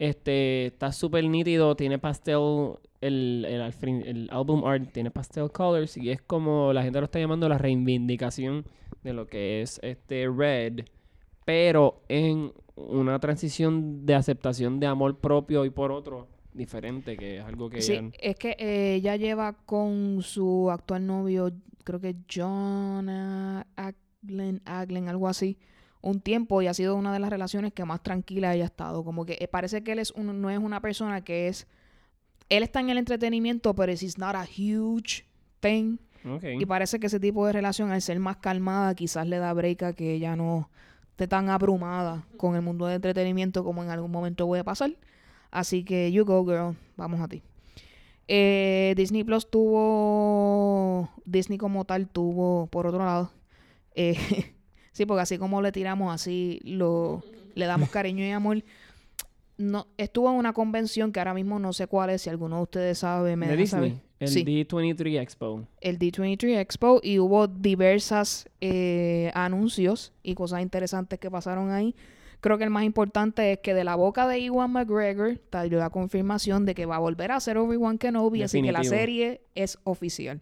Este, 0.00 0.66
está 0.66 0.90
súper 0.90 1.22
nítido, 1.28 1.76
tiene 1.76 2.00
pastel, 2.00 2.72
el, 3.00 3.46
el, 3.48 4.04
el 4.04 4.28
álbum 4.32 4.64
art 4.64 4.90
tiene 4.92 5.12
pastel 5.12 5.52
colors 5.52 5.96
y 5.96 6.10
es 6.10 6.20
como 6.20 6.72
la 6.72 6.82
gente 6.82 6.98
lo 6.98 7.04
está 7.04 7.20
llamando 7.20 7.48
la 7.48 7.56
reivindicación 7.56 8.64
de 9.04 9.12
lo 9.12 9.28
que 9.28 9.62
es 9.62 9.78
este 9.84 10.28
Red 10.28 10.86
pero 11.44 12.02
en 12.08 12.52
una 12.74 13.20
transición 13.20 14.06
de 14.06 14.16
aceptación 14.16 14.80
de 14.80 14.88
amor 14.88 15.18
propio 15.18 15.64
y 15.64 15.70
por 15.70 15.92
otro 15.92 16.31
diferente, 16.54 17.16
que 17.16 17.38
es 17.38 17.44
algo 17.44 17.68
que 17.70 17.80
Sí, 17.82 17.92
ella- 17.94 18.10
es 18.20 18.36
que 18.36 18.56
eh, 18.58 18.94
ella 18.96 19.16
lleva 19.16 19.52
con 19.64 20.20
su 20.22 20.70
actual 20.70 21.06
novio, 21.06 21.52
creo 21.84 22.00
que 22.00 22.16
John 22.32 23.08
Aglen, 23.76 24.62
Aglen, 24.64 25.08
algo 25.08 25.28
así, 25.28 25.58
un 26.00 26.20
tiempo 26.20 26.62
y 26.62 26.66
ha 26.66 26.74
sido 26.74 26.96
una 26.96 27.12
de 27.12 27.18
las 27.20 27.30
relaciones 27.30 27.72
que 27.72 27.84
más 27.84 28.02
tranquila 28.02 28.54
ella 28.54 28.64
ha 28.64 28.66
estado. 28.66 29.04
Como 29.04 29.24
que 29.24 29.38
eh, 29.40 29.48
parece 29.48 29.82
que 29.84 29.92
él 29.92 29.98
es 30.00 30.10
un- 30.12 30.40
no 30.40 30.50
es 30.50 30.58
una 30.58 30.80
persona 30.80 31.22
que 31.22 31.48
es... 31.48 31.66
Él 32.48 32.62
está 32.62 32.80
en 32.80 32.90
el 32.90 32.98
entretenimiento, 32.98 33.74
pero 33.74 33.92
it's 33.92 34.18
not 34.18 34.34
a 34.34 34.44
huge 34.44 35.24
thing. 35.60 35.96
Y 36.60 36.66
parece 36.66 37.00
que 37.00 37.06
ese 37.06 37.18
tipo 37.18 37.46
de 37.46 37.52
relación, 37.52 37.90
al 37.90 38.02
ser 38.02 38.18
más 38.20 38.36
calmada, 38.36 38.94
quizás 38.94 39.26
le 39.26 39.38
da 39.38 39.52
break 39.52 39.82
a 39.82 39.92
que 39.92 40.12
ella 40.14 40.36
no 40.36 40.70
esté 41.10 41.26
tan 41.26 41.48
abrumada 41.48 42.26
con 42.36 42.54
el 42.56 42.62
mundo 42.62 42.86
del 42.86 42.96
entretenimiento 42.96 43.64
como 43.64 43.82
en 43.82 43.90
algún 43.90 44.10
momento 44.10 44.46
puede 44.46 44.62
pasar. 44.64 44.92
Así 45.52 45.84
que, 45.84 46.10
you 46.10 46.24
go, 46.24 46.44
girl. 46.44 46.74
Vamos 46.96 47.20
a 47.20 47.28
ti. 47.28 47.42
Eh, 48.26 48.94
Disney 48.96 49.22
Plus 49.22 49.48
tuvo. 49.48 51.08
Disney 51.24 51.58
como 51.58 51.84
tal 51.84 52.08
tuvo, 52.08 52.66
por 52.66 52.86
otro 52.88 53.04
lado. 53.04 53.30
eh, 53.94 54.16
sí, 54.92 55.06
porque 55.06 55.20
así 55.22 55.38
como 55.38 55.62
le 55.62 55.70
tiramos, 55.70 56.12
así 56.12 56.58
lo, 56.64 57.22
le 57.54 57.66
damos 57.66 57.88
cariño 57.90 58.24
y 58.24 58.30
amor. 58.30 58.64
No, 59.58 59.86
estuvo 59.98 60.30
en 60.30 60.36
una 60.36 60.52
convención 60.54 61.12
que 61.12 61.20
ahora 61.20 61.34
mismo 61.34 61.58
no 61.58 61.72
sé 61.72 61.86
cuál 61.86 62.10
es. 62.10 62.22
Si 62.22 62.30
alguno 62.30 62.56
de 62.56 62.62
ustedes 62.62 62.98
sabe, 62.98 63.36
me 63.36 63.46
de 63.46 63.56
deja 63.56 63.66
saber. 63.68 63.90
Disney, 63.90 64.02
el 64.18 64.28
Sí 64.28 64.44
D23 64.44 65.20
Expo. 65.20 65.66
el 65.80 65.98
D23 65.98 66.58
Expo 66.60 67.00
y 67.02 67.18
hubo 67.18 67.46
diversas 67.48 68.48
eh, 68.60 69.30
anuncios 69.34 70.12
y 70.22 70.34
cosas 70.34 70.62
interesantes 70.62 71.18
que 71.18 71.30
pasaron 71.30 71.70
ahí. 71.70 71.94
Creo 72.42 72.58
que 72.58 72.64
el 72.64 72.70
más 72.70 72.82
importante 72.82 73.52
es 73.52 73.60
que 73.60 73.72
de 73.72 73.84
la 73.84 73.94
boca 73.94 74.26
de 74.26 74.40
Iwan 74.40 74.72
McGregor 74.72 75.38
salió 75.52 75.78
la 75.78 75.90
confirmación 75.90 76.66
de 76.66 76.74
que 76.74 76.86
va 76.86 76.96
a 76.96 76.98
volver 76.98 77.30
a 77.30 77.38
ser 77.38 77.56
Obi-Wan 77.56 77.98
Kenobi, 77.98 78.42
así 78.42 78.60
que 78.60 78.72
la 78.72 78.82
serie 78.82 79.42
es 79.54 79.78
oficial. 79.84 80.40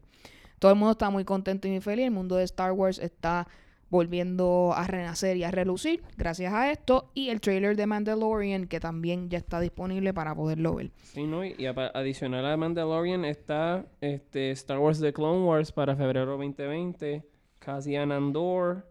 Todo 0.58 0.72
el 0.72 0.78
mundo 0.78 0.92
está 0.92 1.10
muy 1.10 1.26
contento 1.26 1.68
y 1.68 1.72
muy 1.72 1.82
feliz. 1.82 2.06
El 2.06 2.12
mundo 2.12 2.36
de 2.36 2.44
Star 2.44 2.72
Wars 2.72 2.98
está 2.98 3.48
volviendo 3.90 4.72
a 4.74 4.86
renacer 4.86 5.36
y 5.36 5.44
a 5.44 5.50
relucir 5.50 6.02
gracias 6.16 6.54
a 6.54 6.72
esto. 6.72 7.10
Y 7.12 7.28
el 7.28 7.42
trailer 7.42 7.76
de 7.76 7.86
Mandalorian, 7.86 8.66
que 8.66 8.80
también 8.80 9.28
ya 9.28 9.36
está 9.36 9.60
disponible 9.60 10.14
para 10.14 10.34
poderlo 10.34 10.76
ver. 10.76 10.92
Sí, 11.02 11.24
¿no? 11.24 11.44
Y, 11.44 11.66
adicional 11.66 12.46
a 12.46 12.56
Mandalorian 12.56 13.26
está 13.26 13.84
este 14.00 14.52
Star 14.52 14.78
Wars 14.78 15.00
The 15.00 15.12
Clone 15.12 15.44
Wars 15.44 15.70
para 15.70 15.94
febrero 15.96 16.32
2020, 16.38 17.26
Cassian 17.58 18.10
Andor. 18.10 18.86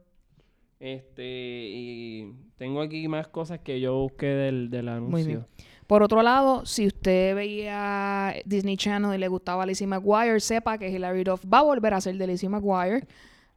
Este, 0.79 1.23
y 1.25 2.33
tengo 2.57 2.81
aquí 2.81 3.07
más 3.07 3.27
cosas 3.27 3.59
que 3.59 3.79
yo 3.81 3.95
busqué 3.95 4.27
del, 4.27 4.69
del 4.69 4.87
anuncio. 4.87 5.11
Muy 5.11 5.23
bien. 5.23 5.45
Por 5.87 6.03
otro 6.03 6.21
lado, 6.21 6.65
si 6.65 6.85
usted 6.87 7.35
veía 7.35 8.33
Disney 8.45 8.77
Channel 8.77 9.13
y 9.15 9.17
le 9.17 9.27
gustaba 9.27 9.65
Lizzie 9.65 9.87
McGuire, 9.87 10.39
sepa 10.39 10.77
que 10.77 10.89
Hilary 10.89 11.23
Duff 11.23 11.43
va 11.51 11.59
a 11.59 11.63
volver 11.63 11.93
a 11.95 12.01
ser 12.01 12.15
de 12.15 12.27
Lizzie 12.27 12.47
McGuire. 12.47 13.07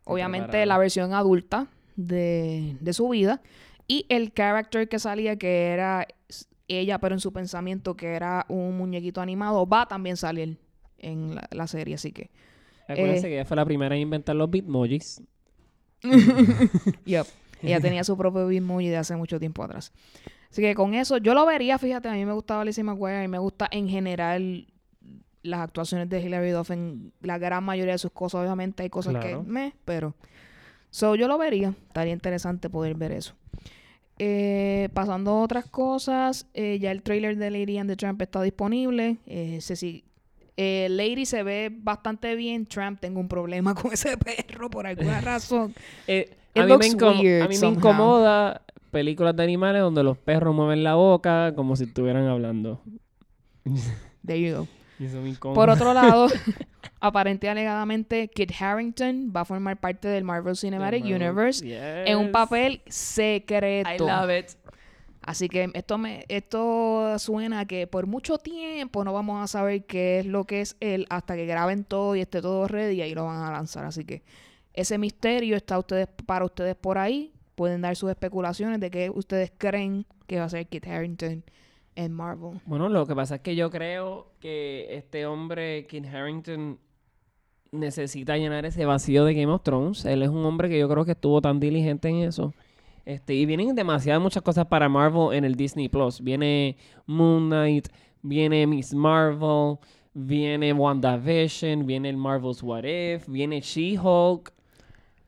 Obviamente 0.04 0.46
preparado. 0.46 0.66
la 0.66 0.78
versión 0.78 1.12
adulta 1.14 1.68
de, 1.94 2.76
de 2.80 2.92
su 2.92 3.08
vida. 3.10 3.40
Y 3.86 4.06
el 4.08 4.32
character 4.32 4.88
que 4.88 4.98
salía, 4.98 5.36
que 5.36 5.66
era 5.68 6.06
ella, 6.68 6.98
pero 6.98 7.14
en 7.14 7.20
su 7.20 7.32
pensamiento, 7.32 7.96
que 7.96 8.14
era 8.14 8.46
un 8.48 8.76
muñequito 8.78 9.20
animado, 9.20 9.66
va 9.66 9.82
a 9.82 9.86
también 9.86 10.16
salir 10.16 10.56
en 10.98 11.34
la, 11.34 11.46
la 11.52 11.66
serie. 11.66 11.94
Así 11.96 12.12
que, 12.12 12.30
Acuérdense 12.88 13.26
Eh, 13.26 13.30
que 13.30 13.34
ella 13.36 13.44
fue 13.44 13.56
la 13.56 13.64
primera 13.64 13.94
en 13.94 14.00
inventar 14.00 14.34
los 14.34 14.50
bitmojis. 14.50 15.22
yep. 17.04 17.26
Ella 17.62 17.80
tenía 17.80 18.04
su 18.04 18.16
propio 18.16 18.46
Bitmoji 18.46 18.88
de 18.88 18.96
hace 18.96 19.16
mucho 19.16 19.38
tiempo 19.38 19.62
atrás. 19.62 19.92
Así 20.50 20.60
que 20.60 20.74
con 20.74 20.94
eso, 20.94 21.16
yo 21.18 21.34
lo 21.34 21.46
vería, 21.46 21.78
fíjate, 21.78 22.08
a 22.08 22.12
mí 22.12 22.24
me 22.24 22.32
gustaba 22.32 22.64
Lizzie 22.64 22.84
McGuire 22.84 23.24
y 23.24 23.28
me 23.28 23.38
gusta 23.38 23.68
en 23.70 23.88
general 23.88 24.66
las 25.42 25.60
actuaciones 25.60 26.08
de 26.08 26.20
Hilary 26.20 26.50
Duff 26.50 26.70
en 26.70 27.12
la 27.20 27.38
gran 27.38 27.64
mayoría 27.64 27.92
de 27.94 27.98
sus 27.98 28.12
cosas. 28.12 28.42
Obviamente 28.42 28.82
hay 28.82 28.90
cosas 28.90 29.14
Claro. 29.14 29.42
que 29.44 29.50
me, 29.50 29.74
pero... 29.84 30.14
So, 30.90 31.14
yo 31.14 31.26
lo 31.26 31.38
vería. 31.38 31.74
Estaría 31.88 32.12
interesante 32.12 32.68
poder 32.68 32.94
ver 32.94 33.12
eso. 33.12 33.32
Eh, 34.18 34.90
pasando 34.92 35.30
a 35.30 35.40
otras 35.40 35.64
cosas, 35.66 36.46
eh, 36.52 36.78
ya 36.78 36.90
el 36.90 37.02
trailer 37.02 37.36
de 37.38 37.50
Lady 37.50 37.78
and 37.78 37.88
the 37.88 37.96
Tramp 37.96 38.20
está 38.20 38.42
disponible. 38.42 39.16
Eh, 39.26 39.58
se 39.62 39.74
sigue- 39.74 40.04
eh, 40.56 40.88
Lady 40.90 41.26
se 41.26 41.42
ve 41.42 41.70
bastante 41.72 42.34
bien. 42.36 42.66
Tramp, 42.66 43.00
tengo 43.00 43.20
un 43.20 43.28
problema 43.28 43.74
con 43.80 43.92
ese 43.92 44.16
perro 44.16 44.70
por 44.70 44.86
alguna 44.86 45.20
razón. 45.22 45.74
Eh, 46.06 46.36
a, 46.54 46.64
mí 46.64 46.66
me 46.66 46.74
a 46.74 46.78
mí 46.78 47.48
me 47.48 47.56
somehow. 47.56 47.78
incomoda 47.78 48.62
películas 48.90 49.34
de 49.34 49.42
animales 49.42 49.80
donde 49.80 50.02
los 50.02 50.18
perros 50.18 50.54
mueven 50.54 50.84
la 50.84 50.94
boca 50.94 51.54
como 51.54 51.76
si 51.76 51.84
estuvieran 51.84 52.26
hablando. 52.26 52.82
There 54.24 54.40
you 54.40 54.56
go. 54.56 54.68
Por 55.54 55.68
otro 55.68 55.94
lado, 55.94 56.28
aparente 57.00 57.48
alegadamente, 57.48 58.28
Kit 58.28 58.52
Harrington 58.60 59.32
va 59.34 59.40
a 59.40 59.44
formar 59.44 59.80
parte 59.80 60.06
del 60.06 60.22
Marvel 60.22 60.56
Cinematic 60.56 61.02
Marvel. 61.02 61.22
Universe 61.22 62.04
en 62.06 62.18
un 62.18 62.30
papel 62.30 62.82
secreto. 62.86 63.90
I 63.90 63.98
love 63.98 64.30
it. 64.30 64.50
Así 65.22 65.48
que 65.48 65.70
esto 65.74 65.98
me 65.98 66.24
esto 66.28 67.18
suena 67.18 67.66
que 67.66 67.86
por 67.86 68.06
mucho 68.06 68.38
tiempo 68.38 69.04
no 69.04 69.12
vamos 69.12 69.42
a 69.42 69.46
saber 69.46 69.84
qué 69.86 70.18
es 70.18 70.26
lo 70.26 70.44
que 70.44 70.60
es 70.60 70.76
él 70.80 71.06
hasta 71.10 71.36
que 71.36 71.46
graben 71.46 71.84
todo 71.84 72.16
y 72.16 72.20
esté 72.20 72.42
todo 72.42 72.66
ready 72.66 72.96
y 72.96 73.02
ahí 73.02 73.14
lo 73.14 73.24
van 73.24 73.42
a 73.42 73.52
lanzar. 73.52 73.84
Así 73.84 74.04
que 74.04 74.22
ese 74.74 74.98
misterio 74.98 75.56
está 75.56 75.78
ustedes 75.78 76.08
para 76.26 76.44
ustedes 76.44 76.74
por 76.74 76.98
ahí. 76.98 77.32
Pueden 77.54 77.82
dar 77.82 77.94
sus 77.94 78.10
especulaciones 78.10 78.80
de 78.80 78.90
qué 78.90 79.10
ustedes 79.10 79.52
creen 79.56 80.06
que 80.26 80.38
va 80.38 80.44
a 80.44 80.48
ser 80.48 80.66
Kit 80.66 80.86
Harrington 80.86 81.44
en 81.94 82.12
Marvel. 82.12 82.60
Bueno, 82.64 82.88
lo 82.88 83.06
que 83.06 83.14
pasa 83.14 83.36
es 83.36 83.40
que 83.42 83.54
yo 83.54 83.70
creo 83.70 84.32
que 84.40 84.96
este 84.96 85.26
hombre, 85.26 85.86
Kit 85.86 86.06
Harrington, 86.06 86.78
necesita 87.70 88.36
llenar 88.36 88.64
ese 88.66 88.84
vacío 88.84 89.24
de 89.24 89.34
Game 89.34 89.52
of 89.52 89.62
Thrones. 89.62 90.04
Él 90.04 90.22
es 90.22 90.30
un 90.30 90.44
hombre 90.44 90.68
que 90.68 90.78
yo 90.78 90.88
creo 90.88 91.04
que 91.04 91.12
estuvo 91.12 91.40
tan 91.40 91.60
diligente 91.60 92.08
en 92.08 92.16
eso. 92.16 92.54
Este, 93.04 93.34
y 93.34 93.46
vienen 93.46 93.74
demasiadas 93.74 94.22
muchas 94.22 94.42
cosas 94.42 94.66
para 94.66 94.88
Marvel 94.88 95.36
en 95.36 95.44
el 95.44 95.54
Disney 95.56 95.88
Plus. 95.88 96.20
Viene 96.20 96.76
Moon 97.06 97.46
Knight, 97.48 97.88
viene 98.22 98.66
Miss 98.66 98.94
Marvel, 98.94 99.78
viene 100.14 100.72
WandaVision, 100.72 101.86
viene 101.86 102.10
el 102.10 102.16
Marvel's 102.16 102.62
What 102.62 102.84
If, 102.84 103.28
viene 103.28 103.60
She-Hulk, 103.60 104.52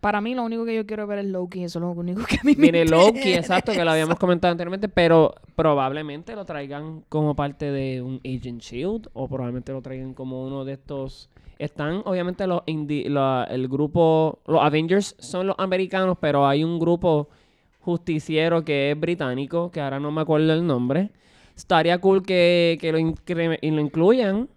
Para 0.00 0.20
mí 0.20 0.34
lo 0.34 0.44
único 0.44 0.64
que 0.66 0.76
yo 0.76 0.84
quiero 0.86 1.06
ver 1.06 1.20
es 1.20 1.24
Loki, 1.26 1.64
eso 1.64 1.78
es 1.78 1.82
lo 1.82 1.90
único 1.92 2.22
que 2.28 2.36
a 2.36 2.40
mí 2.44 2.54
me 2.56 2.70
viene 2.70 2.84
Loki, 2.84 3.32
exacto, 3.32 3.72
que 3.72 3.82
lo 3.84 3.90
habíamos 3.90 4.18
comentado 4.20 4.52
anteriormente, 4.52 4.88
pero 4.88 5.34
probablemente 5.56 6.36
lo 6.36 6.44
traigan 6.44 7.02
como 7.08 7.34
parte 7.34 7.72
de 7.72 8.02
un 8.02 8.20
Agent 8.24 8.60
Shield 8.60 9.08
o 9.14 9.26
probablemente 9.28 9.72
lo 9.72 9.80
traigan 9.80 10.12
como 10.14 10.44
uno 10.46 10.64
de 10.66 10.74
estos. 10.74 11.30
Están 11.58 12.02
obviamente 12.04 12.46
los 12.46 12.62
la- 12.66 13.46
el 13.50 13.66
grupo, 13.68 14.40
los 14.46 14.60
Avengers 14.62 15.16
son 15.18 15.46
los 15.46 15.56
americanos, 15.58 16.18
pero 16.20 16.46
hay 16.46 16.62
un 16.64 16.78
grupo 16.78 17.28
justiciero 17.84 18.64
que 18.64 18.90
es 18.90 18.98
británico, 18.98 19.70
que 19.70 19.80
ahora 19.80 20.00
no 20.00 20.10
me 20.10 20.22
acuerdo 20.22 20.52
el 20.52 20.66
nombre. 20.66 21.10
Estaría 21.56 21.98
cool 21.98 22.24
que, 22.24 22.78
que 22.80 22.90
lo, 22.90 22.98
y 22.98 23.70
lo 23.70 23.80
incluyan 23.80 24.48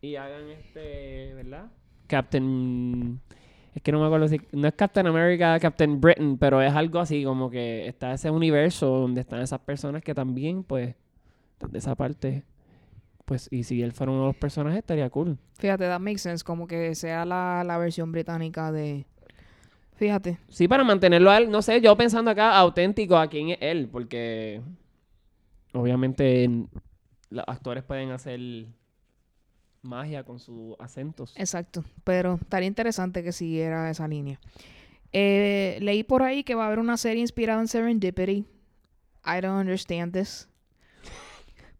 y 0.00 0.16
hagan 0.16 0.48
este, 0.48 1.34
¿verdad? 1.34 1.70
Captain... 2.06 3.20
Es 3.74 3.82
que 3.82 3.92
no 3.92 4.00
me 4.00 4.06
acuerdo 4.06 4.28
si... 4.28 4.40
No 4.52 4.66
es 4.68 4.74
Captain 4.74 5.06
America, 5.06 5.58
Captain 5.60 6.00
Britain, 6.00 6.38
pero 6.38 6.62
es 6.62 6.72
algo 6.72 6.98
así, 7.00 7.24
como 7.24 7.50
que 7.50 7.86
está 7.86 8.12
ese 8.12 8.30
universo 8.30 8.86
donde 8.86 9.20
están 9.20 9.40
esas 9.40 9.60
personas 9.60 10.02
que 10.02 10.14
también, 10.14 10.64
pues, 10.64 10.94
de 11.68 11.78
esa 11.78 11.94
parte, 11.94 12.44
pues, 13.24 13.48
y 13.52 13.62
si 13.64 13.82
él 13.82 13.92
fuera 13.92 14.12
uno 14.12 14.22
de 14.22 14.26
los 14.28 14.36
personajes, 14.36 14.78
estaría 14.78 15.08
cool. 15.10 15.38
Fíjate, 15.58 15.84
that 15.84 16.00
makes 16.00 16.18
sense, 16.18 16.44
como 16.44 16.66
que 16.66 16.94
sea 16.94 17.24
la, 17.24 17.62
la 17.64 17.78
versión 17.78 18.10
británica 18.10 18.72
de... 18.72 19.06
Fíjate, 19.98 20.38
Sí, 20.48 20.66
para 20.68 20.84
mantenerlo 20.84 21.30
a 21.30 21.38
él, 21.38 21.50
no 21.50 21.60
sé, 21.60 21.80
yo 21.80 21.96
pensando 21.96 22.30
acá 22.30 22.56
auténtico 22.56 23.16
a 23.16 23.28
quién 23.28 23.50
es 23.50 23.58
él, 23.60 23.88
porque 23.90 24.62
obviamente 25.72 26.44
en- 26.44 26.68
los 27.30 27.44
actores 27.46 27.82
pueden 27.84 28.10
hacer 28.12 28.40
magia 29.82 30.22
con 30.24 30.38
sus 30.38 30.76
acentos. 30.78 31.34
exacto, 31.36 31.84
pero 32.04 32.38
estaría 32.40 32.68
interesante 32.68 33.22
que 33.22 33.32
siguiera 33.32 33.90
esa 33.90 34.06
línea. 34.08 34.38
Eh, 35.12 35.78
leí 35.80 36.04
por 36.04 36.22
ahí 36.22 36.44
que 36.44 36.54
va 36.54 36.64
a 36.64 36.66
haber 36.68 36.78
una 36.78 36.96
serie 36.96 37.20
inspirada 37.22 37.60
en 37.60 37.68
Serendipity. 37.68 38.44
I 39.26 39.40
don't 39.40 39.58
understand 39.60 40.12
this. 40.12 40.48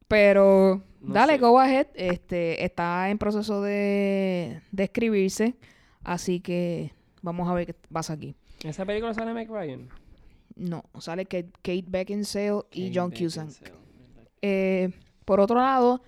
Pero 0.06 0.82
No 1.00 1.14
dale, 1.14 1.34
sé. 1.34 1.38
go 1.38 1.58
ahead. 1.60 1.86
Este, 1.94 2.64
está 2.64 3.10
en 3.10 3.18
proceso 3.18 3.62
de, 3.62 4.60
de 4.72 4.84
escribirse. 4.84 5.54
Así 6.02 6.40
que 6.40 6.92
vamos 7.22 7.48
a 7.48 7.54
ver 7.54 7.66
qué 7.66 7.74
pasa 7.74 8.14
aquí. 8.14 8.34
¿Esa 8.64 8.84
película 8.84 9.14
sale 9.14 9.32
Meg 9.32 9.48
Ryan? 9.50 9.88
No, 10.56 10.84
sale 10.98 11.24
Kate, 11.24 11.50
Kate 11.62 11.84
Beckinsale 11.86 12.62
y 12.72 12.92
John 12.94 13.10
Cusack. 13.10 13.72
Eh, 14.42 14.90
por 15.24 15.40
otro 15.40 15.56
lado, 15.56 16.02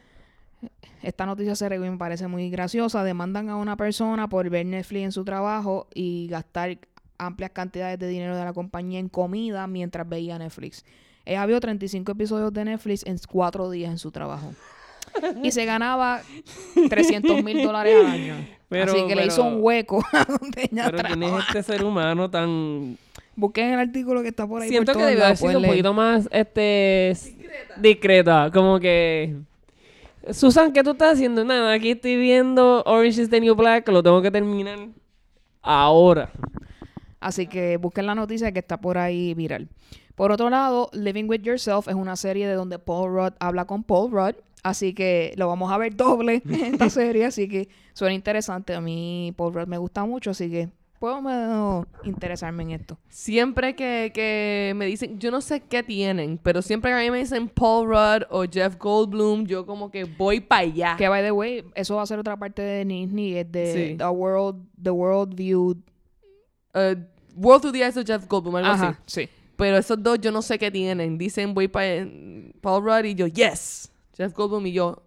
esta 1.03 1.25
noticia 1.27 1.55
se 1.55 1.79
me 1.79 1.97
parece 1.97 2.27
muy 2.27 2.51
graciosa. 2.51 3.05
Demandan 3.05 3.49
a 3.49 3.57
una 3.57 3.77
persona 3.77 4.29
por 4.29 4.49
ver 4.51 4.67
Netflix 4.67 5.05
en 5.05 5.13
su 5.13 5.25
trabajo 5.25 5.87
y 5.95 6.27
gastar 6.29 6.79
amplias 7.19 7.51
cantidades 7.51 7.99
de 7.99 8.09
dinero 8.09 8.37
de 8.37 8.45
la 8.45 8.53
compañía 8.53 8.99
en 8.99 9.09
comida 9.09 9.67
mientras 9.67 10.09
veía 10.09 10.39
Netflix. 10.39 10.85
Ella 11.25 11.47
vio 11.47 11.61
35 11.61 12.13
episodios 12.13 12.53
de 12.53 12.65
Netflix 12.65 13.07
en 13.07 13.19
cuatro 13.29 13.71
días 13.71 13.91
en 13.91 13.99
su 13.99 14.11
trabajo. 14.11 14.53
Y 15.43 15.51
se 15.53 15.65
ganaba 15.65 16.23
300 16.89 17.43
mil 17.43 17.63
dólares 17.63 17.97
al 17.99 18.07
año. 18.07 18.35
Pero- 18.71 18.93
Así 18.93 19.07
que 19.07 19.15
le 19.17 19.27
hizo 19.27 19.43
pero- 19.43 19.57
un 19.57 19.63
hueco 19.63 20.03
a 20.13 20.25
donde 20.25 20.63
ella 20.73 20.85
Pero 20.91 20.99
¿quién 21.05 21.23
es 21.23 21.29
trabaja. 21.29 21.59
este 21.59 21.63
ser 21.75 21.85
humano 21.85 22.31
tan 22.31 22.97
Busquen 23.37 23.73
el 23.75 23.81
artículo 23.81 24.23
que 24.23 24.29
está 24.29 24.47
por 24.47 24.63
ahí. 24.63 24.69
Siento 24.69 24.93
por 24.93 25.03
que 25.03 25.07
debió 25.09 25.25
haber 25.25 25.37
sido 25.37 25.59
un 25.61 25.67
poquito 25.67 25.93
más 25.95 26.29
este 26.31 27.11
s- 27.11 27.37
discreta. 27.79 28.51
Como 28.53 28.79
que. 28.81 29.37
Susan, 30.31 30.73
¿qué 30.73 30.83
tú 30.83 30.91
estás 30.91 31.15
haciendo? 31.15 31.43
Nada, 31.45 31.73
aquí 31.73 31.93
estoy 31.93 32.17
viendo 32.17 32.83
Orange 32.85 33.23
is 33.23 33.31
the 33.31 33.41
New 33.41 33.55
Black, 33.55 33.89
lo 33.89 34.03
tengo 34.03 34.21
que 34.21 34.31
terminar 34.31 34.79
ahora. 35.63 36.31
Así 37.21 37.47
que 37.47 37.77
busquen 37.79 38.07
la 38.07 38.15
noticia 38.15 38.53
que 38.53 38.59
está 38.59 38.79
por 38.81 38.99
ahí 38.99 39.33
viral. 39.35 39.69
Por 40.15 40.33
otro 40.33 40.51
lado, 40.51 40.91
Living 40.93 41.25
with 41.29 41.41
Yourself 41.43 41.89
es 41.89 41.95
una 41.95 42.17
serie 42.17 42.47
de 42.47 42.55
donde 42.55 42.79
Paul 42.79 43.11
Rudd 43.13 43.33
habla 43.41 43.65
con 43.65 43.83
Paul 43.85 44.11
Rudd. 44.11 44.35
Así 44.63 44.93
que 44.95 45.33
lo 45.37 45.49
vamos 45.49 45.73
a 45.73 45.79
ver 45.79 45.97
doble 45.97 46.43
en 46.49 46.75
esta 46.75 46.91
serie. 46.91 47.25
Así 47.27 47.49
que 47.49 47.69
suena 47.93 48.15
interesante. 48.15 48.75
A 48.75 48.81
mí 48.81 49.33
Paul 49.37 49.55
Rudd 49.55 49.67
me 49.67 49.79
gusta 49.79 50.05
mucho. 50.05 50.31
Así 50.31 50.51
que 50.51 50.69
puedo 50.99 51.23
menos 51.23 51.87
interesarme 52.05 52.63
en 52.65 52.73
esto. 52.73 52.99
Siempre 53.09 53.75
que, 53.75 54.11
que 54.15 54.75
me 54.77 54.85
dicen, 54.85 55.19
yo 55.19 55.31
no 55.31 55.41
sé 55.41 55.61
qué 55.61 55.83
tienen, 55.83 56.39
pero 56.43 56.61
siempre 56.61 56.91
que 56.91 56.99
a 56.99 57.01
mí 57.01 57.11
me 57.11 57.19
dicen 57.19 57.49
Paul 57.49 57.89
Rudd 57.89 58.25
o 58.29 58.45
Jeff 58.45 58.77
Goldblum, 58.79 59.47
yo 59.47 59.65
como 59.65 59.91
que 59.91 60.05
voy 60.05 60.41
para 60.41 60.61
allá. 60.63 60.97
Que 60.99 61.09
by 61.09 61.23
the 61.23 61.33
way, 61.33 61.65
eso 61.75 61.97
va 61.97 62.03
a 62.03 62.07
ser 62.07 62.19
otra 62.19 62.37
parte 62.37 62.61
de 62.61 62.85
Disney. 62.85 63.39
Es 63.39 63.51
de 63.51 63.73
Sí. 63.91 63.97
The 63.97 64.09
World, 64.09 64.63
The 64.83 64.91
World 64.91 65.35
View. 65.35 65.83
Uh, 66.75 66.97
World 67.35 67.63
Through 67.63 67.73
the 67.73 67.83
Eyes 67.83 67.97
of 67.97 68.05
Jeff 68.07 68.29
Goldblum, 68.29 68.57
algo 68.57 68.71
así. 68.71 68.85
Ajá, 68.85 69.01
sí. 69.07 69.29
Pero 69.57 69.79
esos 69.79 70.03
dos 70.03 70.19
yo 70.21 70.31
no 70.31 70.43
sé 70.43 70.59
qué 70.59 70.71
tienen. 70.71 71.17
Dicen 71.17 71.55
voy 71.55 71.69
para 71.69 72.07
Paul 72.61 72.85
Rudd 72.85 73.05
y 73.05 73.15
yo, 73.15 73.27
yes. 73.27 73.91
Jeff 74.21 74.35
Goldblum 74.35 74.67
y 74.67 74.73
yo, 74.73 75.03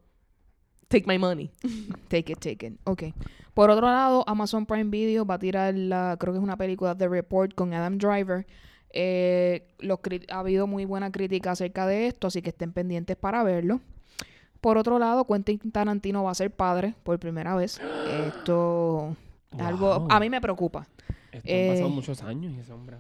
take 0.88 1.06
my 1.06 1.20
money. 1.20 1.52
Take 2.08 2.32
it, 2.32 2.40
take 2.40 2.66
it. 2.66 2.80
Ok. 2.86 3.04
Por 3.54 3.70
otro 3.70 3.86
lado, 3.86 4.24
Amazon 4.28 4.66
Prime 4.66 4.90
Video 4.90 5.24
va 5.24 5.36
a 5.36 5.40
tirar 5.40 5.76
la, 5.76 6.18
creo 6.20 6.34
que 6.34 6.40
es 6.40 6.44
una 6.44 6.58
película 6.58 6.96
The 6.98 7.08
Report 7.08 7.54
con 7.54 7.74
Adam 7.76 8.00
Driver. 8.00 8.48
Eh, 8.92 9.68
los 9.80 10.00
ha 10.32 10.40
habido 10.40 10.66
muy 10.66 10.86
buena 10.86 11.12
crítica 11.12 11.52
acerca 11.52 11.86
de 11.86 12.08
esto, 12.08 12.26
así 12.28 12.42
que 12.42 12.50
estén 12.50 12.74
pendientes 12.74 13.16
para 13.16 13.44
verlo. 13.44 13.82
Por 14.62 14.80
otro 14.80 14.98
lado, 14.98 15.26
Quentin 15.28 15.60
Tarantino 15.72 16.24
va 16.24 16.32
a 16.32 16.36
ser 16.36 16.50
padre 16.50 16.96
por 17.04 17.20
primera 17.20 17.56
vez. 17.56 17.80
Esto 18.28 19.16
es 19.52 19.60
algo 19.62 20.00
Wow. 20.00 20.08
a 20.10 20.20
mí 20.20 20.30
me 20.30 20.42
preocupa. 20.42 20.88
Esto 21.34 21.42
Eh, 21.50 21.68
han 21.70 21.74
pasado 21.76 21.90
muchos 21.90 22.22
años 22.24 22.54
y 22.56 22.60
ese 22.60 22.72
hombre 22.72 22.96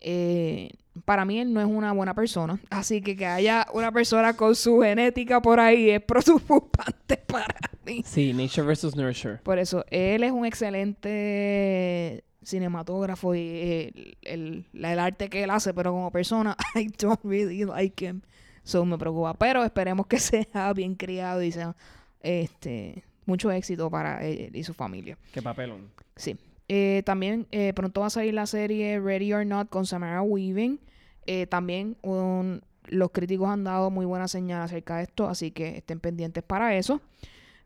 Eh, 0.00 0.70
para 1.04 1.24
mí 1.24 1.38
él 1.40 1.52
no 1.52 1.60
es 1.60 1.66
una 1.66 1.92
buena 1.92 2.14
persona, 2.14 2.58
así 2.70 3.00
que 3.02 3.16
que 3.16 3.26
haya 3.26 3.66
una 3.72 3.90
persona 3.92 4.34
con 4.36 4.54
su 4.54 4.80
genética 4.80 5.40
por 5.42 5.58
ahí 5.60 5.90
es 5.90 6.02
preocupante 6.02 7.16
para 7.26 7.54
mí. 7.86 8.02
Sí, 8.04 8.32
Nature 8.32 8.66
versus 8.66 8.94
Nurture. 8.96 9.36
Por 9.42 9.58
eso, 9.58 9.84
él 9.90 10.22
es 10.24 10.32
un 10.32 10.44
excelente 10.46 12.24
cinematógrafo 12.44 13.34
y 13.34 13.38
eh, 13.40 13.92
el, 14.22 14.64
el- 14.74 14.84
el 14.84 14.98
arte 14.98 15.28
que 15.28 15.42
él 15.44 15.50
hace, 15.50 15.72
pero 15.74 15.92
como 15.92 16.10
persona, 16.10 16.56
I 16.74 16.88
don't 16.98 17.20
really 17.24 17.64
like 17.64 18.04
him. 18.04 18.20
So 18.62 18.84
me 18.84 18.96
preocupa. 18.98 19.34
Pero 19.34 19.64
esperemos 19.64 20.06
que 20.06 20.18
sea 20.20 20.72
bien 20.74 20.94
criado 20.94 21.42
y 21.42 21.52
sea 21.52 21.74
este 22.20 23.04
mucho 23.26 23.50
éxito 23.50 23.90
para 23.90 24.22
él 24.24 24.50
y 24.54 24.64
su 24.64 24.74
familia. 24.74 25.16
Qué 25.32 25.40
papelón. 25.42 25.88
Sí. 26.16 26.36
Eh, 26.68 27.02
también 27.04 27.46
eh, 27.52 27.72
pronto 27.74 28.00
va 28.00 28.06
a 28.06 28.10
salir 28.10 28.34
la 28.34 28.46
serie 28.46 28.98
Ready 29.00 29.32
or 29.32 29.44
Not 29.46 29.68
con 29.68 29.86
Samara 29.86 30.22
Weaving. 30.22 30.80
Eh, 31.26 31.46
también 31.46 31.96
un- 32.02 32.62
los 32.86 33.10
críticos 33.10 33.48
han 33.48 33.64
dado 33.64 33.90
muy 33.90 34.04
buena 34.06 34.28
señal 34.28 34.62
acerca 34.62 34.98
de 34.98 35.04
esto, 35.04 35.26
así 35.28 35.50
que 35.50 35.76
estén 35.78 36.00
pendientes 36.00 36.42
para 36.42 36.76
eso. 36.76 37.00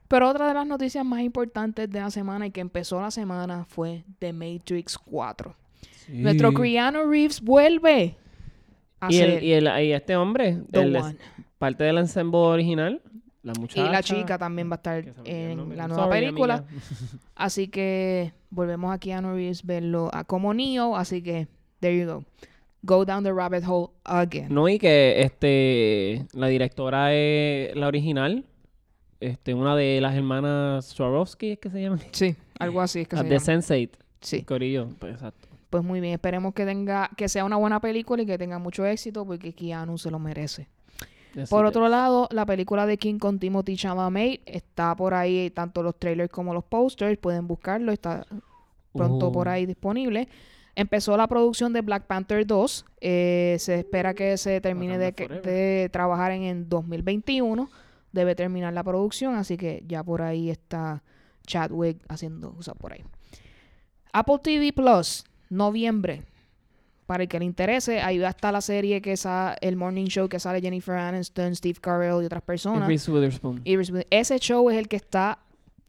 Pero 0.06 0.28
otra 0.28 0.48
de 0.48 0.54
las 0.54 0.66
noticias 0.66 1.04
más 1.04 1.20
importantes 1.20 1.90
de 1.90 2.00
la 2.00 2.10
semana 2.10 2.46
y 2.46 2.50
que 2.50 2.60
empezó 2.60 3.00
la 3.00 3.10
semana 3.10 3.64
fue 3.64 4.04
The 4.20 4.32
Matrix 4.32 4.96
4. 4.96 5.54
Nuestro 6.08 6.54
Keanu 6.54 7.10
Reeves 7.10 7.40
vuelve 7.42 8.16
a 9.00 9.10
y, 9.12 9.14
ser 9.18 9.30
el, 9.30 9.44
y, 9.44 9.52
el, 9.52 9.66
y 9.84 9.92
este 9.92 10.16
hombre, 10.16 10.58
The 10.70 10.80
el- 10.80 10.96
One. 10.96 11.16
parte 11.58 11.84
del 11.84 11.98
ensemble 11.98 12.38
original, 12.40 13.02
la 13.42 13.52
muchacha. 13.54 13.86
Y 13.86 13.90
la 13.90 14.02
chica 14.02 14.38
también 14.38 14.68
va 14.70 14.74
a 14.74 14.76
estar 14.76 15.04
en 15.24 15.76
la 15.76 15.88
nueva 15.88 16.04
Sorry, 16.04 16.20
película. 16.20 16.54
amiga. 16.56 16.82
Así 17.34 17.68
que 17.68 18.32
volvemos 18.50 18.92
a 18.92 18.98
Keanu 18.98 19.34
Reeves 19.34 19.64
verlo 19.64 20.10
a 20.12 20.24
como 20.24 20.52
Neo. 20.54 20.96
Así 20.96 21.22
que, 21.22 21.48
there 21.80 21.98
you 21.98 22.06
go. 22.06 22.24
Go 22.82 23.04
down 23.04 23.24
the 23.24 23.32
rabbit 23.32 23.64
hole 23.66 23.90
again. 24.04 24.52
No, 24.54 24.68
y 24.68 24.78
que 24.78 25.22
este 25.22 26.26
la 26.32 26.46
directora 26.48 27.12
es 27.12 27.74
la 27.74 27.88
original. 27.88 28.44
Este, 29.20 29.52
una 29.52 29.74
de 29.74 30.00
las 30.00 30.14
hermanas 30.14 30.86
Swarovski, 30.86 31.52
¿es 31.52 31.58
que 31.58 31.70
se 31.70 31.82
llama? 31.82 31.98
Sí, 32.12 32.36
algo 32.60 32.80
así 32.80 33.00
es 33.00 33.08
que 33.08 33.16
se 33.16 33.24
de 33.24 33.30
llama. 33.30 33.40
Sense8. 33.40 33.90
Sí, 34.20 34.42
Corillo, 34.42 34.88
pues 35.00 35.14
exacto. 35.14 35.48
pues 35.70 35.82
muy 35.82 36.00
bien. 36.00 36.14
Esperemos 36.14 36.54
que 36.54 36.64
tenga, 36.64 37.10
que 37.16 37.28
sea 37.28 37.44
una 37.44 37.56
buena 37.56 37.80
película 37.80 38.22
y 38.22 38.26
que 38.26 38.38
tenga 38.38 38.58
mucho 38.60 38.86
éxito 38.86 39.26
porque 39.26 39.52
Keanu 39.52 39.98
se 39.98 40.10
lo 40.10 40.18
merece. 40.20 40.68
Por 41.50 41.66
otro 41.66 41.88
lado, 41.88 42.28
la 42.32 42.46
película 42.46 42.86
de 42.86 42.98
King 42.98 43.18
con 43.18 43.38
Timothy 43.38 43.76
Chalamet 43.76 44.40
está 44.46 44.96
por 44.96 45.14
ahí, 45.14 45.50
tanto 45.50 45.82
los 45.82 45.98
trailers 45.98 46.30
como 46.30 46.54
los 46.54 46.64
posters, 46.64 47.18
pueden 47.18 47.46
buscarlo, 47.46 47.92
está 47.92 48.26
pronto 48.92 49.28
Uh, 49.28 49.32
por 49.32 49.48
ahí 49.48 49.66
disponible. 49.66 50.28
Empezó 50.74 51.16
la 51.16 51.26
producción 51.26 51.72
de 51.72 51.80
Black 51.80 52.06
Panther 52.06 52.46
2. 52.46 52.84
eh, 53.00 53.56
se 53.58 53.80
espera 53.80 54.14
que 54.14 54.36
se 54.36 54.60
termine 54.60 54.96
de, 54.96 55.88
trabajar 55.92 56.32
en 56.32 56.44
el 56.44 56.68
2021. 56.68 57.68
Debe 58.12 58.34
terminar 58.34 58.72
la 58.72 58.84
producción, 58.84 59.34
así 59.34 59.56
que 59.56 59.82
ya 59.86 60.02
por 60.02 60.22
ahí 60.22 60.50
está 60.50 61.02
Chadwick 61.46 61.98
haciendo 62.08 62.52
cosas 62.52 62.74
por 62.78 62.92
ahí. 62.92 63.04
Apple 64.12 64.38
TV 64.42 64.72
Plus, 64.72 65.24
noviembre. 65.50 66.22
Para 67.08 67.22
el 67.22 67.28
que 67.30 67.38
le 67.38 67.46
interese, 67.46 68.02
ahí 68.02 68.18
va 68.18 68.26
a 68.26 68.30
estar 68.32 68.52
la 68.52 68.60
serie 68.60 69.00
que 69.00 69.12
es 69.12 69.26
el 69.62 69.76
morning 69.76 70.08
show 70.08 70.28
que 70.28 70.38
sale 70.38 70.60
Jennifer 70.60 70.94
Aniston, 70.94 71.56
Steve 71.56 71.78
Carell 71.80 72.22
y 72.22 72.26
otras 72.26 72.42
y 72.42 72.46
personas. 72.46 72.86
Reese 72.86 73.10
Witherspoon. 73.10 73.62
Y 73.64 73.76
Reese 73.76 73.92
Witherspoon. 73.92 74.18
ese 74.20 74.38
show 74.38 74.68
es 74.68 74.76
el 74.76 74.88
que 74.88 74.96
está 74.96 75.38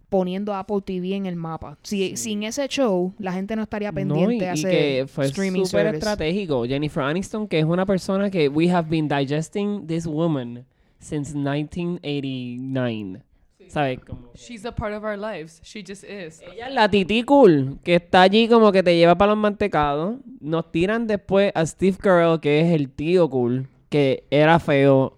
poniendo 0.07 0.53
a 0.53 0.59
Apple 0.59 0.79
TV 0.85 1.15
en 1.15 1.25
el 1.25 1.35
mapa. 1.35 1.77
Si, 1.83 2.11
Sí. 2.11 2.15
Sin 2.15 2.43
ese 2.43 2.65
show, 2.69 3.13
la 3.19 3.33
gente 3.33 3.53
no 3.57 3.63
estaría 3.63 3.91
No, 3.91 3.95
pendiente 3.95 4.35
y, 4.35 4.39
de 4.39 4.45
y 4.45 4.47
hacer 4.47 4.71
que 4.71 5.07
fue 5.07 5.25
streaming 5.25 5.65
súper 5.65 5.81
service. 5.87 5.97
estratégico. 5.97 6.63
Jennifer 6.65 7.03
Aniston, 7.03 7.49
que 7.49 7.59
es 7.59 7.65
una 7.65 7.85
persona 7.85 8.29
que 8.31 8.47
we 8.47 8.71
have 8.71 8.87
been 8.89 9.09
digesting 9.09 9.85
this 9.87 10.07
woman 10.07 10.65
since 10.99 11.33
1989. 11.35 13.23
¿Sabes? 13.69 13.99
Como 13.99 14.31
que- 14.31 14.37
She's 14.37 14.65
a 14.65 14.73
part 14.75 14.93
of 14.93 15.03
our 15.03 15.17
lives. 15.17 15.61
She 15.63 15.83
just 15.87 16.03
is. 16.03 16.41
Ella 16.41 16.67
es 16.67 16.73
la 16.73 16.89
titi 16.89 17.23
cool, 17.23 17.77
que 17.83 17.95
está 17.95 18.23
allí 18.23 18.47
como 18.47 18.71
que 18.71 18.83
te 18.83 18.95
lleva 18.97 19.15
para 19.15 19.31
los 19.31 19.39
mantecados. 19.39 20.17
Nos 20.41 20.71
tiran 20.71 21.07
después 21.07 21.51
a 21.55 21.65
Steve 21.65 21.97
Carell, 21.99 22.39
que 22.39 22.61
es 22.61 22.71
el 22.73 22.89
tío 22.89 23.29
cool, 23.29 23.67
que 23.89 24.23
era 24.31 24.59
feo, 24.59 25.17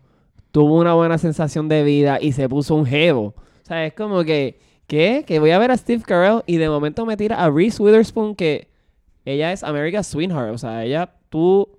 tuvo 0.51 0.79
una 0.79 0.93
buena 0.93 1.17
sensación 1.17 1.67
de 1.69 1.83
vida 1.83 2.19
y 2.21 2.33
se 2.33 2.47
puso 2.49 2.75
un 2.75 2.85
jevo. 2.85 3.33
O 3.37 3.65
sea, 3.65 3.85
es 3.85 3.93
como 3.93 4.23
que, 4.23 4.59
¿qué? 4.87 5.23
Que 5.25 5.39
voy 5.39 5.51
a 5.51 5.59
ver 5.59 5.71
a 5.71 5.77
Steve 5.77 6.03
Carell 6.05 6.41
y 6.45 6.57
de 6.57 6.69
momento 6.69 7.05
me 7.05 7.15
tira 7.17 7.41
a 7.43 7.49
Reese 7.49 7.81
Witherspoon, 7.81 8.35
que 8.35 8.67
ella 9.23 9.51
es 9.53 9.63
America's 9.63 10.07
Sweetheart. 10.07 10.53
O 10.53 10.57
sea, 10.57 10.83
ella, 10.83 11.13
tú, 11.29 11.69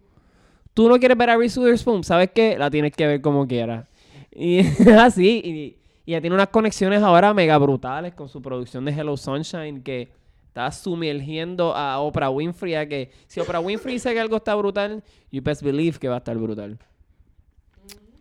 tú 0.72 0.88
no 0.88 0.98
quieres 0.98 1.18
ver 1.18 1.28
a 1.30 1.36
Reese 1.36 1.60
Witherspoon, 1.60 2.02
¿sabes 2.04 2.30
qué? 2.34 2.56
La 2.56 2.70
tienes 2.70 2.92
que 2.92 3.06
ver 3.06 3.20
como 3.20 3.46
quieras. 3.46 3.86
Y 4.34 4.60
así, 4.98 5.42
y, 5.44 5.76
y 6.04 6.12
ella 6.12 6.20
tiene 6.20 6.34
unas 6.34 6.48
conexiones 6.48 7.02
ahora 7.02 7.32
mega 7.34 7.56
brutales 7.58 8.14
con 8.14 8.28
su 8.28 8.42
producción 8.42 8.84
de 8.84 8.92
Hello 8.92 9.16
Sunshine 9.16 9.82
que 9.82 10.10
está 10.46 10.70
sumergiendo 10.70 11.74
a 11.74 11.98
Oprah 12.00 12.30
Winfrey 12.30 12.74
a 12.74 12.86
que 12.86 13.10
si 13.26 13.40
Oprah 13.40 13.60
Winfrey 13.60 13.94
dice 13.94 14.12
que 14.12 14.20
algo 14.20 14.36
está 14.36 14.54
brutal, 14.54 15.02
you 15.30 15.40
best 15.42 15.62
believe 15.62 15.98
que 15.98 16.08
va 16.08 16.16
a 16.16 16.18
estar 16.18 16.36
brutal. 16.36 16.78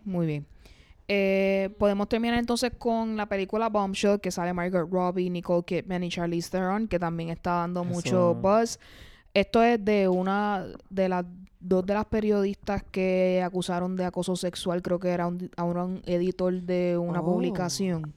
Muy 0.05 0.25
bien. 0.25 0.45
Eh, 1.07 1.69
podemos 1.77 2.07
terminar 2.07 2.39
entonces 2.39 2.71
con 2.77 3.17
la 3.17 3.25
película 3.25 3.67
Bombshell, 3.67 4.21
que 4.21 4.32
sale 4.32 4.53
Margaret 4.53 4.88
Robbie, 4.89 5.29
Nicole 5.29 5.63
Kidman 5.65 6.05
y 6.05 6.09
Charlize 6.09 6.49
Theron, 6.49 6.88
que 6.88 6.99
también 6.99 7.29
está 7.29 7.51
dando 7.51 7.84
mucho 7.84 8.36
buzz. 8.36 8.79
Esto 9.34 9.61
es 9.61 9.84
de 9.84 10.07
una 10.07 10.67
de 10.89 11.09
las 11.09 11.25
dos 11.62 11.86
de 11.86 11.93
las 11.93 12.05
periodistas 12.05 12.84
que 12.91 13.41
acusaron 13.45 13.95
de 13.95 14.03
acoso 14.05 14.36
sexual, 14.36 14.82
creo 14.82 14.99
que 14.99 15.09
era 15.09 15.28
un, 15.28 15.49
a 15.55 15.64
un 15.64 16.01
editor 16.05 16.53
de 16.62 16.97
una 16.97 17.22
Oh. 17.22 17.26
publicación. 17.26 18.14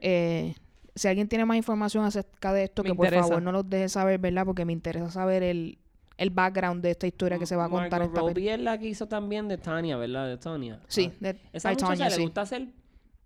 Eh, 0.00 0.54
si 0.94 1.08
alguien 1.08 1.28
tiene 1.28 1.44
más 1.44 1.56
información 1.56 2.04
acerca 2.04 2.52
de 2.52 2.64
esto, 2.64 2.82
Me 2.82 2.90
que 2.90 2.94
por 2.94 3.08
favor 3.12 3.42
no 3.42 3.52
los 3.52 3.68
deje 3.68 3.88
saber, 3.88 4.18
¿verdad? 4.18 4.44
Porque 4.44 4.64
me 4.64 4.72
interesa 4.72 5.10
saber 5.10 5.42
el, 5.42 5.78
el 6.16 6.30
background 6.30 6.82
de 6.82 6.90
esta 6.92 7.06
historia 7.06 7.38
que 7.38 7.46
se 7.46 7.54
va 7.56 7.66
a 7.66 7.68
contar 7.68 8.02
en 8.02 8.08
Margot 8.12 8.30
esta. 8.30 8.40
Robbie 8.40 8.54
es 8.54 8.60
la 8.60 8.78
que 8.78 8.86
hizo 8.88 9.06
también 9.06 9.46
de 9.48 9.58
Tania, 9.58 9.96
¿verdad? 9.96 10.26
De 10.26 10.36
Tania. 10.38 10.80
Sí, 10.88 11.10
Ah. 11.12 11.16
de 11.20 11.40
Esa 11.52 11.70
muchacha 11.70 11.92
Tonya, 11.92 12.08
le 12.08 12.14
sí. 12.16 12.22
gusta 12.22 12.40
hacer 12.42 12.68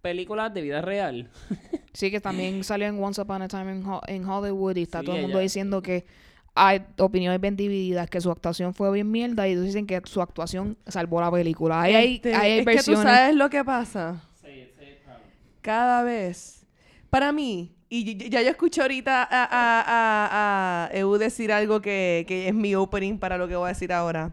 películas 0.02 0.52
de 0.52 0.62
vida 0.62 0.82
real. 0.82 1.30
Sí, 1.92 2.10
que 2.10 2.20
también 2.20 2.64
salió 2.64 2.86
en 2.88 3.02
Once 3.02 3.20
Upon 3.20 3.42
a 3.42 3.48
Time 3.48 3.76
in, 3.76 3.86
Ho- 3.86 4.00
in 4.08 4.24
Hollywood 4.26 4.76
y 4.76 4.82
está 4.82 5.00
Sí, 5.00 5.06
todo 5.06 5.16
el 5.16 5.22
mundo 5.22 5.38
ella- 5.38 5.42
diciendo 5.44 5.80
que 5.82 6.04
hay 6.54 6.84
opiniones 6.98 7.40
bien 7.40 7.56
divididas, 7.56 8.10
que 8.10 8.20
su 8.20 8.30
actuación 8.30 8.74
fue 8.74 8.90
bien 8.92 9.10
mierda 9.10 9.48
y 9.48 9.52
otros 9.52 9.66
dicen 9.66 9.86
que 9.86 10.00
su 10.04 10.20
actuación 10.20 10.76
salvó 10.86 11.20
la 11.20 11.30
película. 11.30 11.80
Ahí 11.80 11.94
hay, 11.94 12.14
Este, 12.16 12.34
ahí 12.34 12.52
hay 12.52 12.58
es 12.60 12.66
que 12.66 12.82
tú 12.82 12.96
sabes 12.96 13.34
lo 13.34 13.48
que 13.48 13.64
pasa. 13.64 14.22
Cada 15.60 16.02
vez. 16.02 16.66
Para 17.08 17.30
mí, 17.32 17.74
y 17.88 18.10
y- 18.10 18.30
ya 18.30 18.42
yo 18.42 18.48
escuché 18.50 18.80
ahorita 18.82 19.22
a, 19.22 19.44
a, 19.44 19.80
a, 19.86 20.84
a 20.86 20.90
Eu 20.96 21.16
decir 21.18 21.52
algo 21.52 21.80
que, 21.80 22.24
que 22.26 22.48
es 22.48 22.54
mi 22.54 22.74
opening 22.74 23.18
para 23.18 23.38
lo 23.38 23.46
que 23.48 23.54
voy 23.56 23.66
a 23.66 23.68
decir 23.68 23.92
ahora. 23.92 24.32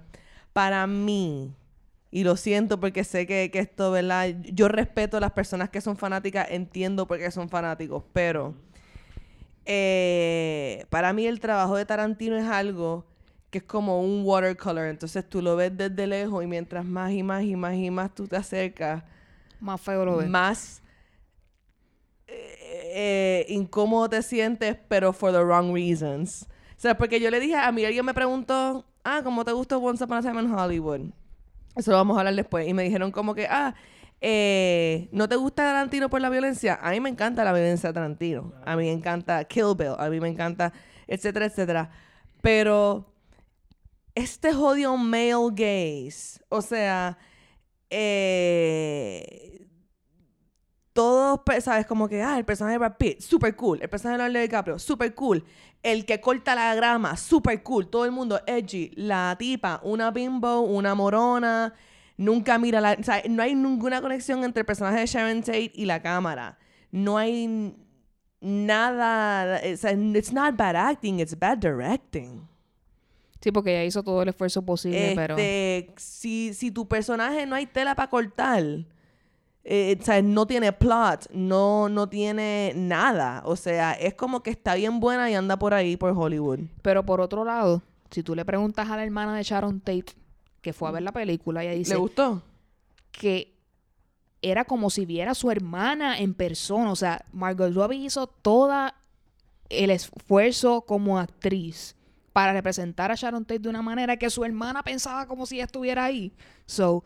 Para 0.54 0.88
mí, 0.88 1.54
y 2.10 2.24
lo 2.24 2.36
siento 2.36 2.80
porque 2.80 3.04
sé 3.04 3.28
que, 3.28 3.52
que 3.52 3.60
esto, 3.60 3.92
¿verdad? 3.92 4.30
Yo 4.54 4.68
respeto 4.70 5.18
a 5.18 5.20
las 5.20 5.32
personas 5.34 5.70
que 5.70 5.82
son 5.82 5.98
fanáticas, 5.98 6.48
entiendo 6.50 7.06
por 7.08 7.20
qué 7.20 7.30
son 7.32 7.50
fanáticos, 7.50 8.04
pero 8.14 8.56
eh, 9.72 10.86
para 10.90 11.14
mí 11.14 11.28
el 11.28 11.40
trabajo 11.40 11.76
de 11.76 11.86
Tarantino 11.86 12.36
es 12.36 12.46
algo 12.48 13.06
que 13.52 13.60
es 13.60 13.64
como 13.64 14.02
un 14.02 14.24
watercolor. 14.26 14.88
Entonces 14.88 15.28
tú 15.30 15.44
lo 15.44 15.56
ves 15.56 15.78
desde 15.78 16.08
lejos 16.08 16.44
y 16.44 16.48
mientras 16.48 16.84
más 16.86 17.12
y 17.12 17.22
más 17.22 17.44
y 17.44 17.56
más 17.56 17.76
y 17.76 17.92
más 17.92 18.14
tú 18.16 18.28
te 18.28 18.36
acercas, 18.36 19.04
Más 19.60 19.80
feo 19.80 20.06
lo 20.06 20.18
ves. 20.18 20.28
más 20.28 20.82
eh, 22.28 23.46
eh, 23.46 23.46
incómodo 23.50 24.10
te 24.10 24.22
sientes, 24.24 24.76
pero 24.88 25.14
for 25.14 25.32
the 25.32 25.44
wrong 25.44 25.74
reasons. 25.74 26.44
O 26.78 26.82
sea, 26.82 26.98
porque 26.98 27.20
yo 27.20 27.30
le 27.30 27.40
dije, 27.40 27.56
a 27.56 27.72
mí 27.72 27.86
alguien 27.86 28.06
me 28.06 28.14
preguntó, 28.14 28.86
ah, 29.04 29.22
¿cómo 29.24 29.44
te 29.46 29.52
gustó 29.52 29.78
Once 29.80 30.04
Upon 30.04 30.18
a 30.18 30.22
Time 30.22 30.42
in 30.42 30.52
Hollywood? 30.54 31.02
Eso 31.76 31.92
lo 31.92 31.98
vamos 31.98 32.18
a 32.18 32.22
hablar 32.22 32.36
después. 32.36 32.68
Y 32.68 32.74
me 32.74 32.84
dijeron 32.84 33.12
como 33.12 33.36
que, 33.36 33.46
ah, 33.48 33.76
eh, 34.22 35.10
¿no 35.12 35.30
te 35.30 35.36
gusta 35.36 35.64
Tarantino 35.64 36.10
por 36.10 36.22
la 36.22 36.30
violencia? 36.30 36.80
A 36.82 36.92
mí 36.92 37.00
me 37.00 37.10
encanta 37.10 37.44
la 37.44 37.54
violencia 37.54 37.90
de 37.90 37.94
Tarantino. 37.94 38.54
A 38.66 38.76
mí 38.76 38.84
me 38.84 38.92
encanta 38.92 39.44
Kill 39.46 39.76
Bill. 39.78 39.96
A 39.98 40.10
mí 40.10 40.20
me 40.20 40.28
encanta, 40.28 40.74
etcétera, 41.08 41.46
etcétera. 41.46 41.90
Pero 42.42 43.14
este 44.16 44.54
jodido 44.54 44.98
male 44.98 45.34
gaze, 45.52 46.42
o 46.50 46.62
sea, 46.62 47.18
eh, 47.90 49.68
todos, 50.94 51.40
¿sabes? 51.62 51.86
Como 51.86 52.10
que, 52.10 52.22
ah, 52.22 52.38
el 52.38 52.46
personaje 52.46 52.74
de 52.74 52.78
Brad 52.80 52.98
Pitt, 52.98 53.22
super 53.22 53.56
cool. 53.56 53.82
El 53.82 53.90
personaje 53.90 54.18
de 54.18 54.24
Leonardo 54.24 54.42
DiCaprio, 54.42 54.80
super 54.80 55.14
cool. 55.16 55.46
El 55.82 56.06
que 56.06 56.20
corta 56.20 56.56
la 56.56 56.76
grama, 56.76 57.16
super 57.16 57.64
cool. 57.64 57.90
Todo 57.90 58.04
el 58.06 58.12
mundo, 58.12 58.42
edgy. 58.46 58.92
La 58.96 59.36
tipa, 59.40 59.80
una 59.84 60.12
bimbo, 60.12 60.62
una 60.62 60.96
morona. 60.96 61.74
Nunca 62.20 62.58
mira 62.58 62.82
la... 62.82 62.98
O 63.00 63.04
sea, 63.04 63.24
no 63.30 63.42
hay 63.42 63.56
ninguna 63.56 64.02
conexión 64.02 64.44
entre 64.44 64.60
el 64.60 64.66
personaje 64.66 65.00
de 65.00 65.06
Sharon 65.06 65.40
Tate 65.40 65.72
y 65.74 65.86
la 65.86 66.02
cámara. 66.02 66.58
No 66.92 67.18
hay 67.18 67.74
nada... 68.42 69.62
O 69.74 69.78
sea, 69.78 69.94
it's 69.94 70.34
not 70.34 70.58
bad 70.58 70.76
acting, 70.76 71.22
it's 71.22 71.40
bad 71.40 71.60
directing. 71.60 72.46
Sí, 73.40 73.54
porque 73.54 73.72
ella 73.72 73.86
hizo 73.86 74.04
todo 74.04 74.22
el 74.22 74.28
esfuerzo 74.28 74.62
posible, 74.62 75.14
pero... 75.16 75.38
Este, 75.38 75.94
si, 75.96 76.54
si 76.54 76.72
tu 76.72 76.90
personaje 76.90 77.46
no 77.46 77.56
hay 77.56 77.66
tela 77.66 77.96
para 77.96 78.10
cortar, 78.10 78.66
eh, 79.64 79.98
o 79.98 80.04
sea, 80.04 80.22
no 80.22 80.46
tiene 80.46 80.74
plot, 80.74 81.32
no, 81.32 81.88
no 81.88 82.10
tiene 82.10 82.74
nada. 82.76 83.44
O 83.46 83.56
sea, 83.56 83.94
es 83.94 84.14
como 84.16 84.44
que 84.44 84.50
está 84.50 84.76
bien 84.76 85.00
buena 85.00 85.32
y 85.32 85.36
anda 85.36 85.58
por 85.58 85.74
ahí 85.74 85.96
por 85.96 86.12
Hollywood. 86.12 86.60
Pero 86.82 87.06
por 87.06 87.22
otro 87.22 87.46
lado, 87.46 87.82
si 88.12 88.24
tú 88.24 88.36
le 88.36 88.44
preguntas 88.44 88.90
a 88.90 88.98
la 88.98 89.06
hermana 89.06 89.38
de 89.38 89.44
Sharon 89.44 89.80
Tate, 89.80 90.20
que 90.62 90.74
fue 90.74 90.90
a 90.90 90.92
ver 90.92 91.04
la 91.04 91.12
película, 91.12 91.64
ella 91.64 91.74
dice 91.74 91.94
¿Le 91.94 92.00
gustó? 92.00 92.42
que 93.12 93.56
era 94.42 94.66
como 94.66 94.90
si 94.90 95.06
viera 95.06 95.32
a 95.32 95.36
su 95.36 95.52
hermana 95.52 96.20
en 96.20 96.34
persona. 96.34 96.92
O 96.92 96.96
sea, 96.96 97.26
Margot 97.34 97.74
Robbie 97.74 98.06
hizo 98.06 98.28
todo 98.28 98.92
el 99.70 99.90
esfuerzo 99.90 100.82
como 100.82 101.20
actriz 101.20 101.96
para 102.34 102.54
representar 102.54 103.12
a 103.12 103.16
Sharon 103.16 103.44
Tate 103.44 103.60
de 103.60 103.70
una 103.70 103.82
manera 103.82 104.18
que 104.18 104.30
su 104.30 104.46
hermana 104.46 104.84
pensaba 104.84 105.28
como 105.28 105.46
si 105.46 105.56
ella 105.56 105.66
estuviera 105.66 106.06
ahí. 106.06 106.32
So, 106.66 107.04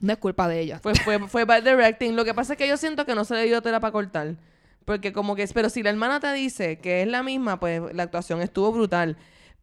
no 0.00 0.12
es 0.12 0.18
culpa 0.18 0.48
de 0.48 0.60
ella. 0.60 0.78
Fue, 0.80 0.94
fue, 0.94 1.18
fue 1.28 1.44
bad 1.44 1.62
directing. 1.62 2.16
Lo 2.16 2.24
que 2.24 2.34
pasa 2.34 2.54
es 2.54 2.58
que 2.58 2.68
yo 2.68 2.76
siento 2.76 3.06
que 3.06 3.14
no 3.14 3.24
se 3.24 3.34
le 3.34 3.44
dio 3.44 3.62
tela 3.62 3.80
para 3.80 3.92
cortar. 3.92 4.36
Porque 4.84 5.12
como 5.12 5.36
que... 5.36 5.46
Pero 5.48 5.70
si 5.70 5.82
la 5.82 5.90
hermana 5.90 6.20
te 6.20 6.32
dice 6.32 6.78
que 6.78 7.02
es 7.02 7.08
la 7.08 7.22
misma, 7.22 7.60
pues 7.60 7.82
la 7.94 8.02
actuación 8.02 8.40
estuvo 8.42 8.72
brutal. 8.72 9.16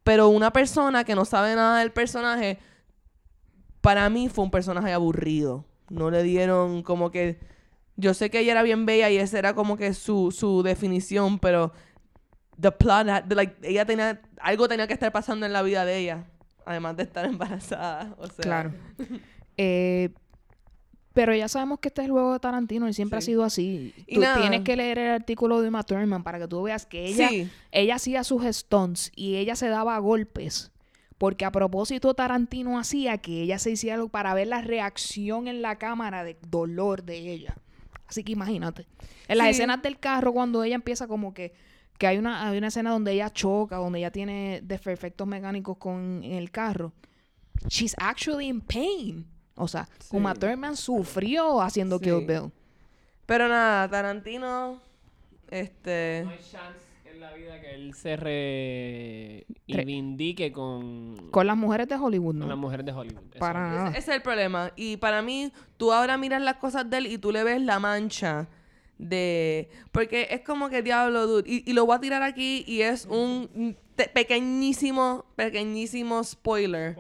Pero 0.04 0.30
una 0.30 0.52
persona 0.54 1.04
que 1.04 1.16
no 1.16 1.26
sabe 1.26 1.56
nada 1.56 1.80
del 1.80 1.92
personaje, 1.92 2.60
para 3.88 4.10
mí 4.10 4.28
fue 4.28 4.44
un 4.44 4.52
personaje 4.52 4.92
aburrido. 4.92 5.64
No 5.90 6.12
le 6.12 6.22
dieron 6.24 6.84
como 6.84 7.10
que... 7.10 7.40
Yo 7.96 8.14
sé 8.14 8.30
que 8.30 8.40
ella 8.42 8.52
era 8.52 8.62
bien 8.64 8.86
bella 8.86 9.10
y 9.10 9.16
esa 9.16 9.40
era 9.40 9.54
como 9.56 9.78
que 9.78 9.94
su, 9.94 10.32
su 10.32 10.62
definición, 10.62 11.40
pero... 11.40 11.72
The 12.60 12.72
plot, 12.72 13.08
had- 13.08 13.32
like, 13.34 13.56
ella 13.64 13.86
tenía... 13.86 14.20
Algo 14.42 14.68
tenía 14.68 14.88
que 14.88 14.94
estar 14.94 15.14
pasando 15.14 15.46
en 15.46 15.54
la 15.54 15.62
vida 15.62 15.86
de 15.86 16.00
ella. 16.00 16.26
Además 16.66 16.98
de 16.98 17.04
estar 17.04 17.24
embarazada. 17.34 18.14
O 18.20 18.28
sea, 18.28 18.36
Claro. 18.44 18.72
Eh, 19.60 20.10
pero 21.14 21.34
ya 21.34 21.48
sabemos 21.48 21.80
que 21.80 21.88
este 21.88 22.02
es 22.02 22.06
el 22.08 22.12
juego 22.12 22.34
de 22.34 22.40
Tarantino 22.40 22.88
y 22.90 22.94
siempre 22.94 23.22
Sí. 23.22 23.24
ha 23.24 23.26
sido 23.34 23.44
así. 23.46 23.94
Y 24.06 24.16
Tú 24.16 24.22
nada. 24.22 24.40
tienes 24.42 24.62
que 24.62 24.76
leer 24.76 25.00
el 25.00 25.12
artículo 25.12 25.62
de 25.62 25.70
Uma 25.70 25.82
Thurman 25.84 26.24
para 26.24 26.38
que 26.40 26.48
tú 26.48 26.62
veas 26.62 26.86
que 26.86 27.06
ella, 27.08 27.30
Sí. 27.30 27.50
ella 27.72 27.96
hacía 27.96 28.24
sus 28.24 28.44
stunts 28.44 29.12
y 29.16 29.38
ella 29.38 29.56
se 29.56 29.70
daba 29.70 29.98
golpes. 29.98 30.72
Porque 31.18 31.46
a 31.46 31.52
propósito 31.52 32.14
Tarantino 32.14 32.78
hacía 32.80 33.18
que 33.18 33.42
ella 33.42 33.58
se 33.60 33.72
hiciera 33.72 33.96
algo 33.96 34.10
para 34.10 34.34
ver 34.34 34.48
la 34.48 34.62
reacción 34.62 35.48
en 35.48 35.62
la 35.62 35.78
cámara 35.78 36.24
de 36.24 36.38
dolor 36.48 37.04
de 37.04 37.18
ella. 37.18 37.56
Así 38.08 38.24
que 38.24 38.34
imagínate. 38.34 38.88
En 39.28 39.38
las 39.40 39.48
Sí. 39.48 39.52
escenas 39.52 39.82
del 39.82 40.00
carro, 40.00 40.32
cuando 40.32 40.64
ella 40.64 40.76
empieza 40.76 41.08
como 41.08 41.34
que, 41.34 41.54
que 41.98 42.06
hay 42.08 42.18
una, 42.20 42.48
hay 42.48 42.58
una 42.60 42.68
escena 42.68 42.92
donde 42.92 43.14
ella 43.14 43.32
choca, 43.32 43.78
donde 43.78 44.00
ella 44.00 44.12
tiene 44.12 44.62
desperfectos 44.64 45.28
mecánicos 45.28 45.78
con 45.78 46.24
en 46.24 46.34
el 46.34 46.52
carro. 46.52 46.94
She's 47.68 47.96
actually 47.98 48.48
in 48.48 48.62
pain. 48.62 49.26
O 49.56 49.68
sea, 49.68 49.90
Sí. 50.00 50.16
Uma 50.16 50.36
Thurman 50.36 50.78
sufrió 50.78 51.60
haciendo 51.62 51.98
Sí. 51.98 52.04
Kill 52.06 52.26
Bill. 52.28 52.52
Pero 53.26 53.48
nada, 53.50 53.90
Tarantino, 53.90 54.80
este... 55.50 56.22
No 56.24 56.30
hay 56.30 56.38
chance 56.38 56.87
en 57.18 57.22
la 57.22 57.34
vida 57.34 57.60
que 57.60 57.74
él 57.74 57.94
se 57.94 58.16
reivindique 59.68 60.52
con, 60.52 61.30
Con 61.32 61.48
las 61.48 61.58
mujeres 61.58 61.88
de 61.88 61.96
Hollywood, 61.96 62.34
con 62.34 62.40
¿no? 62.40 62.48
las 62.48 62.58
mujeres 62.58 62.86
de 62.86 62.92
Hollywood. 62.94 63.22
Para 63.40 63.60
nada. 63.70 63.90
Ese 63.90 64.00
es 64.00 64.08
el 64.10 64.22
problema. 64.22 64.72
Y 64.76 64.98
para 64.98 65.22
mí, 65.22 65.52
tú 65.78 65.92
ahora 65.94 66.18
miras 66.18 66.42
las 66.42 66.56
cosas 66.58 66.90
de 66.90 66.98
él 66.98 67.08
y 67.08 67.18
tú 67.18 67.32
le 67.32 67.44
ves 67.44 67.62
la 67.62 67.80
mancha 67.80 68.48
de... 68.98 69.70
Porque 69.92 70.28
es 70.32 70.42
como 70.42 70.70
que 70.70 70.82
diablo, 70.82 71.28
dude. 71.28 71.50
Y, 71.50 71.70
y 71.70 71.74
lo 71.74 71.86
voy 71.86 71.96
a 71.96 72.00
tirar 72.00 72.24
aquí 72.24 72.64
y 72.68 72.82
es 72.82 73.06
un 73.06 73.76
pequeñísimo, 74.14 75.26
pequeñísimo 75.36 76.24
spoiler. 76.24 76.98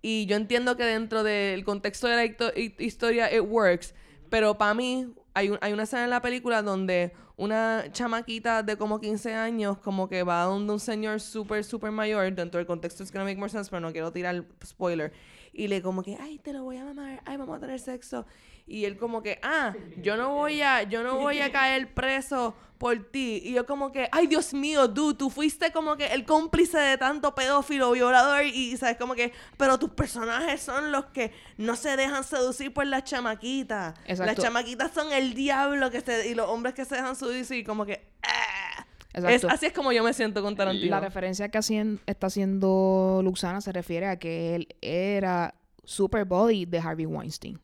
Y 0.00 0.26
yo 0.26 0.36
entiendo 0.36 0.76
que 0.76 0.84
dentro 0.84 1.22
del 1.22 1.64
contexto 1.64 2.08
de 2.08 2.16
la 2.16 2.52
historia 2.78 3.32
it 3.34 3.42
works. 3.46 3.94
Pero 4.30 4.56
para 4.58 4.74
mí, 4.74 5.08
hay, 5.34 5.50
un- 5.50 5.58
hay 5.60 5.72
una 5.72 5.82
escena 5.84 6.04
en 6.04 6.10
la 6.10 6.22
película 6.22 6.62
donde 6.62 7.12
una 7.42 7.86
chamaquita 7.90 8.62
de 8.62 8.76
como 8.76 9.00
15 9.00 9.34
años 9.34 9.76
como 9.78 10.08
que 10.08 10.22
va 10.22 10.44
donde 10.44 10.72
un 10.72 10.78
señor 10.78 11.20
súper, 11.20 11.64
súper 11.64 11.90
mayor, 11.90 12.32
dentro 12.32 12.58
del 12.58 12.66
contexto 12.68 13.02
es 13.02 13.10
gonna 13.10 13.24
make 13.24 13.36
more 13.36 13.50
sense, 13.50 13.68
pero 13.68 13.80
no 13.80 13.90
quiero 13.90 14.12
tirar 14.12 14.44
spoiler. 14.64 15.12
Y 15.52 15.66
le 15.66 15.82
como 15.82 16.04
que, 16.04 16.16
ay, 16.20 16.38
te 16.38 16.52
lo 16.52 16.62
voy 16.62 16.76
a 16.76 16.84
mamar, 16.84 17.20
ay, 17.24 17.36
vamos 17.36 17.56
a 17.56 17.60
tener 17.60 17.80
sexo. 17.80 18.26
Y 18.66 18.84
él 18.84 18.96
como 18.96 19.22
que, 19.22 19.38
ah, 19.42 19.74
yo 20.02 20.16
no 20.16 20.34
voy 20.34 20.62
a, 20.62 20.82
yo 20.84 21.02
no 21.02 21.16
voy 21.18 21.40
a 21.40 21.50
caer 21.52 21.92
preso 21.94 22.54
por 22.78 22.98
ti. 23.10 23.40
Y 23.44 23.52
yo 23.52 23.64
como 23.66 23.92
que, 23.92 24.08
ay, 24.12 24.26
Dios 24.26 24.54
mío, 24.54 24.88
dude, 24.88 25.16
tú 25.16 25.30
fuiste 25.30 25.70
como 25.72 25.96
que 25.96 26.06
el 26.06 26.24
cómplice 26.24 26.78
de 26.78 26.98
tanto 26.98 27.34
pedófilo, 27.34 27.92
violador, 27.92 28.44
y 28.44 28.76
sabes 28.76 28.96
como 28.96 29.14
que, 29.14 29.32
pero 29.56 29.78
tus 29.78 29.90
personajes 29.90 30.60
son 30.62 30.90
los 30.90 31.04
que 31.06 31.32
no 31.58 31.76
se 31.76 31.96
dejan 31.96 32.24
seducir 32.24 32.72
por 32.74 32.86
las 32.86 33.04
chamaquitas. 33.04 33.94
Las 34.06 34.20
Exacto. 34.20 34.42
chamaquitas 34.42 34.90
son 34.92 35.12
el 35.12 35.34
diablo 35.34 35.90
que 35.90 36.00
se, 36.00 36.28
y 36.28 36.34
los 36.34 36.48
hombres 36.48 36.74
que 36.74 36.84
se 36.84 36.96
dejan 36.96 37.14
seducir, 37.14 37.64
como 37.64 37.84
que, 37.86 38.04
ah. 38.24 38.86
Es, 39.14 39.44
así 39.44 39.66
es 39.66 39.72
como 39.74 39.92
yo 39.92 40.02
me 40.02 40.14
siento 40.14 40.42
con 40.42 40.56
Tarantino. 40.56 40.88
La 40.90 41.00
referencia 41.00 41.50
que 41.50 41.58
hacien- 41.58 42.00
está 42.06 42.28
haciendo 42.28 43.20
Luxana 43.22 43.60
se 43.60 43.70
refiere 43.70 44.06
a 44.06 44.18
que 44.18 44.54
él 44.54 44.68
era 44.80 45.54
super 45.84 46.24
body 46.24 46.64
de 46.64 46.78
Harvey 46.78 47.04
Weinstein. 47.04 47.60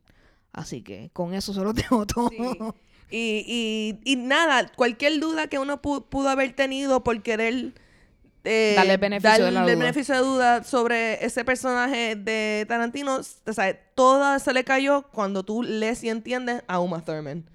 Así 0.59 0.83
que 0.83 1.11
con 1.13 1.35
eso 1.35 1.53
se 1.55 1.61
lo 1.61 1.73
tengo 1.75 2.07
todo. 2.07 2.29
Sí. 2.31 2.39
Y, 3.11 3.99
y, 4.05 4.13
y 4.13 4.17
nada, 4.17 4.71
cualquier 4.77 5.19
duda 5.19 5.47
que 5.49 5.59
uno 5.59 5.81
pu- 5.81 6.05
pudo 6.09 6.29
haber 6.29 6.53
tenido 6.55 7.03
por 7.03 7.23
querer 7.23 7.73
eh, 8.45 8.75
Darle 8.77 8.97
beneficio 8.99 9.45
de 9.47 9.51
la 9.51 9.63
duda. 9.63 9.75
beneficio 9.77 10.15
de 10.15 10.21
duda 10.21 10.63
sobre 10.65 11.25
ese 11.25 11.45
personaje 11.45 12.17
de 12.17 12.65
Tarantino, 12.69 13.17
o 13.47 13.53
sea, 13.53 13.79
toda 13.95 14.39
se 14.39 14.53
le 14.53 14.63
cayó 14.65 15.03
cuando 15.13 15.43
tú 15.43 15.63
lees 15.63 16.05
y 16.05 16.09
entiendes 16.11 16.63
a 16.67 16.81
Uma 16.81 17.03
Thurman. 17.05 17.49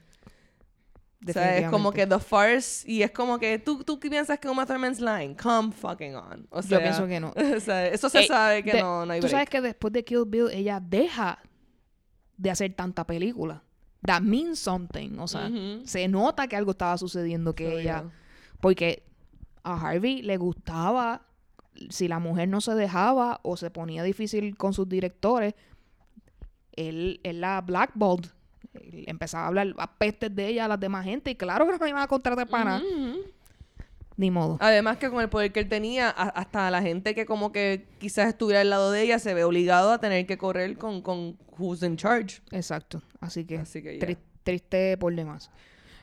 O 1.27 1.31
sea, 1.31 1.57
es 1.57 1.69
como 1.69 1.93
que 1.93 2.05
the 2.05 2.19
farce 2.19 2.83
y 2.85 3.01
es 3.01 3.11
como 3.11 3.39
que 3.39 3.57
tú, 3.57 3.81
tú 3.85 3.97
piensas 3.97 4.37
que 4.39 4.49
Uma 4.49 4.65
Thurman's 4.65 4.99
lying. 4.99 5.35
Come 5.35 5.71
fucking 5.71 6.15
on. 6.15 6.47
O 6.49 6.61
sea, 6.61 6.79
Yo 6.79 6.83
pienso 6.83 7.07
que 7.07 7.19
no. 7.21 7.31
o 7.57 7.59
sea, 7.61 7.87
eso 7.87 8.09
se 8.09 8.21
Eh, 8.23 8.27
sabe 8.27 8.61
que 8.63 8.73
de- 8.73 8.81
no, 8.81 9.05
no 9.05 9.13
hay 9.13 9.19
Tú 9.21 9.27
break. 9.27 9.31
sabes 9.31 9.49
que 9.49 9.61
después 9.61 9.93
de 9.93 10.03
Kill 10.03 10.25
Bill 10.27 10.49
ella 10.51 10.81
deja 10.81 11.39
de 12.37 12.51
hacer 12.51 12.73
tanta 12.73 13.05
película. 13.05 13.63
That 14.05 14.21
means 14.21 14.59
something. 14.59 15.17
O 15.19 15.27
sea, 15.27 15.49
se 15.85 16.07
nota 16.07 16.47
que 16.47 16.55
algo 16.55 16.71
estaba 16.71 16.97
sucediendo 16.97 17.55
que 17.55 17.79
ella... 17.79 18.01
yeah. 18.01 18.11
Porque 18.59 19.03
a 19.63 19.75
Harvey 19.75 20.21
le 20.21 20.37
gustaba 20.37 21.25
si 21.89 22.07
la 22.07 22.19
mujer 22.19 22.47
no 22.49 22.61
se 22.61 22.75
dejaba 22.75 23.39
o 23.43 23.57
se 23.57 23.71
ponía 23.71 24.03
difícil 24.03 24.55
con 24.57 24.73
sus 24.73 24.87
directores, 24.87 25.53
él, 26.73 27.19
él 27.23 27.41
la 27.41 27.61
blackballed. 27.61 28.27
Él 28.73 29.03
Empezaba 29.07 29.45
a 29.45 29.47
hablar 29.47 29.73
a 29.77 29.95
pestes 29.95 30.35
de 30.35 30.47
ella 30.47 30.65
a 30.65 30.67
las 30.67 30.79
demás 30.79 31.05
gente 31.05 31.31
y 31.31 31.35
claro 31.35 31.65
que 31.65 31.73
no 31.73 31.77
me 31.77 31.89
iban 31.89 32.01
a 32.01 32.07
contratar 32.07 32.47
para 32.47 32.65
nada. 32.65 32.81
Ujú. 32.81 33.19
Ni 34.15 34.29
modo. 34.29 34.57
Además 34.61 34.97
que 34.97 35.09
con 35.09 35.21
el 35.21 35.29
poder 35.29 35.51
que 35.51 35.59
él 35.59 35.67
tenía, 35.69 36.07
a- 36.09 36.29
hasta 36.29 36.69
la 36.69 36.81
gente 36.81 37.15
que 37.15 37.25
como 37.25 37.51
que 37.51 37.87
quizás 37.99 38.27
estuviera 38.27 38.61
al 38.61 38.69
lado 38.69 38.91
de 38.91 39.01
ella 39.01 39.17
se 39.19 39.33
ve 39.33 39.43
obligado 39.43 39.91
a 39.91 39.99
tener 39.99 40.25
que 40.27 40.37
correr 40.37 40.77
con, 40.77 41.01
con 41.01 41.35
who's 41.57 41.81
in 41.81 41.97
charge. 41.97 42.41
Exacto. 42.51 43.01
Así 43.19 43.45
que, 43.45 43.57
Así 43.57 43.81
que 43.81 43.99
tri- 43.99 44.17
triste 44.43 44.97
por 44.97 45.15
demás. 45.15 45.49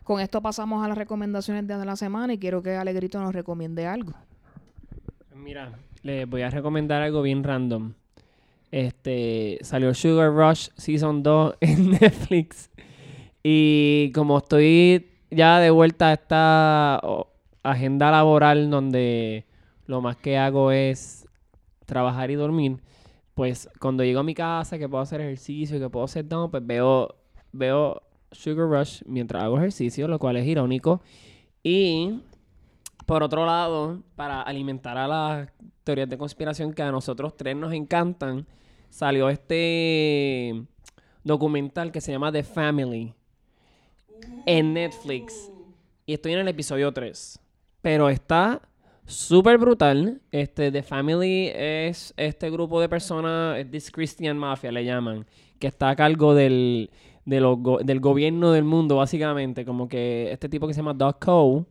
Con 0.02 0.20
esto 0.20 0.42
pasamos 0.42 0.84
a 0.84 0.88
las 0.88 0.98
recomendaciones 0.98 1.68
de 1.68 1.84
la 1.84 1.94
semana 1.94 2.32
y 2.32 2.38
quiero 2.38 2.62
que 2.62 2.74
Alegrito 2.74 3.20
nos 3.20 3.32
recomiende 3.32 3.86
algo. 3.86 4.12
Mira, 5.34 5.72
les 6.02 6.28
voy 6.28 6.42
a 6.42 6.50
recomendar 6.50 7.02
algo 7.02 7.22
bien 7.22 7.44
random. 7.44 7.92
Este, 8.72 9.58
salió 9.62 9.94
Sugar 9.94 10.32
Rush 10.32 10.68
Season 10.76 11.22
2 11.22 11.54
en 11.60 11.90
Netflix. 11.92 12.70
Y 13.42 14.10
como 14.14 14.38
estoy 14.38 15.10
ya 15.30 15.60
de 15.60 15.70
vuelta 15.70 16.08
a 16.08 16.12
esta 16.14 17.00
agenda 17.62 18.10
laboral 18.10 18.70
donde 18.70 19.46
lo 19.86 20.00
más 20.00 20.16
que 20.16 20.38
hago 20.38 20.72
es 20.72 21.26
trabajar 21.86 22.30
y 22.30 22.36
dormir, 22.36 22.78
pues 23.34 23.68
cuando 23.80 24.04
llego 24.04 24.20
a 24.20 24.24
mi 24.24 24.34
casa 24.34 24.78
que 24.78 24.88
puedo 24.88 25.02
hacer 25.02 25.20
ejercicio, 25.20 25.78
que 25.78 25.90
puedo 25.90 26.04
hacer 26.04 26.26
down, 26.26 26.50
pues 26.50 26.64
veo, 26.64 27.16
veo 27.52 28.02
Sugar 28.32 28.68
Rush 28.68 29.02
mientras 29.06 29.42
hago 29.42 29.58
ejercicio, 29.58 30.06
lo 30.06 30.18
cual 30.18 30.36
es 30.36 30.46
irónico. 30.46 31.00
Y 31.62 32.20
por 33.06 33.22
otro 33.22 33.44
lado, 33.44 34.02
para 34.14 34.42
alimentar 34.42 34.96
a 34.96 35.08
las 35.08 35.48
teorías 35.82 36.08
de 36.08 36.16
conspiración 36.16 36.72
que 36.72 36.82
a 36.82 36.92
nosotros 36.92 37.36
tres 37.36 37.56
nos 37.56 37.72
encantan, 37.72 38.46
salió 38.88 39.28
este 39.28 40.64
documental 41.24 41.90
que 41.90 42.00
se 42.00 42.12
llama 42.12 42.30
The 42.30 42.44
Family 42.44 43.14
en 44.46 44.74
Netflix. 44.74 45.50
Y 46.06 46.14
estoy 46.14 46.32
en 46.32 46.40
el 46.40 46.48
episodio 46.48 46.92
3. 46.92 47.39
Pero 47.82 48.08
está 48.08 48.60
súper 49.06 49.58
brutal. 49.58 50.20
Este, 50.30 50.70
The 50.70 50.82
Family 50.82 51.50
es 51.54 52.12
este 52.16 52.50
grupo 52.50 52.80
de 52.80 52.88
personas, 52.88 53.58
es 53.58 53.70
This 53.70 53.90
Christian 53.90 54.36
Mafia 54.38 54.70
le 54.72 54.84
llaman, 54.84 55.26
que 55.58 55.66
está 55.66 55.90
a 55.90 55.96
cargo 55.96 56.34
del, 56.34 56.90
de 57.24 57.40
los 57.40 57.58
go- 57.58 57.78
del 57.82 58.00
gobierno 58.00 58.52
del 58.52 58.64
mundo, 58.64 58.96
básicamente. 58.96 59.64
Como 59.64 59.88
que 59.88 60.30
este 60.32 60.48
tipo 60.48 60.66
que 60.66 60.74
se 60.74 60.80
llama 60.80 60.94
Doug 60.94 61.18
Coe, 61.18 61.64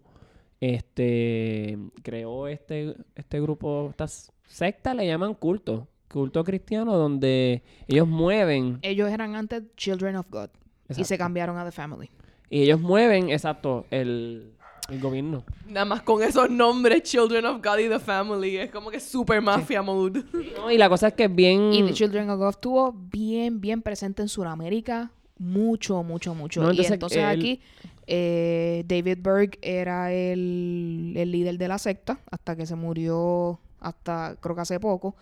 este, 0.59 1.77
creó 2.03 2.47
este, 2.47 2.95
este 3.15 3.39
grupo, 3.41 3.87
esta 3.89 4.07
secta 4.07 4.93
le 4.93 5.07
llaman 5.07 5.33
culto, 5.33 5.87
culto 6.11 6.43
cristiano, 6.43 6.97
donde 6.97 7.63
ellos 7.87 8.07
mueven, 8.07 8.79
Ellos 8.81 9.09
eran 9.09 9.35
antes 9.35 9.63
Children 9.77 10.17
of 10.17 10.27
God 10.29 10.49
y 10.97 11.03
se 11.03 11.17
cambiaron 11.17 11.57
a 11.57 11.65
The 11.65 11.71
Family. 11.71 12.09
y 12.49 12.63
ellos 12.63 12.79
mueven, 12.81 13.29
exacto, 13.29 13.85
el, 13.91 14.53
el 14.91 14.99
gobierno. 14.99 15.43
Nada 15.67 15.85
más 15.85 16.01
con 16.01 16.23
esos 16.23 16.49
nombres, 16.49 17.03
Children 17.03 17.45
of 17.45 17.61
God 17.63 17.77
y 17.79 17.89
The 17.89 17.99
Family, 17.99 18.57
es 18.57 18.71
como 18.71 18.89
que 18.89 18.99
super 18.99 19.41
mafia 19.41 19.81
mode. 19.81 20.23
No, 20.57 20.71
y 20.71 20.77
la 20.77 20.89
cosa 20.89 21.09
es 21.09 21.13
que 21.13 21.25
es 21.25 21.35
bien... 21.35 21.73
Y 21.73 21.83
The 21.83 21.93
Children 21.93 22.29
of 22.31 22.39
God 22.39 22.49
estuvo 22.49 22.93
bien, 23.11 23.61
bien 23.61 23.81
presente 23.81 24.21
en 24.21 24.29
Sudamérica. 24.29 25.11
Mucho, 25.37 26.03
mucho, 26.03 26.33
mucho. 26.35 26.61
No, 26.61 26.67
y 26.67 26.71
entonces, 26.71 26.91
entonces 26.93 27.23
aquí 27.23 27.61
eh, 28.07 28.83
David 28.87 29.19
Berg 29.21 29.57
era 29.61 30.11
el, 30.11 31.13
el 31.15 31.31
líder 31.31 31.57
de 31.57 31.67
la 31.67 31.77
secta 31.77 32.19
hasta 32.29 32.55
que 32.57 32.65
se 32.65 32.75
murió, 32.75 33.59
hasta 33.79 34.35
creo 34.41 34.55
que 34.55 34.61
hace 34.61 34.79
poco. 34.79 35.15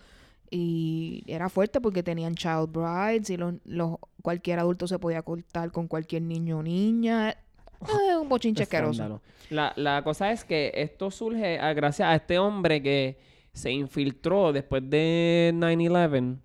Y 0.50 1.22
era 1.26 1.50
fuerte 1.50 1.80
porque 1.80 2.02
tenían 2.02 2.34
child 2.34 2.70
brides 2.72 3.28
y 3.30 3.36
los, 3.36 3.54
los- 3.66 3.98
cualquier 4.22 4.58
adulto 4.58 4.88
se 4.88 4.98
podía 4.98 5.22
cortar 5.22 5.70
con 5.70 5.86
cualquier 5.86 6.22
niño 6.22 6.58
o 6.58 6.62
niña. 6.62 7.36
Eh, 8.10 8.16
un 8.16 8.28
bochinche 8.28 8.62
asqueroso. 8.64 9.20
La, 9.50 9.72
la 9.76 10.02
cosa 10.02 10.32
es 10.32 10.44
que 10.44 10.72
esto 10.74 11.10
surge 11.10 11.58
a- 11.58 11.72
gracias 11.74 12.08
a 12.08 12.14
este 12.14 12.38
hombre 12.38 12.82
que 12.82 13.18
se 13.52 13.70
infiltró 13.70 14.52
después 14.52 14.82
de 14.88 15.52
9-11 15.54 16.38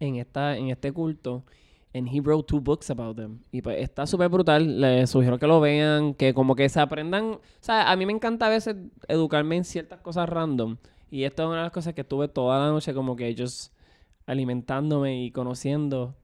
en, 0.00 0.16
esta, 0.16 0.56
en 0.56 0.68
este 0.70 0.92
culto. 0.92 1.44
And 1.92 2.06
he 2.06 2.20
wrote 2.20 2.46
two 2.46 2.60
books 2.60 2.88
about 2.90 3.16
them. 3.16 3.40
Y 3.50 3.62
pues 3.62 3.80
está 3.82 4.06
súper 4.06 4.28
brutal. 4.28 4.80
Les 4.80 5.10
sugiero 5.10 5.38
que 5.40 5.46
lo 5.48 5.58
vean, 5.60 6.14
que 6.14 6.32
como 6.34 6.54
que 6.54 6.68
se 6.68 6.78
aprendan. 6.80 7.24
O 7.32 7.40
sea, 7.60 7.90
a 7.90 7.96
mí 7.96 8.06
me 8.06 8.12
encanta 8.12 8.46
a 8.46 8.48
veces 8.48 8.76
educarme 9.08 9.56
en 9.56 9.64
ciertas 9.64 10.00
cosas 10.00 10.28
random. 10.28 10.76
Y 11.10 11.24
esta 11.24 11.42
es 11.42 11.48
una 11.48 11.56
de 11.56 11.62
las 11.64 11.72
cosas 11.72 11.92
que 11.94 12.02
estuve 12.02 12.28
toda 12.28 12.60
la 12.60 12.68
noche 12.70 12.94
como 12.94 13.16
que 13.16 13.26
ellos 13.26 13.72
alimentándome 14.26 15.20
y 15.24 15.32
conociendo. 15.32 16.14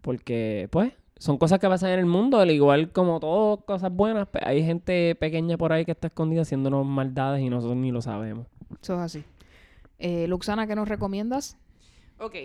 Porque, 0.00 0.68
pues, 0.72 0.94
son 1.20 1.36
cosas 1.36 1.58
que 1.58 1.68
pasan 1.68 1.90
en 1.90 1.98
el 1.98 2.06
mundo, 2.06 2.38
al 2.38 2.50
igual 2.50 2.92
como 2.92 3.20
todas 3.20 3.62
cosas 3.66 3.92
buenas, 3.92 4.26
pues, 4.32 4.42
hay 4.46 4.64
gente 4.64 5.14
pequeña 5.16 5.58
por 5.58 5.70
ahí 5.70 5.84
que 5.84 5.92
está 5.92 6.06
escondida 6.06 6.40
haciéndonos 6.40 6.86
maldades 6.86 7.42
y 7.42 7.50
nosotros 7.50 7.76
ni 7.76 7.90
lo 7.90 8.00
sabemos. 8.00 8.46
Eso 8.82 8.94
es 8.94 9.00
así. 9.00 9.24
Eh, 9.98 10.26
Luxana, 10.28 10.66
¿qué 10.66 10.74
nos 10.74 10.88
recomiendas? 10.88 11.58
Ok. 12.20 12.36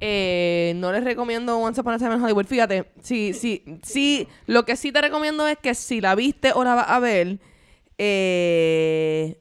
Eh, 0.00 0.72
no 0.74 0.90
les 0.90 1.04
recomiendo 1.04 1.58
Once 1.58 1.80
Upon 1.80 1.94
a 1.94 1.98
Time 1.98 2.16
in 2.16 2.22
Hollywood. 2.24 2.46
Fíjate, 2.46 2.90
sí, 3.00 3.34
sí, 3.34 3.62
sí. 3.84 4.26
Lo 4.48 4.64
que 4.64 4.74
sí 4.74 4.90
te 4.90 5.00
recomiendo 5.00 5.46
es 5.46 5.56
que 5.56 5.72
si 5.76 6.00
la 6.00 6.16
viste 6.16 6.50
o 6.56 6.64
la 6.64 6.74
vas 6.74 6.90
a 6.90 6.98
ver, 6.98 7.38
eh, 7.98 9.38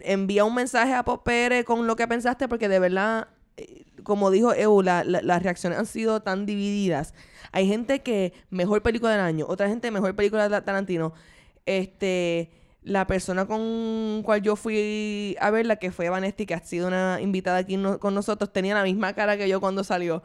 envía 0.00 0.44
un 0.44 0.54
mensaje 0.54 0.92
a 0.92 1.04
Popere 1.04 1.64
con 1.64 1.86
lo 1.86 1.96
que 1.96 2.06
pensaste, 2.06 2.48
porque 2.48 2.68
de 2.68 2.80
verdad, 2.80 3.28
eh, 3.56 3.85
como 4.06 4.30
dijo 4.30 4.54
Eu, 4.54 4.80
la- 4.82 5.02
la- 5.04 5.20
las 5.20 5.42
reacciones 5.42 5.78
han 5.78 5.86
sido 5.86 6.20
tan 6.22 6.46
divididas. 6.46 7.12
Hay 7.52 7.66
gente 7.68 8.02
que 8.02 8.32
mejor 8.50 8.82
película 8.82 9.10
del 9.12 9.20
año, 9.20 9.46
otra 9.48 9.68
gente 9.68 9.90
mejor 9.90 10.14
película 10.14 10.48
de 10.48 10.60
Tarantino. 10.62 11.12
Este, 11.64 12.50
la 12.82 13.06
persona 13.08 13.46
con 13.46 14.22
cual 14.24 14.42
yo 14.42 14.54
fui 14.54 15.36
a 15.40 15.50
verla, 15.50 15.74
que 15.76 15.90
fue 15.90 16.08
Vanesti, 16.08 16.46
que 16.46 16.54
ha 16.54 16.60
sido 16.60 16.86
una 16.86 17.18
invitada 17.20 17.56
aquí 17.58 17.76
con 17.98 18.14
nosotros, 18.14 18.52
tenía 18.52 18.74
la 18.76 18.84
misma 18.84 19.12
cara 19.14 19.36
que 19.36 19.48
yo 19.48 19.58
cuando 19.60 19.82
salió. 19.82 20.22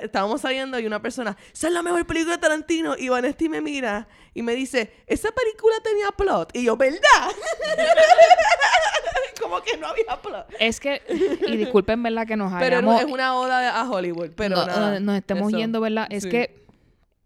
Estábamos 0.00 0.40
saliendo 0.40 0.80
y 0.80 0.86
una 0.86 1.00
persona, 1.00 1.36
esa 1.52 1.68
es 1.68 1.72
la 1.72 1.82
mejor 1.82 2.04
película 2.06 2.34
de 2.34 2.40
Tarantino. 2.42 2.96
Y 2.98 3.08
Vanesti 3.08 3.48
me 3.48 3.60
mira 3.60 4.08
y 4.34 4.42
me 4.42 4.54
dice, 4.56 4.92
esa 5.06 5.28
película 5.30 5.76
tenía 5.84 6.08
plot. 6.10 6.56
Y 6.56 6.64
yo, 6.64 6.76
¿verdad? 6.76 6.98
Como 9.40 9.60
que 9.62 9.76
no 9.78 9.86
había 9.88 10.20
plot. 10.22 10.46
Es 10.58 10.80
que, 10.80 11.02
y 11.46 11.56
disculpen, 11.56 12.02
¿verdad? 12.02 12.26
Que 12.26 12.36
nos 12.36 12.52
Pero 12.54 12.76
hayamos... 12.78 12.94
no, 12.94 13.00
es 13.00 13.12
una 13.12 13.36
oda 13.36 13.80
a 13.80 13.90
Hollywood. 13.90 14.30
Pero 14.36 14.56
no- 14.56 14.66
nada, 14.66 14.90
no- 14.98 15.00
nos 15.00 15.16
estemos 15.16 15.48
eso. 15.48 15.58
yendo, 15.58 15.80
¿verdad? 15.80 16.06
Es 16.10 16.24
Sí. 16.24 16.30
que 16.30 16.62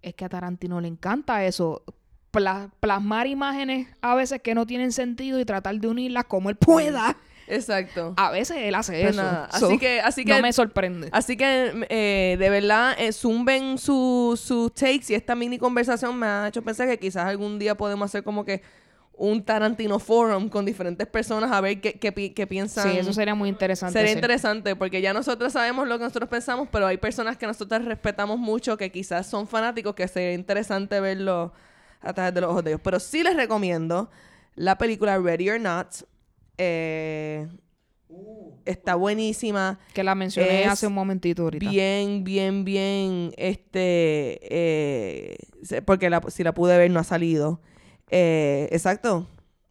es 0.02 0.14
que 0.14 0.24
a 0.24 0.28
Tarantino 0.28 0.80
le 0.80 0.88
encanta 0.88 1.44
eso. 1.44 1.82
Pla- 2.30 2.70
plasmar 2.80 3.26
imágenes 3.26 3.88
a 4.02 4.14
veces 4.14 4.40
que 4.42 4.54
no 4.54 4.66
tienen 4.66 4.92
sentido 4.92 5.40
y 5.40 5.44
tratar 5.44 5.74
de 5.76 5.88
unirlas 5.88 6.24
como 6.26 6.50
él 6.50 6.56
pueda. 6.56 7.16
Exacto. 7.48 8.12
A 8.16 8.30
veces 8.30 8.56
él 8.60 8.74
hace 8.74 8.92
Pero 8.92 9.10
eso. 9.10 9.22
nada, 9.22 9.48
So, 9.52 9.66
así 9.66 9.78
que, 9.78 10.00
así 10.00 10.24
que 10.24 10.32
no 10.34 10.42
me 10.42 10.52
sorprende. 10.52 11.08
Así 11.12 11.36
que, 11.36 11.86
eh, 11.88 12.36
de 12.38 12.50
verdad, 12.50 12.94
eh, 12.98 13.12
zumben 13.12 13.78
sus 13.78 14.40
sus 14.40 14.72
takes 14.74 15.04
y 15.10 15.14
esta 15.14 15.34
mini 15.34 15.56
conversación 15.56 16.18
me 16.18 16.26
ha 16.26 16.48
hecho 16.48 16.60
pensar 16.62 16.88
que 16.88 16.98
quizás 16.98 17.24
algún 17.26 17.58
día 17.58 17.76
podemos 17.76 18.06
hacer 18.06 18.22
como 18.24 18.44
que 18.44 18.62
un 19.18 19.42
Tarantino 19.42 19.98
Forum 19.98 20.48
con 20.50 20.66
diferentes 20.66 21.06
personas 21.06 21.50
a 21.50 21.60
ver 21.62 21.80
qué, 21.80 21.94
qué, 21.94 22.12
pi- 22.12 22.30
qué 22.30 22.46
piensan. 22.46 22.90
Sí, 22.92 22.98
eso 22.98 23.12
sería 23.14 23.34
muy 23.34 23.48
interesante. 23.48 23.98
Sería 23.98 24.12
interesante 24.12 24.76
porque 24.76 25.00
ya 25.00 25.14
nosotros 25.14 25.54
sabemos 25.54 25.88
lo 25.88 25.96
que 25.98 26.04
nosotros 26.04 26.28
pensamos, 26.28 26.68
pero 26.70 26.86
hay 26.86 26.98
personas 26.98 27.36
que 27.38 27.46
nosotros 27.46 27.84
respetamos 27.86 28.38
mucho 28.38 28.76
que 28.76 28.92
quizás 28.92 29.26
son 29.26 29.46
fanáticos 29.48 29.94
que 29.94 30.06
sería 30.06 30.34
interesante 30.34 31.00
verlo 31.00 31.52
a 32.02 32.12
través 32.12 32.34
de 32.34 32.42
los 32.42 32.50
ojos 32.50 32.62
de 32.64 32.72
ellos. 32.72 32.80
Pero 32.84 33.00
sí 33.00 33.22
les 33.22 33.34
recomiendo 33.36 34.10
la 34.54 34.76
película 34.76 35.18
Ready 35.18 35.48
or 35.48 35.60
Not. 35.60 35.88
Eh, 36.58 37.48
está 38.64 38.94
buenísima. 38.96 39.78
Que 39.94 40.04
la 40.04 40.14
mencioné 40.14 40.62
Es 40.64 40.68
hace 40.68 40.86
un 40.86 40.92
momentito 40.94 41.42
ahorita. 41.44 41.68
Bien, 41.68 42.22
bien, 42.24 42.64
bien, 42.64 43.32
este, 43.36 44.38
eh, 44.42 45.36
porque 45.84 46.10
la, 46.10 46.22
si 46.28 46.42
la 46.44 46.52
pude 46.52 46.76
ver 46.76 46.90
no 46.90 47.00
ha 47.00 47.04
salido. 47.04 47.60
Eh, 48.10 48.68
exacto. 48.72 49.26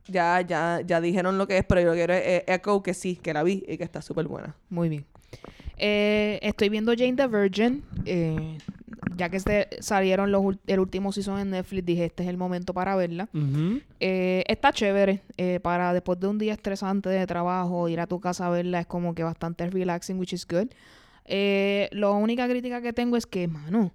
Ya, 0.08 0.42
ya, 0.42 0.82
ya 0.86 1.02
dijeron 1.02 1.38
lo 1.38 1.48
que 1.48 1.58
es, 1.58 1.66
pero 1.66 1.82
yo 1.82 1.94
quiero 1.94 2.14
eh, 2.14 2.44
echo 2.48 2.84
que 2.84 2.94
sí, 2.94 3.16
que 3.16 3.34
la 3.34 3.44
vi 3.44 3.64
y 3.68 3.78
que 3.78 3.84
está 3.84 4.02
súper 4.02 4.28
buena. 4.28 4.56
Muy 4.70 4.90
bien. 4.90 5.06
Eh, 5.78 6.40
estoy 6.42 6.70
viendo 6.70 6.94
Jane 6.96 7.16
the 7.16 7.28
Virgin. 7.28 7.84
eh, 8.06 8.58
ya 9.16 9.30
que 9.30 9.38
este, 9.38 9.70
salieron 9.80 10.32
los, 10.32 10.56
el 10.68 10.80
último 10.80 11.12
season 11.14 11.40
en 11.40 11.52
Netflix, 11.52 11.86
dije, 11.86 12.06
este 12.06 12.24
es 12.24 12.30
el 12.30 12.38
momento 12.38 12.74
para 12.74 12.96
verla. 12.96 13.30
Eh, 14.00 14.44
está 14.48 14.74
chévere. 14.74 15.22
eh, 15.38 15.60
para 15.62 15.94
después 15.94 16.20
de 16.20 16.28
un 16.28 16.38
día 16.38 16.54
estresante 16.54 17.10
de 17.10 17.26
trabajo, 17.26 17.88
ir 17.88 18.00
a 18.02 18.08
tu 18.08 18.20
casa 18.20 18.48
a 18.48 18.50
verla 18.50 18.82
es 18.82 18.88
como 18.88 19.16
que 19.16 19.24
bastante 19.24 19.70
relaxing, 19.70 20.20
which 20.20 20.34
is 20.34 20.46
good. 20.46 20.68
Eh, 21.26 21.88
la 21.94 22.10
única 22.10 22.48
crítica 22.48 22.82
que 22.82 22.92
tengo 22.94 23.16
es 23.16 23.26
que, 23.26 23.48
mano, 23.48 23.92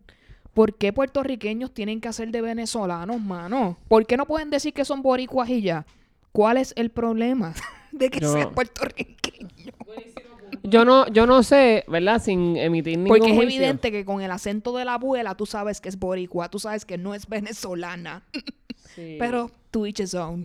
¿por 0.55 0.75
qué 0.75 0.93
puertorriqueños 0.93 1.73
tienen 1.73 2.01
que 2.01 2.09
hacer 2.09 2.31
de 2.31 2.41
venezolanos, 2.43 3.21
mano? 3.21 3.77
¿Por 3.89 4.07
qué 4.07 4.17
no 4.17 4.27
pueden 4.27 4.51
decir 4.51 4.73
que 4.73 4.85
son 4.85 5.03
boricuas 5.03 5.49
y 5.49 5.63
ya? 5.63 5.87
¿Cuál 6.33 6.57
es 6.59 6.73
el 6.77 6.91
problema? 6.91 7.55
de 7.93 8.11
que 8.11 8.21
Yo- 8.21 8.33
sea 8.33 8.51
puertorriqueño. 8.51 9.51
Yo 10.63 10.85
no, 10.85 11.07
yo 11.09 11.27
no 11.27 11.43
sé, 11.43 11.85
¿verdad? 11.89 12.21
Sin 12.23 12.57
emitir 12.57 12.99
ningún 12.99 13.09
Porque 13.09 13.31
es 13.31 13.37
juicio. 13.37 13.57
evidente 13.61 13.91
que 13.91 14.05
con 14.05 14.21
el 14.21 14.31
acento 14.31 14.77
de 14.77 14.85
la 14.85 14.95
abuela 14.95 15.35
tú 15.37 15.47
sabes 15.47 15.81
que 15.81 15.89
es 15.89 15.99
boricua, 15.99 16.49
tú 16.51 16.59
sabes 16.59 16.85
que 16.85 16.99
no 16.99 17.15
es 17.15 17.27
venezolana. 17.29 18.23
Sí. 18.95 19.17
Pero 19.21 19.53
to 19.71 19.87
each 19.87 20.01
his 20.01 20.15
own. 20.15 20.45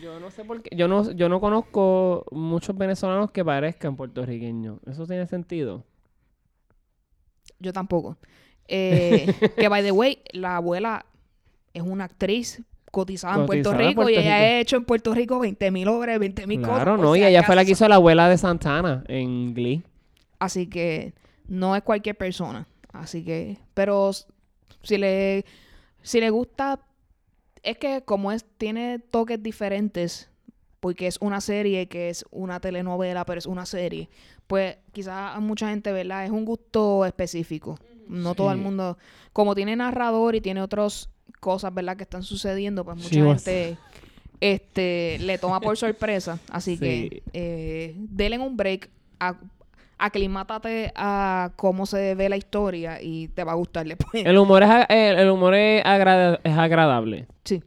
Yo 0.00 0.20
no 0.20 0.30
sé 0.30 0.44
por 0.44 0.62
qué. 0.62 0.74
Yo 0.76 0.86
no, 0.86 1.10
yo 1.10 1.28
no 1.28 1.40
conozco 1.40 2.24
muchos 2.30 2.78
venezolanos 2.78 3.32
que 3.32 3.44
parezcan 3.44 3.96
puertorriqueños. 3.96 4.78
¿Eso 4.86 5.04
tiene 5.04 5.26
sentido? 5.26 5.84
Yo 7.58 7.72
tampoco. 7.72 8.16
Eh, 8.68 9.32
que, 9.56 9.68
by 9.68 9.82
the 9.82 9.92
way, 9.92 10.18
la 10.32 10.56
abuela 10.56 11.06
es 11.74 11.82
una 11.82 12.04
actriz 12.04 12.62
cotizada 12.90 13.40
en 13.40 13.46
Puerto 13.46 13.72
Rico 13.72 14.08
y 14.08 14.14
ella 14.14 14.36
Rico. 14.36 14.44
ha 14.44 14.60
hecho 14.60 14.76
en 14.76 14.84
Puerto 14.84 15.14
Rico 15.14 15.38
20 15.40 15.70
mil 15.70 15.88
obras, 15.88 16.18
20 16.18 16.46
mil 16.46 16.60
cosas. 16.60 16.76
Claro, 16.76 16.96
no. 16.96 17.16
Y 17.16 17.24
ella 17.24 17.42
fue 17.42 17.56
la 17.56 17.64
que 17.64 17.72
hizo 17.72 17.88
la 17.88 17.96
abuela 17.96 18.28
de 18.28 18.38
Santana 18.38 19.02
en 19.08 19.54
Glee. 19.54 19.82
Así 20.38 20.66
que 20.66 21.14
no 21.48 21.74
es 21.74 21.82
cualquier 21.82 22.16
persona. 22.16 22.66
Así 22.92 23.24
que, 23.24 23.56
pero 23.74 24.10
si 24.82 24.98
le, 24.98 25.44
si 26.02 26.20
le 26.20 26.30
gusta, 26.30 26.80
es 27.62 27.78
que 27.78 28.02
como 28.02 28.32
es, 28.32 28.44
tiene 28.58 28.98
toques 28.98 29.42
diferentes, 29.42 30.30
porque 30.80 31.06
es 31.06 31.16
una 31.20 31.40
serie 31.40 31.88
que 31.88 32.10
es 32.10 32.24
una 32.30 32.60
telenovela, 32.60 33.24
pero 33.24 33.38
es 33.38 33.46
una 33.46 33.64
serie, 33.64 34.10
pues 34.46 34.76
quizás 34.92 35.36
a 35.36 35.40
mucha 35.40 35.70
gente, 35.70 35.92
¿verdad? 35.92 36.24
Es 36.24 36.30
un 36.30 36.44
gusto 36.44 37.06
específico. 37.06 37.78
No 38.12 38.34
todo 38.34 38.52
el 38.52 38.58
mundo, 38.58 38.98
como 39.32 39.54
tiene 39.54 39.74
narrador 39.76 40.34
y 40.34 40.40
tiene 40.40 40.60
otras 40.62 41.08
cosas, 41.40 41.72
¿verdad? 41.74 41.96
Que 41.96 42.02
están 42.04 42.22
sucediendo, 42.22 42.84
pues 42.84 42.96
mucha 42.96 43.10
gente 43.24 43.76
este, 44.40 45.18
le 45.20 45.38
toma 45.38 45.60
por 45.60 45.76
sorpresa. 45.76 46.38
Así 46.50 46.76
Sí. 46.76 46.80
que 46.80 47.22
eh, 47.32 47.94
denle 47.96 48.38
un 48.38 48.56
break, 48.56 48.90
a, 49.20 49.36
aclimátate 49.98 50.92
a 50.96 51.52
cómo 51.56 51.86
se 51.86 52.14
ve 52.16 52.28
la 52.28 52.36
historia 52.36 53.00
y 53.00 53.28
te 53.28 53.44
va 53.44 53.52
a 53.52 53.56
gustar 53.56 53.86
después. 53.86 54.24
El 54.26 54.36
humor 54.36 54.62
es, 54.64 54.70
el, 54.88 55.18
el 55.18 55.30
humor 55.30 55.54
es, 55.54 55.80
es 55.80 56.56
agradable. 56.58 57.26
Sí. 57.44 57.62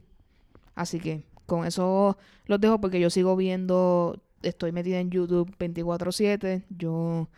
Así 0.74 1.00
que 1.00 1.24
con 1.46 1.64
eso 1.66 2.18
los 2.44 2.60
dejo 2.60 2.78
porque 2.80 3.00
yo 3.00 3.08
sigo 3.08 3.36
viendo, 3.36 4.20
estoy 4.42 4.72
metida 4.72 5.00
en 5.00 5.10
YouTube 5.10 5.50
24/7. 5.58 6.64
Yo, 6.68 7.28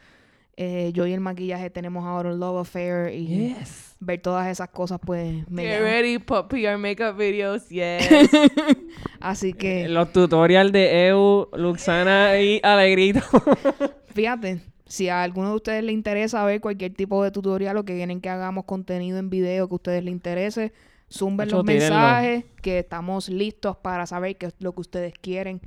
eh, 0.60 0.90
yo 0.92 1.06
y 1.06 1.12
el 1.12 1.20
maquillaje 1.20 1.70
tenemos 1.70 2.04
ahora 2.04 2.30
un 2.30 2.40
love 2.40 2.58
affair 2.62 3.14
y 3.14 3.54
Yes. 3.54 3.94
ver 4.00 4.20
todas 4.20 4.48
esas 4.48 4.68
cosas 4.70 4.98
pues 5.04 5.48
me 5.48 5.62
Get 5.62 5.80
ready, 5.82 6.18
pop 6.18 6.52
your 6.54 6.76
makeup 6.78 7.16
videos, 7.16 7.68
yes. 7.68 8.08
Así 9.20 9.52
que 9.52 9.88
Los 9.88 10.12
tutoriales 10.12 10.72
de 10.72 11.06
EU, 11.08 11.46
Luxana 11.56 12.40
y 12.40 12.60
Alegrito. 12.64 13.20
fíjate, 14.14 14.60
si 14.84 15.08
a 15.08 15.22
alguno 15.22 15.50
de 15.50 15.54
ustedes 15.56 15.84
le 15.84 15.92
interesa 15.92 16.44
ver 16.44 16.60
cualquier 16.60 16.92
tipo 16.92 17.22
de 17.22 17.30
tutorial 17.30 17.76
o 17.76 17.84
que 17.84 17.94
quieren 17.94 18.20
que 18.20 18.28
hagamos 18.28 18.64
contenido 18.64 19.18
en 19.18 19.30
video 19.30 19.68
que 19.68 19.74
a 19.74 19.76
ustedes 19.76 20.02
les 20.02 20.10
interese, 20.12 20.72
zumben 21.08 21.48
los 21.50 21.64
tírenlo. 21.64 21.94
mensajes 21.94 22.44
que 22.62 22.80
estamos 22.80 23.28
listos 23.28 23.76
para 23.76 24.06
saber 24.06 24.36
qué 24.36 24.46
es 24.46 24.54
lo 24.58 24.72
que 24.74 24.80
ustedes 24.80 25.14
quieren 25.20 25.60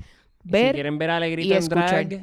si 0.44 0.50
ver. 0.52 0.74
quieren 0.74 0.98
ver 0.98 1.12
a 1.12 1.18
Alegrito 1.18 1.48
y 1.50 1.52
en 1.54 1.58
escuchar. 1.60 2.08
drag. 2.10 2.22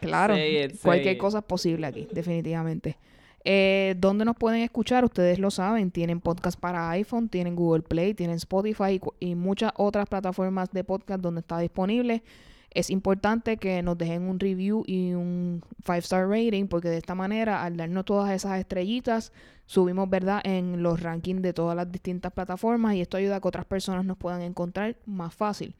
Claro, 0.00 0.36
it, 0.36 0.80
cualquier 0.82 1.14
it. 1.14 1.20
cosa 1.20 1.38
es 1.38 1.44
posible 1.44 1.86
aquí, 1.86 2.08
definitivamente. 2.12 2.96
Eh, 3.44 3.94
¿Dónde 3.98 4.24
nos 4.24 4.36
pueden 4.36 4.62
escuchar? 4.62 5.04
Ustedes 5.04 5.38
lo 5.38 5.50
saben, 5.50 5.90
tienen 5.90 6.20
podcast 6.20 6.58
para 6.58 6.90
iPhone, 6.90 7.28
tienen 7.28 7.56
Google 7.56 7.82
Play, 7.82 8.14
tienen 8.14 8.36
Spotify 8.36 9.00
y 9.20 9.30
y, 9.30 9.34
muchas 9.34 9.72
otras 9.76 10.08
plataformas 10.08 10.70
de 10.72 10.84
podcast 10.84 11.20
donde 11.20 11.40
está 11.40 11.58
disponible. 11.58 12.22
Es 12.70 12.90
importante 12.90 13.56
que 13.56 13.82
nos 13.82 13.96
dejen 13.96 14.22
un 14.24 14.38
review 14.38 14.84
y 14.86 15.14
un 15.14 15.62
5-star 15.84 16.28
rating 16.28 16.66
porque 16.66 16.88
de 16.88 16.98
esta 16.98 17.14
manera, 17.14 17.64
al 17.64 17.76
darnos 17.76 18.04
todas 18.04 18.30
esas 18.30 18.58
estrellitas, 18.60 19.32
subimos, 19.64 20.10
¿verdad?, 20.10 20.42
en 20.44 20.82
los 20.82 21.00
rankings 21.02 21.40
de 21.40 21.54
todas 21.54 21.74
las 21.74 21.90
distintas 21.90 22.32
plataformas 22.32 22.94
y 22.94 23.00
esto 23.00 23.16
ayuda 23.16 23.36
a 23.36 23.40
que 23.40 23.48
otras 23.48 23.64
personas 23.64 24.04
nos 24.04 24.18
puedan 24.18 24.42
encontrar 24.42 24.96
más 25.06 25.34
fácil. 25.34 25.74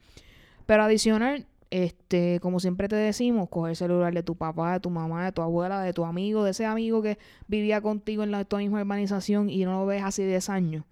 Pero 0.65 0.83
adicional, 0.83 1.45
este, 1.71 2.39
como 2.41 2.59
siempre 2.59 2.87
te 2.87 2.95
decimos, 2.95 3.49
coger 3.49 3.71
el 3.71 3.75
celular 3.75 4.13
de 4.13 4.23
tu 4.23 4.35
papá, 4.35 4.73
de 4.73 4.79
tu 4.79 4.89
mamá, 4.89 5.25
de 5.25 5.31
tu 5.31 5.41
abuela, 5.41 5.81
de 5.81 5.93
tu 5.93 6.05
amigo, 6.05 6.43
de 6.43 6.51
ese 6.51 6.65
amigo 6.65 7.01
que 7.01 7.17
vivía 7.47 7.81
contigo 7.81 8.23
en 8.23 8.31
la 8.31 8.43
tu 8.45 8.57
misma 8.57 8.81
urbanización 8.81 9.49
y 9.49 9.63
no 9.65 9.79
lo 9.79 9.85
ves 9.85 10.03
hace 10.03 10.25
10 10.25 10.49
años. 10.49 10.85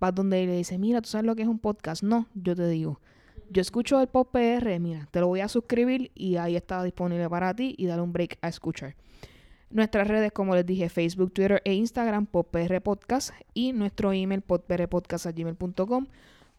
Vas 0.00 0.14
donde 0.14 0.46
le 0.46 0.56
dices, 0.56 0.78
mira, 0.78 1.00
¿tú 1.00 1.08
sabes 1.08 1.26
lo 1.26 1.36
que 1.36 1.42
es 1.42 1.48
un 1.48 1.58
podcast? 1.58 2.02
No, 2.02 2.26
yo 2.34 2.54
te 2.54 2.68
digo. 2.68 3.00
Yo 3.48 3.62
escucho 3.62 4.00
el 4.00 4.08
Pop 4.08 4.32
PR, 4.32 4.80
mira, 4.80 5.08
te 5.12 5.20
lo 5.20 5.28
voy 5.28 5.40
a 5.40 5.48
suscribir 5.48 6.10
y 6.14 6.36
ahí 6.36 6.56
está 6.56 6.82
disponible 6.82 7.28
para 7.30 7.54
ti 7.54 7.74
y 7.78 7.86
dale 7.86 8.02
un 8.02 8.12
break 8.12 8.38
a 8.42 8.48
escuchar. 8.48 8.96
Nuestras 9.70 10.08
redes, 10.08 10.32
como 10.32 10.54
les 10.54 10.66
dije, 10.66 10.88
Facebook, 10.88 11.32
Twitter 11.32 11.62
e 11.64 11.74
Instagram, 11.74 12.26
PopPR 12.26 12.80
Podcast 12.82 13.30
y 13.54 13.72
nuestro 13.72 14.12
email, 14.12 14.42
podprpodcast.gmail.com. 14.42 16.06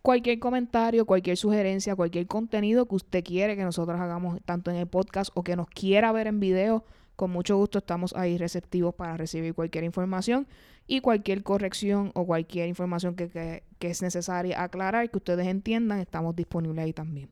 Cualquier 0.01 0.39
comentario, 0.39 1.05
cualquier 1.05 1.35
sugerencia, 1.37 1.95
cualquier 1.95 2.27
contenido 2.27 2.85
que 2.85 2.95
usted 2.95 3.23
quiere 3.23 3.55
que 3.57 3.63
nosotros 3.63 3.99
hagamos 3.99 4.39
tanto 4.45 4.71
en 4.71 4.77
el 4.77 4.87
podcast 4.87 5.31
o 5.35 5.43
que 5.43 5.55
nos 5.57 5.67
quiera 5.67 6.11
ver 6.13 6.27
en 6.27 6.39
video, 6.39 6.85
con 7.17 7.31
mucho 7.31 7.57
gusto 7.57 7.79
estamos 7.79 8.13
ahí 8.15 8.37
receptivos 8.37 8.93
para 8.95 9.17
recibir 9.17 9.53
cualquier 9.53 9.83
información 9.83 10.47
y 10.85 11.01
cualquier 11.01 11.43
corrección 11.43 12.11
o 12.13 12.25
cualquier 12.25 12.69
información 12.69 13.15
que, 13.15 13.27
que- 13.29 13.63
es 13.89 14.01
necesaria 14.01 14.61
aclarar, 14.63 15.09
que 15.09 15.17
ustedes 15.17 15.47
entiendan, 15.47 15.99
estamos 15.99 16.35
disponibles 16.35 16.85
ahí 16.85 16.93
también. 16.93 17.29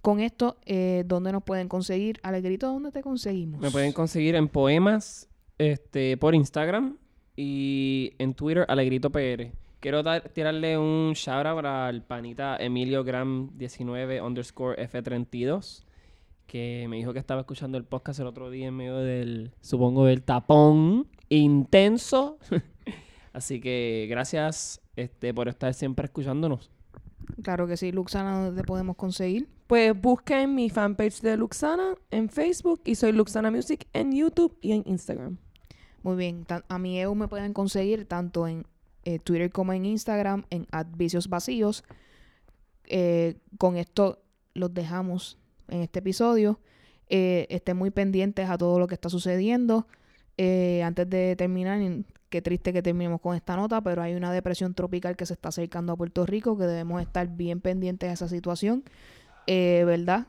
Con 0.00 0.20
esto, 0.20 0.56
eh, 0.66 1.02
¿dónde 1.06 1.32
nos 1.32 1.42
pueden 1.42 1.68
conseguir? 1.68 2.20
Alegrito, 2.22 2.68
¿dónde 2.68 2.90
te 2.92 3.02
conseguimos? 3.02 3.60
Me 3.60 3.70
pueden 3.70 3.92
conseguir 3.92 4.34
en 4.36 4.48
poemas 4.48 5.28
este, 5.58 6.16
por 6.16 6.34
Instagram 6.34 6.96
y 7.36 8.12
en 8.18 8.34
Twitter 8.34 8.64
Alegrito 8.68 9.10
PR. 9.10 9.50
Quiero 9.80 10.02
dar- 10.02 10.28
tirarle 10.28 10.76
un 10.78 11.12
shout 11.14 11.46
out 11.46 11.64
al 11.64 12.02
panita 12.02 12.56
Emilio 12.58 13.02
Gram 13.02 13.50
19 13.56 14.20
underscore 14.20 14.76
F32 14.88 15.84
que 16.46 16.86
me 16.88 16.96
dijo 16.96 17.12
que 17.12 17.20
estaba 17.20 17.42
escuchando 17.42 17.78
el 17.78 17.84
podcast 17.84 18.18
el 18.18 18.26
otro 18.26 18.50
día 18.50 18.66
en 18.66 18.74
medio 18.74 18.96
del, 18.96 19.52
supongo, 19.60 20.06
del 20.06 20.22
tapón 20.22 21.06
intenso. 21.28 22.38
Así 23.32 23.60
que 23.60 24.08
gracias 24.10 24.80
este, 24.96 25.32
por 25.32 25.46
estar 25.48 25.72
siempre 25.74 26.06
escuchándonos. 26.06 26.72
Claro 27.42 27.68
que 27.68 27.76
sí, 27.76 27.92
Luxana, 27.92 28.42
¿dónde 28.44 28.60
te 28.60 28.66
podemos 28.66 28.96
conseguir? 28.96 29.48
Pues 29.68 29.98
busquen 29.98 30.56
mi 30.56 30.70
fanpage 30.70 31.20
de 31.20 31.36
Luxana 31.36 31.94
en 32.10 32.28
Facebook 32.28 32.80
y 32.84 32.96
soy 32.96 33.12
Luxana 33.12 33.52
Music 33.52 33.86
en 33.92 34.10
YouTube 34.12 34.58
y 34.60 34.72
en 34.72 34.82
Instagram. 34.86 35.38
Muy 36.02 36.16
bien, 36.16 36.44
a 36.68 36.78
mi 36.80 36.98
EU 36.98 37.14
me 37.14 37.28
pueden 37.28 37.52
conseguir 37.52 38.06
tanto 38.06 38.48
en 38.48 38.66
eh, 39.04 39.18
Twitter 39.18 39.50
como 39.50 39.72
en 39.72 39.84
Instagram 39.84 40.44
en 40.50 40.66
Vicios 40.96 41.28
Vacíos. 41.28 41.84
Eh, 42.84 43.36
con 43.58 43.76
esto 43.76 44.22
los 44.54 44.72
dejamos 44.74 45.38
en 45.68 45.80
este 45.82 46.00
episodio. 46.00 46.60
Eh, 47.08 47.46
estén 47.50 47.76
muy 47.76 47.90
pendientes 47.90 48.48
a 48.48 48.58
todo 48.58 48.78
lo 48.78 48.86
que 48.86 48.94
está 48.94 49.08
sucediendo. 49.08 49.86
Antes 50.82 51.10
de 51.10 51.36
terminar, 51.36 51.78
qué 52.30 52.40
triste 52.40 52.72
que 52.72 52.80
terminemos 52.80 53.20
con 53.20 53.36
esta 53.36 53.56
nota, 53.56 53.82
pero 53.82 54.00
hay 54.00 54.14
una 54.14 54.32
depresión 54.32 54.72
tropical 54.72 55.14
que 55.14 55.26
se 55.26 55.34
está 55.34 55.50
acercando 55.50 55.92
a 55.92 55.96
Puerto 55.96 56.24
Rico, 56.24 56.56
que 56.56 56.64
debemos 56.64 57.02
estar 57.02 57.28
bien 57.28 57.60
pendientes 57.60 58.08
a 58.08 58.12
esa 58.14 58.28
situación, 58.28 58.84
¿verdad? 59.46 60.28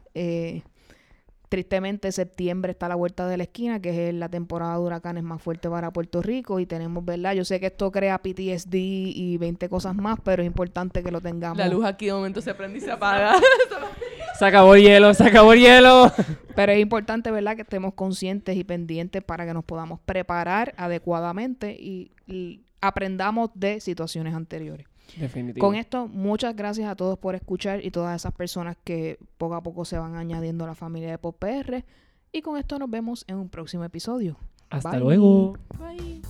Tristemente 1.52 2.14
septiembre 2.14 2.72
está 2.72 2.86
a 2.86 2.90
la 2.90 2.96
vuelta 2.96 3.28
de 3.28 3.36
la 3.36 3.44
esquina, 3.44 3.82
que 3.82 4.08
es 4.08 4.16
la 4.16 4.30
temporada 4.30 4.76
de 4.76 4.80
huracanes 4.80 5.22
más 5.22 5.42
fuerte 5.42 5.70
para 5.70 5.92
Puerto 5.92 6.22
Rico 6.22 6.62
y 6.62 6.66
tenemos, 6.66 7.04
¿verdad? 7.04 7.34
Yo 7.34 7.44
sé 7.44 7.60
que 7.60 7.66
esto 7.66 7.92
crea 7.92 8.20
PTSD 8.20 8.74
y 8.74 9.36
20 9.36 9.68
cosas 9.68 9.94
más, 9.94 10.18
pero 10.24 10.44
es 10.44 10.48
importante 10.48 11.04
que 11.04 11.12
lo 11.12 11.20
tengamos. 11.20 11.58
La 11.58 11.68
luz 11.68 11.84
aquí 11.84 12.06
de 12.06 12.14
momento 12.14 12.40
se 12.40 12.54
prende 12.54 12.78
y 12.78 12.82
se 12.82 12.90
apaga. 12.90 13.36
Se 14.40 14.46
acabó 14.46 14.76
el 14.76 14.82
hielo, 14.82 15.14
se 15.14 15.26
acabó 15.26 15.54
el 15.54 15.60
hielo. 15.60 16.12
Pero 16.56 16.72
es 16.72 16.80
importante, 16.80 17.30
¿verdad?, 17.30 17.58
que 17.58 17.62
estemos 17.64 17.94
conscientes 17.94 18.56
y 18.56 18.64
pendientes 18.64 19.22
para 19.22 19.46
que 19.46 19.54
nos 19.54 19.66
podamos 19.66 20.00
preparar 20.00 20.74
adecuadamente 20.78 21.76
y, 21.78 22.12
y 22.28 22.62
aprendamos 22.80 23.52
de 23.54 23.82
situaciones 23.82 24.34
anteriores. 24.34 24.88
Definitivo. 25.18 25.66
Con 25.66 25.76
esto, 25.76 26.08
muchas 26.08 26.56
gracias 26.56 26.90
a 26.90 26.96
todos 26.96 27.18
por 27.18 27.36
escuchar 27.36 27.84
y 27.84 27.92
todas 27.92 28.16
esas 28.16 28.34
personas 28.34 28.78
que 28.84 29.18
poco 29.38 29.56
a 29.56 29.64
poco 29.64 29.86
se 29.86 29.98
van 29.98 30.16
añadiendo 30.16 30.64
a 30.64 30.68
la 30.68 30.76
familia 30.76 31.12
de 31.12 31.18
Pop 31.18 31.38
PR. 31.38 31.84
Y 32.32 32.42
con 32.42 32.58
esto 32.58 32.80
nos 32.80 32.90
vemos 32.90 33.26
en 33.28 33.38
un 33.38 33.50
próximo 33.50 33.84
episodio. 33.84 34.38
Hasta 34.70 34.92
Bye. 34.92 35.00
luego. 35.00 35.58
Bye. 35.78 36.22